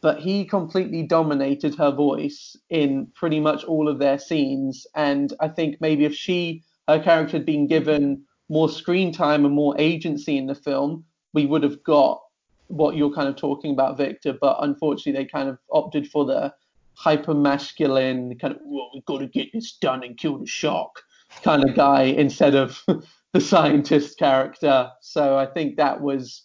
but 0.00 0.20
he 0.20 0.44
completely 0.44 1.02
dominated 1.02 1.74
her 1.76 1.90
voice 1.90 2.56
in 2.68 3.06
pretty 3.14 3.40
much 3.40 3.64
all 3.64 3.88
of 3.88 3.98
their 3.98 4.18
scenes. 4.18 4.86
And 4.94 5.32
I 5.40 5.48
think 5.48 5.80
maybe 5.80 6.04
if 6.04 6.14
she 6.14 6.62
her 6.88 7.00
character 7.00 7.36
had 7.36 7.46
been 7.46 7.66
given 7.66 8.22
more 8.48 8.68
screen 8.68 9.12
time 9.12 9.44
and 9.44 9.54
more 9.54 9.74
agency 9.78 10.36
in 10.36 10.46
the 10.46 10.54
film, 10.54 11.04
we 11.32 11.46
would 11.46 11.62
have 11.62 11.82
got 11.84 12.20
what 12.66 12.96
you're 12.96 13.12
kind 13.12 13.28
of 13.28 13.36
talking 13.36 13.72
about, 13.72 13.96
Victor. 13.96 14.32
But 14.32 14.58
unfortunately, 14.60 15.12
they 15.12 15.28
kind 15.28 15.48
of 15.48 15.58
opted 15.70 16.08
for 16.08 16.24
the 16.24 16.52
hyper 16.94 17.34
masculine 17.34 18.38
kind 18.38 18.54
of 18.54 18.60
well, 18.64 18.90
we've 18.92 19.04
got 19.04 19.18
to 19.18 19.26
get 19.26 19.52
this 19.52 19.72
done 19.72 20.04
and 20.04 20.16
kill 20.16 20.38
the 20.38 20.46
shark 20.46 21.02
kind 21.42 21.68
of 21.68 21.74
guy 21.74 22.02
instead 22.02 22.54
of 22.54 22.84
the 23.32 23.40
scientist 23.40 24.18
character. 24.18 24.90
So 25.00 25.36
I 25.36 25.46
think 25.46 25.76
that 25.76 26.00
was 26.00 26.42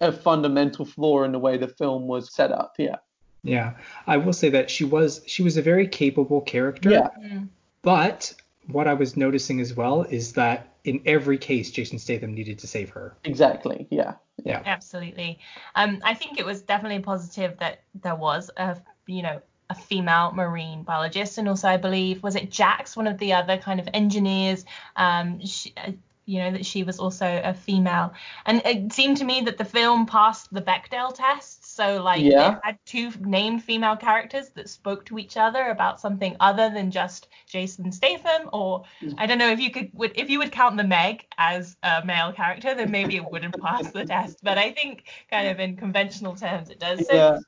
a 0.00 0.12
fundamental 0.12 0.84
flaw 0.84 1.24
in 1.24 1.32
the 1.32 1.38
way 1.38 1.56
the 1.56 1.68
film 1.68 2.06
was 2.06 2.34
set 2.34 2.52
up. 2.52 2.74
Yeah. 2.78 2.96
Yeah, 3.42 3.74
I 4.06 4.16
will 4.16 4.32
say 4.32 4.48
that 4.50 4.70
she 4.70 4.84
was 4.84 5.20
she 5.26 5.42
was 5.42 5.58
a 5.58 5.62
very 5.62 5.86
capable 5.86 6.40
character. 6.40 6.90
Yeah. 6.90 7.08
Mm. 7.22 7.48
But 7.82 8.32
what 8.68 8.88
I 8.88 8.94
was 8.94 9.18
noticing 9.18 9.60
as 9.60 9.74
well 9.74 10.02
is 10.02 10.32
that 10.32 10.74
in 10.84 11.02
every 11.04 11.38
case, 11.38 11.70
Jason 11.70 11.98
Statham 11.98 12.34
needed 12.34 12.58
to 12.60 12.66
save 12.66 12.90
her. 12.90 13.16
Exactly. 13.24 13.86
Yeah. 13.90 14.14
Yeah. 14.44 14.62
Absolutely. 14.64 15.38
Um, 15.74 16.00
I 16.04 16.14
think 16.14 16.38
it 16.38 16.46
was 16.46 16.62
definitely 16.62 17.00
positive 17.00 17.58
that 17.58 17.82
there 18.02 18.16
was 18.16 18.50
a, 18.56 18.78
you 19.06 19.22
know, 19.22 19.40
a 19.70 19.74
female 19.74 20.32
marine 20.32 20.82
biologist, 20.82 21.38
and 21.38 21.48
also 21.48 21.68
I 21.68 21.76
believe 21.76 22.22
was 22.22 22.36
it 22.36 22.50
Jax, 22.50 22.96
one 22.96 23.06
of 23.06 23.18
the 23.18 23.32
other 23.32 23.56
kind 23.58 23.80
of 23.80 23.88
engineers. 23.94 24.64
Um, 24.96 25.44
she, 25.44 25.72
uh, 25.76 25.92
you 26.26 26.38
know 26.38 26.52
that 26.52 26.64
she 26.64 26.84
was 26.84 26.98
also 26.98 27.40
a 27.44 27.52
female, 27.52 28.14
and 28.46 28.62
it 28.64 28.92
seemed 28.92 29.18
to 29.18 29.24
me 29.24 29.42
that 29.42 29.58
the 29.58 29.64
film 29.64 30.06
passed 30.06 30.52
the 30.52 30.62
Bechdel 30.62 31.14
test. 31.14 31.66
So 31.76 32.02
like 32.02 32.22
Yeah. 32.22 32.52
it 32.52 32.60
had 32.62 32.78
two 32.86 33.10
named 33.20 33.62
female 33.64 33.96
characters 33.96 34.48
that 34.50 34.70
spoke 34.70 35.04
to 35.06 35.18
each 35.18 35.36
other 35.36 35.68
about 35.70 36.00
something 36.00 36.36
other 36.40 36.70
than 36.70 36.90
just 36.90 37.28
Jason 37.46 37.92
Statham, 37.92 38.48
or 38.52 38.84
I 39.18 39.26
don't 39.26 39.38
know 39.38 39.50
if 39.50 39.60
you 39.60 39.70
could 39.70 39.90
would 39.92 40.12
if 40.14 40.30
you 40.30 40.38
would 40.38 40.52
count 40.52 40.76
the 40.76 40.84
Meg 40.84 41.26
as 41.36 41.76
a 41.82 42.04
male 42.04 42.32
character, 42.32 42.74
then 42.74 42.90
maybe 42.90 43.16
it 43.16 43.30
wouldn't 43.30 43.60
pass 43.60 43.90
the 43.90 44.04
test. 44.04 44.38
But 44.42 44.56
I 44.58 44.72
think 44.72 45.04
kind 45.30 45.48
of 45.48 45.60
in 45.60 45.76
conventional 45.76 46.36
terms 46.36 46.70
it 46.70 46.78
does. 46.80 47.06
So 47.06 47.14
Yeah. 47.14 47.38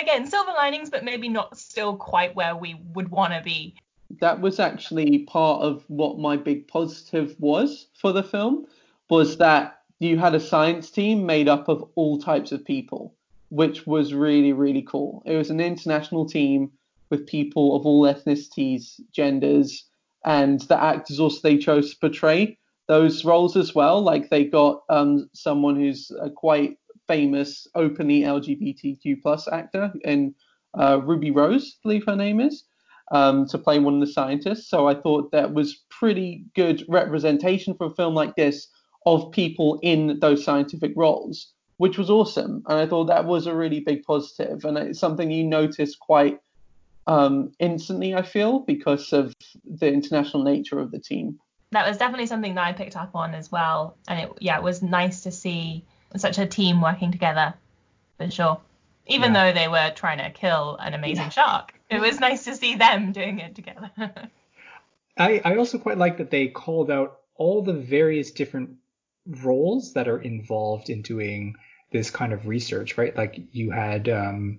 Again, 0.00 0.26
silver 0.26 0.52
linings, 0.52 0.90
but 0.90 1.04
maybe 1.04 1.28
not 1.28 1.58
still 1.58 1.96
quite 1.96 2.34
where 2.34 2.56
we 2.56 2.80
would 2.94 3.10
want 3.10 3.32
to 3.32 3.42
be. 3.42 3.74
that 4.20 4.40
was 4.40 4.60
actually 4.60 5.20
part 5.20 5.62
of 5.62 5.84
what 5.88 6.18
my 6.18 6.36
big 6.36 6.68
positive 6.68 7.34
was 7.40 7.88
for 8.00 8.12
the 8.12 8.22
film 8.22 8.66
was 9.10 9.36
that 9.38 9.80
you 9.98 10.18
had 10.18 10.34
a 10.34 10.40
science 10.40 10.90
team 10.90 11.26
made 11.26 11.48
up 11.48 11.68
of 11.68 11.88
all 11.96 12.18
types 12.18 12.52
of 12.52 12.64
people 12.64 13.14
which 13.50 13.86
was 13.86 14.14
really 14.14 14.52
really 14.52 14.82
cool 14.82 15.22
it 15.26 15.36
was 15.36 15.50
an 15.50 15.60
international 15.60 16.24
team 16.26 16.70
with 17.10 17.26
people 17.26 17.74
of 17.76 17.86
all 17.86 18.02
ethnicities 18.02 19.00
genders 19.12 19.84
and 20.24 20.60
the 20.62 20.80
actors 20.80 21.20
also 21.20 21.40
they 21.42 21.56
chose 21.58 21.90
to 21.90 21.98
portray 21.98 22.56
those 22.88 23.24
roles 23.24 23.56
as 23.56 23.74
well 23.74 24.00
like 24.00 24.30
they 24.30 24.44
got 24.44 24.82
um, 24.88 25.28
someone 25.32 25.76
who's 25.76 26.12
a 26.20 26.30
quite 26.30 26.78
famous 27.06 27.66
openly 27.74 28.22
lgbtq 28.22 29.22
plus 29.22 29.48
actor 29.48 29.92
in 30.04 30.34
uh, 30.78 31.00
ruby 31.02 31.30
rose 31.30 31.76
I 31.76 31.78
believe 31.82 32.04
her 32.06 32.16
name 32.16 32.40
is 32.40 32.64
um, 33.12 33.46
to 33.48 33.58
play 33.58 33.78
one 33.78 33.94
of 33.94 34.00
the 34.00 34.12
scientists. 34.12 34.68
So 34.68 34.88
I 34.88 34.94
thought 34.94 35.32
that 35.32 35.54
was 35.54 35.84
pretty 35.88 36.44
good 36.54 36.84
representation 36.88 37.74
for 37.74 37.86
a 37.86 37.94
film 37.94 38.14
like 38.14 38.34
this 38.36 38.68
of 39.04 39.30
people 39.30 39.78
in 39.82 40.18
those 40.20 40.44
scientific 40.44 40.92
roles, 40.96 41.52
which 41.76 41.98
was 41.98 42.10
awesome. 42.10 42.62
And 42.66 42.78
I 42.78 42.86
thought 42.86 43.04
that 43.06 43.24
was 43.24 43.46
a 43.46 43.54
really 43.54 43.80
big 43.80 44.02
positive, 44.02 44.64
and 44.64 44.76
it's 44.76 44.98
something 44.98 45.30
you 45.30 45.44
notice 45.44 45.94
quite 45.94 46.40
um, 47.06 47.52
instantly. 47.60 48.14
I 48.14 48.22
feel 48.22 48.60
because 48.60 49.12
of 49.12 49.32
the 49.64 49.92
international 49.92 50.42
nature 50.42 50.80
of 50.80 50.90
the 50.90 50.98
team. 50.98 51.38
That 51.70 51.86
was 51.86 51.98
definitely 51.98 52.26
something 52.26 52.54
that 52.56 52.64
I 52.64 52.72
picked 52.72 52.96
up 52.96 53.14
on 53.14 53.34
as 53.34 53.52
well, 53.52 53.96
and 54.08 54.20
it 54.20 54.32
yeah, 54.40 54.56
it 54.56 54.62
was 54.62 54.82
nice 54.82 55.22
to 55.22 55.30
see 55.30 55.84
such 56.18 56.38
a 56.38 56.46
team 56.46 56.80
working 56.80 57.12
together, 57.12 57.54
for 58.18 58.30
sure. 58.30 58.60
Even 59.06 59.32
Yeah. 59.32 59.52
though 59.52 59.60
they 59.60 59.68
were 59.68 59.92
trying 59.94 60.18
to 60.18 60.30
kill 60.30 60.76
an 60.76 60.94
amazing 60.94 61.30
shark, 61.30 61.74
it 61.88 62.00
was 62.00 62.18
nice 62.18 62.44
to 62.44 62.56
see 62.56 62.74
them 62.74 63.12
doing 63.12 63.38
it 63.38 63.54
together. 63.54 63.90
I, 65.16 65.40
I 65.44 65.56
also 65.56 65.78
quite 65.78 65.98
like 65.98 66.18
that 66.18 66.30
they 66.30 66.48
called 66.48 66.90
out 66.90 67.20
all 67.36 67.62
the 67.62 67.72
various 67.72 68.30
different 68.32 68.70
roles 69.26 69.94
that 69.94 70.08
are 70.08 70.20
involved 70.20 70.90
in 70.90 71.02
doing 71.02 71.56
this 71.92 72.10
kind 72.10 72.32
of 72.32 72.46
research, 72.46 72.98
right? 72.98 73.16
Like 73.16 73.40
you 73.52 73.70
had 73.70 74.08
um, 74.08 74.58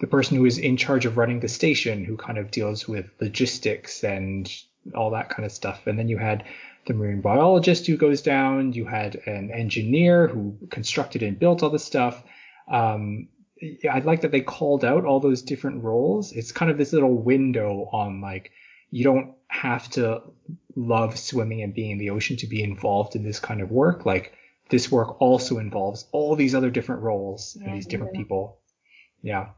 the 0.00 0.06
person 0.06 0.36
who 0.36 0.44
is 0.44 0.58
in 0.58 0.76
charge 0.76 1.06
of 1.06 1.16
running 1.16 1.40
the 1.40 1.48
station 1.48 2.04
who 2.04 2.16
kind 2.16 2.38
of 2.38 2.50
deals 2.50 2.86
with 2.88 3.06
logistics 3.20 4.04
and 4.04 4.50
all 4.94 5.10
that 5.10 5.30
kind 5.30 5.46
of 5.46 5.52
stuff. 5.52 5.86
And 5.86 5.98
then 5.98 6.08
you 6.08 6.18
had 6.18 6.44
the 6.86 6.94
marine 6.94 7.20
biologist 7.20 7.86
who 7.86 7.96
goes 7.96 8.22
down. 8.22 8.72
You 8.72 8.84
had 8.84 9.16
an 9.26 9.50
engineer 9.50 10.28
who 10.28 10.56
constructed 10.70 11.22
and 11.22 11.38
built 11.38 11.62
all 11.62 11.70
this 11.70 11.84
stuff. 11.84 12.22
Um, 12.68 13.28
I 13.90 14.00
like 14.00 14.20
that 14.22 14.30
they 14.30 14.40
called 14.40 14.84
out 14.84 15.04
all 15.04 15.20
those 15.20 15.42
different 15.42 15.82
roles. 15.82 16.32
It's 16.32 16.52
kind 16.52 16.70
of 16.70 16.78
this 16.78 16.92
little 16.92 17.14
window 17.14 17.88
on 17.92 18.20
like 18.20 18.50
you 18.90 19.04
don't 19.04 19.34
have 19.48 19.88
to 19.90 20.22
love 20.76 21.18
swimming 21.18 21.62
and 21.62 21.74
being 21.74 21.92
in 21.92 21.98
the 21.98 22.10
ocean 22.10 22.36
to 22.38 22.46
be 22.46 22.62
involved 22.62 23.16
in 23.16 23.22
this 23.22 23.40
kind 23.40 23.60
of 23.60 23.70
work. 23.70 24.04
Like 24.04 24.34
this 24.70 24.90
work 24.90 25.20
also 25.20 25.58
involves 25.58 26.06
all 26.12 26.36
these 26.36 26.54
other 26.54 26.70
different 26.70 27.02
roles 27.02 27.56
and 27.56 27.74
these 27.74 27.86
different 27.86 28.14
people. 28.14 28.58
Yeah. 29.22 29.48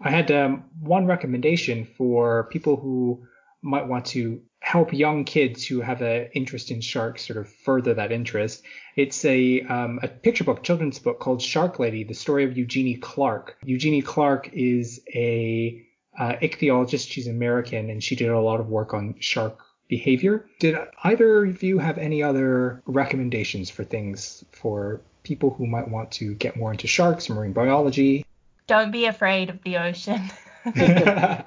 I 0.00 0.10
had 0.10 0.30
um, 0.30 0.64
one 0.80 1.06
recommendation 1.06 1.84
for 1.84 2.48
people 2.50 2.76
who 2.76 3.26
might 3.62 3.86
want 3.86 4.06
to 4.06 4.40
help 4.68 4.92
young 4.92 5.24
kids 5.24 5.66
who 5.66 5.80
have 5.80 6.02
an 6.02 6.28
interest 6.34 6.70
in 6.70 6.78
sharks 6.78 7.26
sort 7.26 7.38
of 7.38 7.48
further 7.48 7.94
that 7.94 8.12
interest. 8.12 8.62
It's 8.96 9.24
a 9.24 9.62
um, 9.62 9.98
a 10.02 10.08
picture 10.08 10.44
book, 10.44 10.62
children's 10.62 10.98
book 10.98 11.20
called 11.20 11.40
Shark 11.40 11.78
Lady: 11.78 12.04
The 12.04 12.12
Story 12.12 12.44
of 12.44 12.54
Eugenie 12.54 12.96
Clark. 12.96 13.56
Eugenie 13.64 14.02
Clark 14.02 14.50
is 14.52 15.00
a 15.14 15.82
uh, 16.18 16.34
ichthyologist. 16.42 17.08
She's 17.10 17.28
American, 17.28 17.88
and 17.88 18.04
she 18.04 18.14
did 18.14 18.28
a 18.28 18.38
lot 18.38 18.60
of 18.60 18.68
work 18.68 18.92
on 18.92 19.14
shark 19.20 19.58
behavior. 19.88 20.44
Did 20.60 20.76
either 21.02 21.46
of 21.46 21.62
you 21.62 21.78
have 21.78 21.96
any 21.96 22.22
other 22.22 22.82
recommendations 22.84 23.70
for 23.70 23.84
things 23.84 24.44
for 24.52 25.00
people 25.22 25.48
who 25.48 25.66
might 25.66 25.88
want 25.88 26.10
to 26.20 26.34
get 26.34 26.58
more 26.58 26.72
into 26.72 26.86
sharks, 26.86 27.30
marine 27.30 27.54
biology? 27.54 28.22
Don't 28.66 28.90
be 28.90 29.06
afraid 29.06 29.48
of 29.48 29.62
the 29.62 29.78
ocean. 29.78 30.20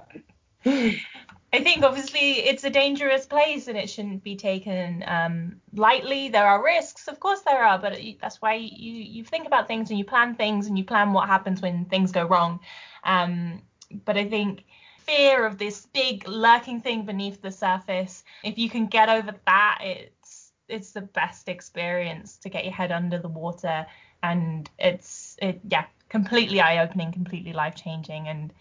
I 1.53 1.61
think 1.61 1.83
obviously 1.83 2.39
it's 2.39 2.63
a 2.63 2.69
dangerous 2.69 3.25
place 3.25 3.67
and 3.67 3.77
it 3.77 3.89
shouldn't 3.89 4.23
be 4.23 4.37
taken 4.37 5.03
um, 5.05 5.57
lightly. 5.73 6.29
There 6.29 6.47
are 6.47 6.63
risks, 6.63 7.09
of 7.09 7.19
course 7.19 7.41
there 7.41 7.61
are, 7.61 7.77
but 7.77 7.99
that's 8.21 8.41
why 8.41 8.53
you 8.53 8.93
you 8.93 9.23
think 9.25 9.47
about 9.47 9.67
things 9.67 9.89
and 9.89 9.99
you 9.99 10.05
plan 10.05 10.35
things 10.35 10.67
and 10.67 10.77
you 10.77 10.85
plan 10.85 11.11
what 11.11 11.27
happens 11.27 11.61
when 11.61 11.85
things 11.85 12.13
go 12.13 12.23
wrong. 12.23 12.61
Um, 13.03 13.61
but 14.05 14.15
I 14.15 14.29
think 14.29 14.63
fear 14.99 15.45
of 15.45 15.57
this 15.57 15.87
big 15.87 16.25
lurking 16.25 16.79
thing 16.79 17.05
beneath 17.05 17.41
the 17.41 17.51
surface, 17.51 18.23
if 18.43 18.57
you 18.57 18.69
can 18.69 18.87
get 18.87 19.09
over 19.09 19.33
that, 19.45 19.79
it's 19.81 20.53
it's 20.69 20.91
the 20.91 21.01
best 21.01 21.49
experience 21.49 22.37
to 22.37 22.49
get 22.49 22.63
your 22.63 22.73
head 22.73 22.93
under 22.93 23.19
the 23.19 23.27
water 23.27 23.85
and 24.23 24.69
it's 24.79 25.35
it 25.41 25.59
yeah 25.69 25.85
completely 26.07 26.59
eye 26.59 26.83
opening, 26.83 27.11
completely 27.11 27.53
life 27.53 27.75
changing 27.75 28.27
and 28.27 28.53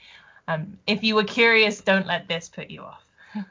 um, 0.51 0.79
if 0.87 1.05
you 1.05 1.15
were 1.15 1.25
curious, 1.25 1.81
don't 1.81 2.07
let 2.07 2.29
this 2.29 2.49
put 2.49 2.71
you 2.71 2.83
off. 2.83 3.05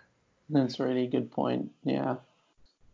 That's 0.49 0.79
a 0.79 0.85
really 0.85 1.07
good 1.07 1.31
point. 1.31 1.71
Yeah. 1.83 2.15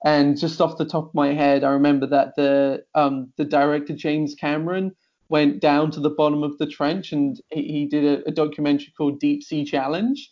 And 0.04 0.38
just 0.38 0.62
off 0.62 0.78
the 0.78 0.86
top 0.86 1.08
of 1.08 1.16
my 1.16 1.34
head, 1.34 1.64
I 1.64 1.72
remember 1.72 2.06
that 2.08 2.36
the 2.36 2.86
um, 2.94 3.34
the 3.38 3.46
director 3.46 3.96
James 3.96 4.36
Cameron 4.36 4.96
went 5.30 5.60
down 5.60 5.90
to 5.92 6.00
the 6.00 6.12
bottom 6.12 6.44
of 6.44 6.56
the 6.60 6.68
trench 6.68 7.12
and 7.12 7.42
he, 7.50 7.64
he 7.64 7.86
did 7.88 8.04
a, 8.06 8.28
a 8.28 8.32
documentary 8.32 8.94
called 8.96 9.20
Deep 9.20 9.44
Sea 9.44 9.66
Challenge. 9.66 10.32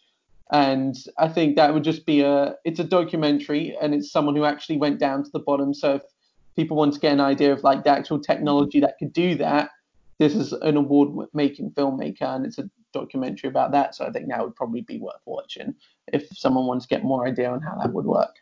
And 0.52 0.96
I 1.18 1.28
think 1.28 1.56
that 1.56 1.74
would 1.74 1.84
just 1.84 2.06
be 2.06 2.22
a 2.22 2.56
it's 2.64 2.80
a 2.80 2.84
documentary 2.84 3.76
and 3.82 3.96
it's 3.96 4.12
someone 4.12 4.36
who 4.36 4.46
actually 4.46 4.78
went 4.78 5.00
down 5.00 5.24
to 5.24 5.30
the 5.32 5.40
bottom. 5.40 5.74
So 5.74 5.96
if 5.96 6.04
people 6.56 6.78
want 6.78 6.94
to 6.94 7.00
get 7.00 7.14
an 7.14 7.22
idea 7.22 7.52
of 7.52 7.64
like 7.64 7.84
the 7.84 7.90
actual 7.90 8.20
technology 8.20 8.80
that 8.82 8.98
could 9.00 9.14
do 9.14 9.34
that, 9.36 9.72
this 10.20 10.36
is 10.36 10.54
an 10.54 10.78
award 10.78 11.28
making 11.34 11.72
filmmaker 11.72 12.36
and 12.36 12.46
it's 12.46 12.60
a 12.60 12.70
documentary 12.94 13.50
about 13.50 13.72
that. 13.72 13.96
So 13.96 14.06
I 14.06 14.12
think 14.12 14.30
that 14.30 14.42
would 14.42 14.56
probably 14.56 14.82
be 14.82 15.00
worth 15.00 15.22
watching 15.26 15.76
if 16.08 16.28
someone 16.36 16.66
wants 16.66 16.86
to 16.86 16.96
get 16.96 17.04
more 17.04 17.28
idea 17.28 17.50
on 17.50 17.62
how 17.62 17.76
that 17.80 17.92
would 17.92 18.06
work. 18.06 18.36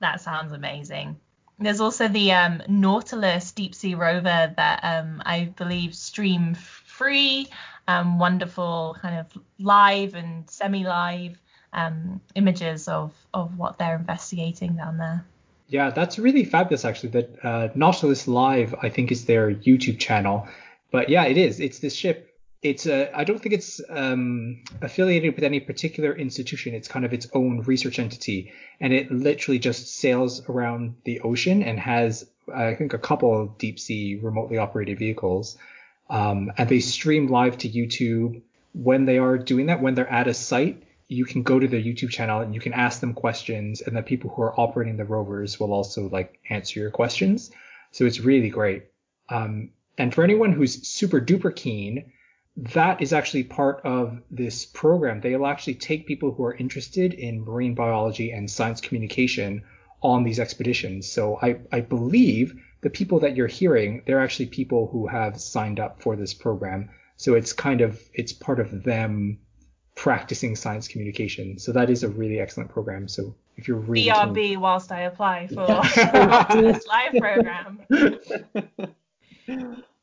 That 0.00 0.20
sounds 0.20 0.52
amazing. 0.52 1.16
There's 1.58 1.80
also 1.80 2.08
the 2.08 2.32
um, 2.32 2.62
Nautilus 2.68 3.52
deep 3.52 3.74
sea 3.74 3.94
rover 3.94 4.52
that 4.56 4.80
um, 4.82 5.22
I 5.24 5.52
believe 5.56 5.94
Stream 5.94 6.54
free, 6.54 7.48
um, 7.86 8.18
wonderful 8.18 8.96
kind 9.00 9.18
of 9.18 9.42
live 9.58 10.14
and 10.14 10.48
semi-live 10.50 11.40
um, 11.72 12.20
images 12.34 12.88
of 12.88 13.12
of 13.32 13.56
what 13.58 13.78
they're 13.78 13.96
investigating 13.96 14.76
down 14.76 14.98
there. 14.98 15.24
Yeah, 15.68 15.90
that's 15.90 16.18
really 16.18 16.44
fabulous 16.44 16.84
actually. 16.84 17.10
That 17.10 17.44
uh, 17.44 17.68
Nautilus 17.74 18.28
Live, 18.28 18.74
I 18.82 18.88
think, 18.88 19.10
is 19.12 19.24
their 19.24 19.52
YouTube 19.52 19.98
channel. 19.98 20.48
But 20.90 21.08
yeah, 21.08 21.24
it 21.24 21.36
is. 21.36 21.60
It's 21.60 21.78
this 21.78 21.94
ship. 21.94 22.33
It's 22.64 22.86
a. 22.86 23.14
I 23.14 23.24
don't 23.24 23.38
think 23.38 23.54
it's 23.54 23.78
um, 23.90 24.62
affiliated 24.80 25.34
with 25.34 25.44
any 25.44 25.60
particular 25.60 26.16
institution. 26.16 26.74
It's 26.74 26.88
kind 26.88 27.04
of 27.04 27.12
its 27.12 27.28
own 27.34 27.60
research 27.60 27.98
entity, 27.98 28.52
and 28.80 28.90
it 28.94 29.12
literally 29.12 29.58
just 29.58 29.98
sails 29.98 30.40
around 30.48 30.94
the 31.04 31.20
ocean 31.20 31.62
and 31.62 31.78
has, 31.78 32.26
I 32.52 32.74
think, 32.74 32.94
a 32.94 32.98
couple 32.98 33.38
of 33.38 33.58
deep 33.58 33.78
sea 33.78 34.16
remotely 34.16 34.56
operated 34.56 34.98
vehicles. 34.98 35.58
Um, 36.08 36.52
and 36.56 36.66
they 36.66 36.80
stream 36.80 37.26
live 37.26 37.58
to 37.58 37.68
YouTube 37.68 38.40
when 38.72 39.04
they 39.04 39.18
are 39.18 39.36
doing 39.36 39.66
that. 39.66 39.82
When 39.82 39.94
they're 39.94 40.10
at 40.10 40.26
a 40.26 40.32
site, 40.32 40.84
you 41.06 41.26
can 41.26 41.42
go 41.42 41.58
to 41.58 41.68
their 41.68 41.82
YouTube 41.82 42.10
channel 42.10 42.40
and 42.40 42.54
you 42.54 42.62
can 42.62 42.72
ask 42.72 43.00
them 43.00 43.12
questions, 43.12 43.82
and 43.82 43.94
the 43.94 44.02
people 44.02 44.30
who 44.30 44.40
are 44.40 44.58
operating 44.58 44.96
the 44.96 45.04
rovers 45.04 45.60
will 45.60 45.74
also 45.74 46.08
like 46.08 46.40
answer 46.48 46.80
your 46.80 46.90
questions. 46.90 47.50
So 47.90 48.06
it's 48.06 48.20
really 48.20 48.48
great. 48.48 48.86
Um, 49.28 49.68
and 49.98 50.14
for 50.14 50.24
anyone 50.24 50.52
who's 50.52 50.88
super 50.88 51.20
duper 51.20 51.54
keen, 51.54 52.10
that 52.56 53.02
is 53.02 53.12
actually 53.12 53.44
part 53.44 53.80
of 53.84 54.22
this 54.30 54.64
program. 54.64 55.20
They'll 55.20 55.46
actually 55.46 55.74
take 55.74 56.06
people 56.06 56.32
who 56.32 56.44
are 56.44 56.54
interested 56.54 57.14
in 57.14 57.44
marine 57.44 57.74
biology 57.74 58.30
and 58.30 58.48
science 58.48 58.80
communication 58.80 59.64
on 60.02 60.22
these 60.22 60.38
expeditions. 60.38 61.10
So 61.10 61.38
I, 61.42 61.56
I 61.72 61.80
believe 61.80 62.54
the 62.82 62.90
people 62.90 63.20
that 63.20 63.34
you're 63.34 63.48
hearing, 63.48 64.02
they're 64.06 64.20
actually 64.20 64.46
people 64.46 64.88
who 64.92 65.06
have 65.08 65.40
signed 65.40 65.80
up 65.80 66.00
for 66.02 66.14
this 66.14 66.32
program. 66.34 66.90
So 67.16 67.34
it's 67.34 67.52
kind 67.52 67.80
of 67.80 68.00
it's 68.12 68.32
part 68.32 68.60
of 68.60 68.84
them 68.84 69.38
practicing 69.96 70.54
science 70.54 70.86
communication. 70.86 71.58
So 71.58 71.72
that 71.72 71.90
is 71.90 72.02
a 72.04 72.08
really 72.08 72.38
excellent 72.38 72.70
program. 72.70 73.08
So 73.08 73.34
if 73.56 73.66
you're 73.66 73.78
really 73.78 74.08
BRB 74.08 74.34
keen... 74.34 74.60
whilst 74.60 74.92
I 74.92 75.02
apply 75.02 75.48
for 75.48 75.66
this 76.60 76.86
live 76.86 77.14
program. 77.18 77.80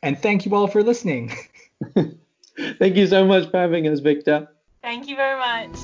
And 0.02 0.18
thank 0.18 0.44
you 0.44 0.52
all 0.56 0.66
for 0.66 0.82
listening. 0.82 1.30
thank 1.94 2.96
you 2.96 3.06
so 3.06 3.24
much 3.26 3.48
for 3.50 3.58
having 3.58 3.86
us, 3.86 4.00
Victor. 4.00 4.48
Thank 4.82 5.06
you 5.06 5.14
very 5.14 5.38
much. 5.38 5.76